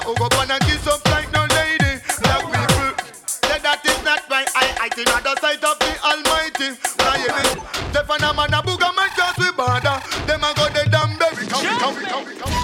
too 0.05 0.13
much 0.13 0.29
to 0.29 0.29
the 0.29 0.29
go 0.29 0.29
up 0.29 0.49
and 0.49 0.61
kiss 0.65 0.87
up 0.87 1.01
like 1.09 1.31
no 1.33 1.41
lady. 1.55 1.97
Black 2.21 2.45
people 2.45 2.93
say 3.41 3.59
that 3.59 3.81
is 3.85 4.03
not 4.05 4.21
right. 4.29 4.49
I 4.55 4.85
I 4.85 4.89
think 4.93 5.09
on 5.09 5.23
the 5.23 5.33
side 5.41 5.63
of 5.63 5.79
the 5.79 5.91
Almighty. 6.05 6.77
Now 7.01 7.15
you 7.17 7.29
know, 7.33 7.65
Stefan 7.89 8.21
a 8.21 8.33
man 8.33 8.53
a 8.53 8.61
booger 8.61 8.91
man 8.93 9.09
just 9.17 9.37
we 9.39 9.49
bother. 9.57 9.97
Them 10.29 10.43
a 10.43 10.53
go 10.53 10.69
the 10.69 10.85
damn 10.89 11.17
berry. 11.17 11.45
Count 11.49 11.65
it, 11.65 11.79
count 11.81 11.97
it, 11.97 12.05
count 12.05 12.27
it, 12.29 12.37
count 12.37 12.53
it. 12.53 12.61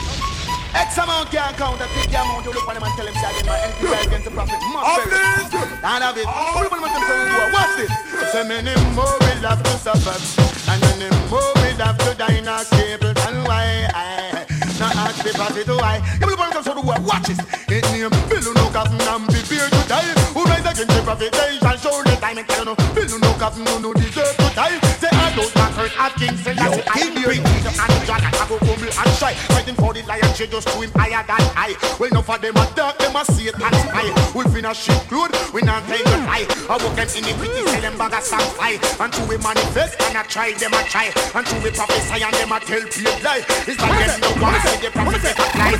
X 0.71 0.97
amount 0.97 1.29
can't 1.31 1.57
count. 1.57 1.81
I 1.81 1.87
take 1.91 2.09
the 2.09 2.21
amount 2.21 2.45
you 2.45 2.53
look 2.53 2.67
on 2.67 2.75
them 2.75 2.83
and 2.83 2.93
tell 2.95 3.05
them 3.05 3.15
say 3.15 3.27
I 3.27 3.33
get 3.33 3.45
my 3.45 3.59
enterprise 3.59 4.05
against 4.07 4.25
the 4.25 4.31
profit. 4.31 4.59
Must 4.71 5.03
be. 5.09 5.17
None 5.81 6.03
of 6.03 6.17
it. 6.17 6.27
Do 6.29 6.59
you 6.61 6.69
want 6.69 6.93
them 6.93 7.03
to 7.03 7.15
do? 7.25 7.41
Watch 7.51 7.73
this. 7.75 7.91
So 8.31 8.43
many 8.45 8.73
more 8.95 9.17
will 9.19 9.43
have 9.49 9.59
to 9.59 9.73
suffer, 9.81 10.15
and 10.71 10.79
many 10.79 11.09
more 11.27 11.41
will 11.59 11.81
have 11.83 11.97
to 11.97 12.13
die 12.15 12.37
in 12.37 12.47
a 12.47 12.63
stable. 12.63 13.11
And 13.27 13.43
why? 13.43 13.89
I, 13.91 14.30
not 15.01 15.09
ask 15.09 15.23
the 15.23 15.33
prophet 15.33 15.67
why. 15.67 15.97
You 16.19 16.27
will 16.27 16.37
want 16.37 16.53
to 16.53 16.61
do 16.61 16.81
what? 16.81 17.01
Watch 17.01 17.27
this. 17.27 17.39
It 17.69 17.85
name 17.91 18.13
Bill 18.29 18.53
no 18.53 18.69
cotton 18.69 19.01
and 19.01 19.25
prepare 19.29 19.69
to 19.69 19.81
die. 19.89 20.13
Who 20.33 20.43
rise 20.45 20.65
against 20.65 20.93
the 20.93 21.01
prophet? 21.03 21.31
They 21.31 21.57
shall 21.57 21.77
show 21.77 22.03
the 22.03 22.15
time 22.21 22.37
and 22.37 22.47
tell 22.47 22.65
no. 22.65 22.75
Bill 22.93 23.19
no 23.19 23.31
cotton 23.41 23.63
no 23.81 23.93
deserve 23.93 24.35
to 24.37 24.47
die. 24.53 24.77
Say 25.01 25.09
all 25.11 25.31
those 25.35 25.53
backers 25.53 25.93
of 25.97 26.11
King 26.19 26.37
Selassie. 26.37 26.83
I'm 26.87 27.13
bring 27.23 27.43
Peter 27.43 27.73
and 27.73 28.05
John 28.05 28.21
Fighting 29.61 29.75
for 29.75 29.93
the 29.93 30.01
lion, 30.09 30.33
she 30.33 30.47
just 30.47 30.67
to 30.69 30.81
him 30.81 30.89
higher 30.97 31.21
than 31.21 31.37
I. 31.53 31.77
Well, 31.99 32.09
enough 32.09 32.33
of 32.33 32.41
them 32.41 32.57
a 32.57 32.65
dark, 32.73 32.97
them 32.97 33.13
a 33.13 33.21
see 33.29 33.45
it 33.45 33.53
and 33.61 33.75
spy. 33.77 34.09
We 34.33 34.41
finish 34.49 34.89
shit 34.89 34.97
good, 35.05 35.29
we 35.53 35.61
not 35.61 35.85
take 35.85 36.01
the 36.01 36.17
lie. 36.25 36.49
I 36.65 36.81
walk 36.81 36.97
them 36.97 37.05
iniquity, 37.13 37.61
sell 37.69 37.81
them 37.85 37.93
bag 37.93 38.17
of 38.17 38.23
some 38.25 38.41
fight. 38.57 38.81
Until 38.97 39.29
we 39.29 39.37
manifest 39.37 40.01
and 40.01 40.17
I 40.17 40.25
try, 40.25 40.57
them 40.57 40.73
a 40.73 40.81
try. 40.89 41.13
Until 41.37 41.61
we 41.61 41.69
prophesy 41.69 42.25
and 42.25 42.33
them 42.33 42.49
a 42.49 42.57
tell 42.57 42.81
people 42.89 43.21
lie. 43.21 43.45
It's 43.69 43.77
like 43.77 44.01
them 44.01 44.17
no 44.17 44.49
to 44.49 44.59
see 44.65 44.81
the 44.81 44.89
prophecy 44.97 45.29
apply. 45.29 45.77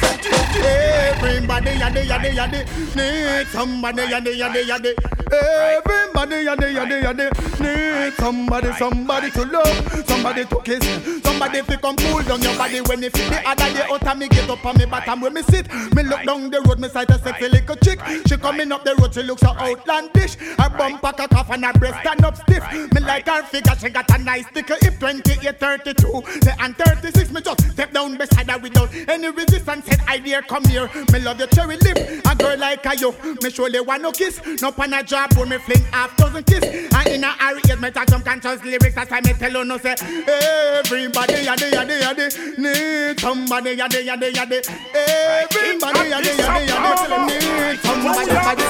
Everybody 1.18 1.72
yadi 1.82 2.02
yadi 2.06 2.30
yadi 2.38 2.62
need 2.94 3.48
somebody 3.50 4.04
yadi 4.14 4.38
yadi 4.38 5.21
yadi. 5.32 5.78
Everybody 5.78 6.46
yadi 6.46 6.76
yadi 6.76 7.04
yadi 7.04 7.62
need 7.62 8.14
somebody 8.14 8.72
somebody 8.74 9.32
to 9.32 9.46
love, 9.46 10.06
somebody 10.08 10.46
to 10.46 10.62
kiss, 10.62 10.84
somebody 11.24 11.62
to 11.62 11.78
come 11.78 11.96
pull 11.96 12.22
down 12.24 12.42
your 12.42 12.56
body 12.58 12.82
when 12.82 13.02
you 13.02 13.10
feel 13.10 13.30
the 13.30 13.48
other 13.48 13.74
day 13.74 13.86
out 13.90 14.18
me 14.18 14.28
get 14.28 14.50
up 14.50 14.66
on 14.66 14.78
me 14.78 14.86
bottom 14.86 15.22
where 15.22 15.32
me 15.32 15.42
sit. 15.44 15.72
Me 15.96 16.04
look 16.04 16.24
down 16.24 16.50
the 16.50 16.62
road, 16.62 16.80
me 16.80 16.90
sight 16.90 17.10
a 17.10 17.20
sexy 17.20 17.48
little 17.50 17.76
chick. 17.78 18.00
She 18.28 18.38
coming 18.38 18.72
up 18.72 18.84
the 18.84 18.96
road, 18.96 19.14
she 19.14 19.24
looks 19.24 19.42
so 19.42 19.50
outlandish. 19.50 20.36
Her 20.36 20.70
bump 20.70 21.02
pack 21.02 21.20
a 21.20 21.28
cough 21.28 21.50
and 21.50 21.66
her 21.66 21.74
breast 21.74 22.00
stand 22.02 22.24
up 22.26 22.36
stiff. 22.38 22.64
Me 22.94 23.02
like 23.02 23.28
her 23.28 23.44
figure, 23.44 23.76
she 23.80 23.90
got 23.90 24.10
a 24.12 24.18
nice 24.18 24.46
tickle 24.54 24.78
hip 24.82 25.00
28, 25.00 25.60
32. 25.60 26.24
Say 26.42 26.54
and 26.60 26.78
36, 26.78 27.32
me 27.32 27.42
just 27.42 27.72
step 27.72 27.92
down 27.94 28.18
beside 28.18 28.50
her 28.50 28.60
without 28.60 28.90
any 29.08 29.30
resistance. 29.30 29.86
Said 29.86 30.02
I 30.08 30.18
dear 30.18 30.42
come 30.42 30.66
here, 30.66 30.90
me 31.12 31.20
love 31.20 31.40
your 31.40 31.48
cherry 31.48 31.78
lip. 31.78 31.98
A 32.26 32.36
girl 32.36 32.58
like 32.58 32.86
a 32.86 32.96
you, 32.98 33.14
me 33.42 33.50
surely 33.50 33.80
want 33.80 34.02
no 34.04 34.12
kiss. 34.12 34.42
No 34.62 34.72
pan 34.72 34.94
a 35.22 35.34
job, 35.34 35.48
me 35.48 35.58
fling 35.58 35.84
half 35.92 36.16
dozen 36.18 36.44
kiss. 36.44 36.64
And 36.64 37.08
in 37.08 37.24
a 37.24 37.28
hurry, 37.28 37.62
yes, 37.68 37.80
me 37.80 37.92
talk 37.92 38.10
some 38.10 38.22
conscious 38.22 38.64
lyrics. 38.64 38.96
That's 38.96 39.12
why 39.12 39.22
me 39.22 39.34
tell 39.34 39.52
you 39.52 39.66
no 39.66 39.78
say 39.78 39.94
everybody 39.94 41.46
yadi 41.46 41.72
yadi 41.72 42.02
yadi 42.02 42.58
need 42.58 43.20
somebody 43.20 43.76
yadi 43.76 44.06
yadi 44.06 44.32
yadi. 44.34 44.60
Everybody 44.94 46.10
yadi 46.12 46.32
yadi 46.42 46.68
yadi 46.68 47.18
need 47.28 47.80
somebody 47.80 48.32
yadi. 48.32 48.66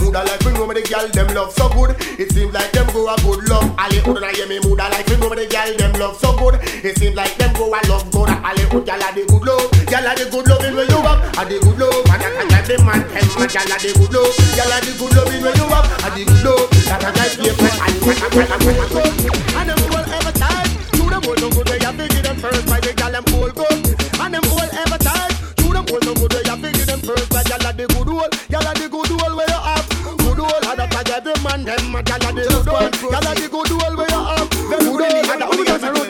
Mood 0.00 0.14
a 0.14 0.24
like 0.24 0.44
me 0.44 0.52
know 0.52 0.66
me 0.66 0.74
the 0.74 0.82
girl 0.88 1.08
them 1.08 1.34
love 1.34 1.52
so 1.52 1.68
good. 1.68 1.96
It 2.18 2.32
seems 2.32 2.52
like 2.52 2.72
them 2.72 2.86
go 2.92 3.08
a 3.08 3.16
good 3.22 3.48
love. 3.48 3.74
Ali 3.78 4.00
don't 4.00 4.22
hear 4.34 4.46
me 4.46 4.60
mood 4.60 4.80
a 4.80 4.88
like 4.88 5.08
me 5.08 5.16
know 5.16 5.30
me 5.30 5.36
the 5.36 5.46
girl 5.46 5.76
them 5.76 5.92
love 6.00 6.16
so 6.18 6.36
good. 6.36 6.60
It 6.84 6.98
seems 6.98 7.16
like 7.16 7.36
them 7.36 7.52
go 7.54 7.68
a 7.68 7.80
love 7.88 8.10
good. 8.10 8.30
Ali 8.30 8.62
a 9.06 9.14
the 9.14 9.24
good 9.28 9.42
love. 9.42 9.76
Gyal 9.86 10.02
a 10.02 10.14
the 10.18 10.30
good 10.30 10.46
loving 10.48 10.74
where 10.74 10.84
you 10.84 10.98
have, 10.98 11.22
a 11.38 11.42
the 11.46 11.58
good 11.62 11.78
love. 11.78 11.94
And 12.10 12.50
that 12.50 12.66
a 12.66 12.76
the 12.76 12.82
man 12.82 13.02
tension. 13.06 13.46
Gyal 13.46 13.70
a 13.70 13.76
the 13.78 13.90
good 13.94 14.12
love, 14.12 14.34
gyal 14.58 14.72
a 14.72 14.78
the 14.82 14.92
good 14.98 15.14
loving 15.14 15.42
where 15.42 15.54
you 15.54 15.66
have, 15.70 15.75
a 15.84 16.08
the 16.14 16.22
good 16.24 16.40
love. 16.44 16.70
That 16.86 17.02
a 17.02 17.10
drive 17.12 17.36
the 17.36 17.50
friend 17.58 17.78
and 17.84 17.96
friend 18.00 18.20
and 18.22 18.32
friend 18.32 18.50
and 18.52 18.60
friend 18.62 18.78
and 18.78 18.90
friend. 18.94 19.12
And 19.56 19.66
them 19.70 19.80
all 19.92 20.06
ever 20.06 20.32
tight, 20.32 20.70
to 20.96 21.02
them 21.10 21.22
all 21.26 21.36
no 21.36 21.48
good. 21.50 21.66
They 21.66 21.80
have 21.84 21.96
to 21.96 22.04
give 22.08 22.22
them 22.22 22.36
first 22.36 22.64
by 22.66 22.78
the 22.80 22.92
gyal 22.94 23.12
them 23.12 23.26
all 23.34 23.50
good. 23.50 23.84
And 24.20 24.32
them 24.34 24.46
all 24.52 24.70
ever 24.70 24.98
tight, 25.00 25.34
to 25.60 25.66
them 25.74 25.86
all 25.90 26.02
no 26.06 26.12
good. 26.14 26.30
They 26.32 26.44
have 26.48 26.62
to 26.62 26.70
give 26.72 26.86
them 26.86 27.00
first 27.00 27.28
by 27.30 27.42
gyal 27.42 27.66
a 27.66 27.70
the 27.74 27.84
good 27.90 28.08
old, 28.08 28.30
gyal 28.48 28.66
a 28.66 28.72
the 28.78 28.86
good 28.88 29.10
old 29.10 29.34
where 29.36 29.50
you 29.50 29.60
have. 29.66 29.86
Good 30.16 30.40
old, 30.40 30.62
and 30.64 30.78
that 30.78 30.94
a 30.94 31.00
drive 31.04 31.24
the 31.26 31.32
man 31.42 31.60
them. 31.66 31.92
Gyal 32.06 32.24
a 32.24 32.30
the 32.32 32.42
good 32.46 32.68
old, 32.70 32.92
gyal 33.12 33.26
a 33.26 33.32
the 33.34 33.46
good 33.50 33.72
old 33.74 33.94
where 33.98 34.10
you 34.10 34.22
have. 34.22 34.48
Them 34.70 34.82
good 34.86 35.02
old, 35.02 35.26
and 35.26 35.40
that 35.42 35.48
only 35.50 35.64
gets 35.66 35.82
a 35.82 35.90
road. 35.92 36.06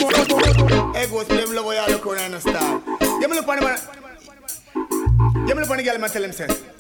Hey, 0.96 1.06
go 1.08 1.22
slave 1.24 1.50
love 1.50 1.64
where 1.66 1.80
you 1.80 1.92
look 1.94 2.06
on 2.06 2.18
and 2.18 2.40
start. 2.40 2.84
Give 3.20 3.30
me 3.30 3.36
look 3.36 3.48
on 3.48 3.56
the 3.56 3.62
man. 3.64 3.78
Give 5.46 5.56
me 5.56 5.62
look 5.62 5.70
on 5.70 5.76
the 5.76 5.82
girl 5.82 5.94
and 5.96 6.12
tell 6.12 6.24
him 6.24 6.32
say. 6.32 6.75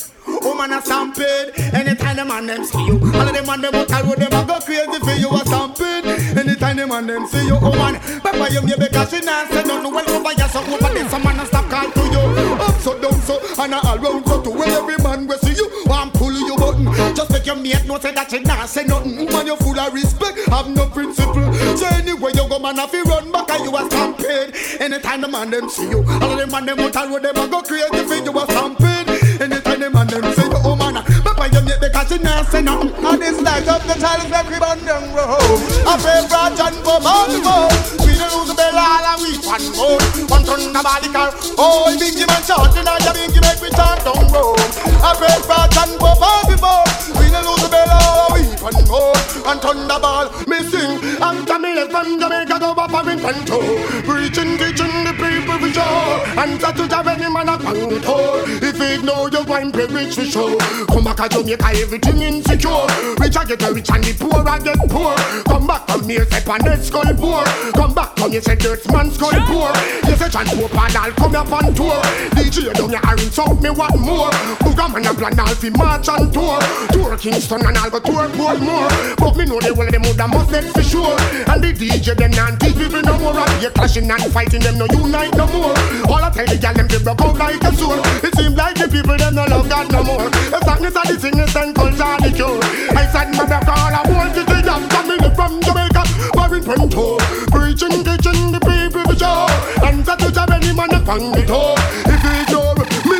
Woman 0.56 0.72
a 0.72 0.80
stampede. 0.80 1.52
Anytime 1.76 2.16
the 2.16 2.24
man 2.24 2.46
them 2.46 2.64
see 2.64 2.80
you 2.86 2.96
All 2.96 3.28
of 3.28 3.34
them 3.34 3.44
man 3.44 3.60
them 3.60 3.74
out 3.74 3.88
the 3.88 4.00
road 4.08 4.16
Them 4.16 4.32
a 4.32 4.40
go 4.48 4.56
crazy 4.56 4.98
for 5.04 5.12
you 5.12 5.28
a 5.28 5.44
stampede. 5.44 6.08
Anytime 6.32 6.76
the 6.80 6.86
man 6.86 7.06
them 7.06 7.26
see 7.28 7.44
you 7.44 7.60
Oh 7.60 7.76
man 7.76 8.00
Papa 8.24 8.48
you 8.48 8.62
me 8.64 8.72
because 8.72 9.12
she 9.12 9.20
not 9.20 9.52
say 9.52 9.68
nothing 9.68 9.92
Well 9.92 10.08
over 10.08 10.32
here 10.32 10.48
so 10.48 10.64
over 10.64 10.88
there 10.96 11.04
Some 11.12 11.24
man 11.28 11.40
a 11.40 11.44
stop 11.44 11.68
call 11.68 11.92
to 11.92 12.02
you. 12.08 12.24
Up 12.56 12.72
so 12.80 12.96
down 12.96 13.20
so 13.20 13.36
And 13.60 13.74
a 13.76 13.84
all 13.84 13.98
round 14.00 14.24
so 14.24 14.40
to 14.40 14.50
Where 14.50 14.80
every 14.80 14.96
man 15.04 15.26
will 15.28 15.36
see 15.44 15.52
you. 15.52 15.68
Want 15.84 16.14
pull 16.16 16.32
you 16.32 16.56
button 16.56 16.88
Just 17.12 17.28
make 17.36 17.44
your 17.44 17.56
mate 17.60 17.84
know 17.84 18.00
say 18.00 18.16
that 18.16 18.30
she 18.30 18.40
not 18.40 18.64
say 18.64 18.84
nothing. 18.88 19.28
Man 19.28 19.44
you 19.44 19.60
full 19.60 19.76
of 19.76 19.92
respect 19.92 20.40
Have 20.48 20.72
no 20.72 20.88
principle. 20.88 21.52
So 21.76 21.84
anyway 22.00 22.32
you 22.32 22.48
go 22.48 22.56
man 22.58 22.80
if 22.80 22.96
you 22.96 23.04
run 23.04 23.28
back 23.28 23.52
And 23.52 23.60
you 23.60 23.76
a 23.76 23.84
stampede. 23.92 24.56
Anytime 24.80 25.20
the 25.20 25.28
man 25.28 25.50
them 25.52 25.68
see 25.68 25.84
you 25.92 26.00
All 26.00 26.32
of 26.32 26.38
them 26.40 26.48
man 26.48 26.64
them 26.64 26.80
out 26.80 26.96
the 26.96 27.04
road 27.12 27.22
Them 27.28 27.36
a 27.36 27.44
go 27.44 27.60
crazy 27.60 28.08
for 28.08 28.16
you 28.24 28.32
a 28.32 28.44
stampede 28.48 28.85
And 32.06 33.68
up 33.68 33.82
the 33.82 33.94
burn 34.62 34.78
down 34.86 35.10
road. 35.10 35.58
I 35.86 35.94
pay 35.98 36.22
branch 36.30 36.60
and 36.62 36.78
man 37.02 37.34
go 37.42 37.66
We 38.06 38.14
don't 38.14 38.30
lose 38.30 38.46
the 38.46 38.54
bell 38.54 38.78
all 38.78 39.06
and 39.10 39.20
we 39.22 39.34
one 39.42 39.66
more 39.74 39.98
One 40.30 40.44
turn 40.46 40.70
the 40.70 40.82
body 40.86 41.10
car 41.10 41.34
Oh 41.58 41.90
big 41.98 42.14
man 42.14 42.42
chanting 42.46 42.86
And 42.86 43.02
the 43.02 43.10
big 43.10 43.34
make 43.42 43.58
we 43.58 43.70
chant 43.74 44.06
down 44.06 44.22
road. 44.30 44.62
I 45.02 45.18
pay 45.18 45.38
branch 45.50 45.76
and 45.82 45.92
man 45.98 46.42
before 46.46 46.86
We 47.18 47.26
don't 47.26 47.42
lose 47.42 47.62
the 47.66 47.70
bell 47.74 47.90
all 47.90 48.34
and 48.34 48.38
we 48.38 48.42
one 48.62 48.80
more 48.86 49.14
And 49.42 49.58
turn 49.58 49.80
the 49.90 49.98
ball 49.98 50.30
me 50.46 50.58
sing 50.70 51.02
And 51.18 51.42
Jamaica 51.46 51.90
from 51.90 52.18
Jamaica 52.22 52.56
go 52.62 52.70
up 52.70 52.94
and 53.02 53.18
Pinto 53.18 53.58
Preaching 54.06 54.54
teaching 54.58 55.05
sure 55.86 56.38
And 56.38 56.60
that 56.60 56.76
to 56.76 56.84
have 56.94 57.06
any 57.06 57.28
man 57.32 57.48
upon 57.48 57.88
the 57.88 58.00
door 58.00 58.42
If 58.46 58.78
you 58.78 58.98
ignore 58.98 59.30
you 59.30 59.44
wine 59.44 59.72
pay 59.72 59.86
rich 59.86 60.14
for 60.14 60.24
sure 60.24 60.58
Come 60.88 61.04
back 61.04 61.16
to 61.16 61.28
Jamaica 61.28 61.66
everything 61.76 62.22
insecure. 62.22 62.86
Rich 63.20 63.36
I 63.36 63.44
get 63.44 63.62
rich 63.70 63.90
and 63.90 64.04
the 64.04 64.14
poor 64.18 64.48
I 64.48 64.58
get 64.58 64.78
poor. 64.88 65.14
Come 65.44 65.66
back 65.66 65.86
from 65.88 66.08
here 66.08 66.24
say 66.26 66.40
pan 66.40 66.60
head 66.60 66.82
skull 66.82 67.14
poor. 67.14 67.44
Come 67.72 67.94
back 67.94 68.16
from 68.16 68.32
here 68.32 68.42
say 68.42 68.56
dirt 68.56 68.80
man 68.90 69.10
skull 69.10 69.32
poor 69.46 69.70
You 70.26 70.32
say 70.32 70.42
John 70.42 70.58
Pope 70.58 70.74
and 70.74 70.96
I'll 70.96 71.12
come 71.12 71.36
up 71.36 71.52
on 71.52 71.74
tour. 71.74 72.02
DJ 72.34 72.74
down 72.74 72.90
your 72.90 73.14
rinse 73.14 73.38
out 73.38 73.62
me 73.62 73.70
want 73.70 74.00
more. 74.00 74.30
Booga 74.58 74.90
man 74.90 75.06
a 75.06 75.14
plan 75.14 75.38
all 75.38 75.54
fi 75.54 75.70
march 75.70 76.08
and 76.08 76.32
tour. 76.34 76.58
Tour 76.90 77.16
Kingston 77.16 77.62
and 77.64 77.78
I'll 77.78 77.90
go 77.90 78.00
tour 78.00 78.26
Portmore 78.34 78.90
But 79.18 79.36
me 79.36 79.44
know 79.44 79.60
they 79.60 79.70
will 79.70 79.90
them 79.90 80.02
woulda 80.02 80.26
must 80.26 80.50
let 80.50 80.64
for 80.74 80.82
sure. 80.82 81.14
And 81.46 81.62
the 81.62 81.70
DJ 81.70 82.16
them 82.16 82.32
not 82.32 82.58
teach 82.58 82.74
people 82.74 83.02
no 83.02 83.18
more. 83.18 83.38
And 83.38 83.62
they 83.62 83.70
clashing 83.70 84.10
and 84.10 84.32
fighting 84.32 84.62
them 84.62 84.78
no 84.78 84.86
unite 84.90 85.36
no 85.36 85.46
more. 85.46 85.76
All 86.10 86.22
I 86.24 86.30
tell 86.34 86.46
the 86.46 86.58
gal 86.58 86.74
them 86.74 86.88
they 86.88 86.98
broke 86.98 87.22
out 87.22 87.38
like 87.38 87.62
a 87.62 87.70
sword. 87.76 88.00
It 88.26 88.34
seems 88.34 88.56
like 88.56 88.74
the 88.74 88.88
people 88.88 89.16
them 89.16 89.34
no 89.34 89.44
love 89.46 89.68
God 89.68 89.92
no 89.92 90.02
more. 90.02 90.26
The 90.26 90.58
sadness 90.64 90.96
of 90.96 91.06
the 91.06 91.20
sickness 91.20 91.54
and 91.54 91.70
culture 91.70 92.16
the 92.18 92.30
cure. 92.34 92.58
I 92.98 93.06
said 93.14 93.30
mother 93.30 93.62
call 93.62 93.94
I 93.94 94.02
want 94.10 94.34
to 94.34 94.42
see 94.42 94.62
them 94.62 94.88
coming 94.90 95.22
from 95.38 95.62
Jamaica 95.62 96.02
Foreign 96.46 96.62
Pinto 96.62 97.16
Preaching, 97.50 98.04
teaching 98.04 98.52
the 98.52 98.60
people 98.60 99.02
for 99.02 99.16
sure 99.18 99.50
And 99.84 100.04
that 100.04 100.18
to 100.20 100.30
have 100.38 100.50
any 100.50 100.72
man 100.72 100.94
upon 100.94 101.32
the 101.32 101.44
door. 101.44 101.74
If 102.06 102.22
you 102.22 102.34
ignore 102.42 102.74
me 102.76 103.18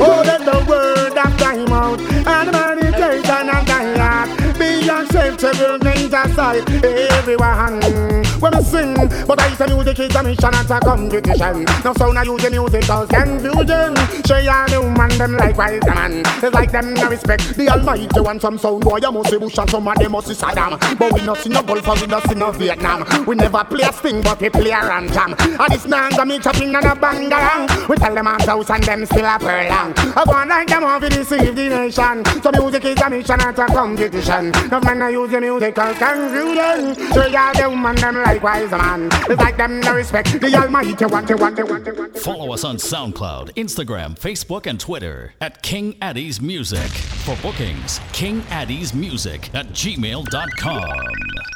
Oh 0.00 0.22
let 0.24 0.40
the 0.46 0.64
word 0.66 1.18
of 1.18 1.36
time 1.36 1.68
out 1.68 2.00
And 2.00 2.52
meditation 2.52 3.50
of 3.50 3.66
dialogue 3.66 4.58
Be 4.58 4.88
acceptable 4.88 5.78
things 5.78 6.14
aside. 6.14 6.84
Everyone 6.84 8.23
when 8.40 8.54
I 8.54 8.60
sing 8.62 8.94
But 9.26 9.40
I 9.40 9.54
say 9.54 9.66
music 9.66 9.98
is 10.00 10.14
a 10.14 10.22
mission 10.22 10.54
and 10.54 10.70
a 10.70 10.80
competition. 10.80 11.64
Now 11.84 11.92
sound 11.94 12.18
I 12.18 12.22
use 12.22 12.42
the 12.42 12.50
music 12.50 12.82
confusion 12.84 13.94
Share 14.26 14.52
all 14.52 14.68
the 14.68 14.80
woman 14.82 15.10
them 15.18 15.32
likewise 15.36 15.80
the 15.80 15.94
man. 15.94 16.22
It's 16.42 16.54
like 16.54 16.72
them 16.72 16.94
no 16.94 17.08
respect 17.08 17.54
the 17.56 17.68
almighty 17.68 18.20
one. 18.20 18.40
Some 18.40 18.58
sound 18.58 18.82
boy 18.84 18.98
you 18.98 19.12
must 19.12 19.30
be 19.30 19.38
Bush 19.38 19.58
and 19.58 19.70
some 19.70 19.86
of 19.88 19.96
them 19.96 20.12
must 20.12 20.28
be 20.28 20.34
Saddam. 20.34 20.78
But 20.98 21.12
we 21.12 21.22
not 21.22 21.38
see 21.38 21.50
no 21.50 21.62
Gulf 21.62 22.00
we 22.00 22.06
not 22.06 22.28
see 22.28 22.34
no 22.34 22.50
Vietnam. 22.52 23.04
We 23.26 23.34
never 23.36 23.64
play 23.64 23.86
a 23.86 23.92
sting 23.92 24.22
but 24.22 24.40
we 24.40 24.50
play 24.50 24.70
a 24.70 24.80
rantam 24.80 25.34
And 25.38 25.72
it's 25.72 25.86
nanga 25.86 26.24
me 26.24 26.38
chopping 26.38 26.74
and 26.74 26.84
a 26.84 26.94
bangarang 26.94 27.88
We 27.88 27.96
tell 27.96 28.14
them 28.14 28.26
I'm 28.28 28.40
house 28.40 28.70
and 28.70 28.82
them 28.84 29.06
still 29.06 29.24
a 29.24 29.38
furlong. 29.38 29.94
I 30.16 30.24
want 30.26 30.50
like 30.50 30.68
them 30.68 30.84
off 30.84 31.02
to 31.02 31.08
deceive 31.08 31.54
the 31.54 31.68
nation. 31.68 32.24
So 32.42 32.50
music 32.52 32.84
is 32.84 33.00
a 33.00 33.10
mission 33.10 33.40
and 33.40 33.58
a 33.58 33.66
competition. 33.66 34.50
No 34.70 34.80
man 34.80 35.02
I 35.02 35.10
use 35.10 35.30
the 35.30 35.40
music 35.40 35.74
cause 35.74 35.96
confusion 35.98 36.94
Share 37.12 37.38
all 37.38 37.54
the 37.54 37.68
woman 37.70 37.94
them 37.96 38.16
likewise 38.24 38.70
man 38.70 39.08
It's 39.12 39.40
like 39.40 39.56
them 39.56 39.80
no 39.80 39.94
respect 39.94 40.40
the 40.40 40.54
almighty 40.56 40.92
one 41.06 41.26
the 41.26 41.36
one 41.36 41.54
the 41.54 41.66
one 41.66 41.84
the 41.84 41.94
one 41.94 42.12
Follow 42.14 42.52
us 42.52 42.64
on 42.64 42.76
SoundCloud, 42.76 43.54
Instagram, 43.54 44.18
Facebook, 44.18 44.66
and 44.66 44.78
Twitter 44.80 45.34
at 45.40 45.62
King 45.62 45.94
Addies 46.00 46.40
Music. 46.40 46.88
For 47.24 47.36
bookings, 47.42 47.98
kingaddiesmusic 48.12 49.54
at 49.54 49.66
gmail.com. 49.68 51.53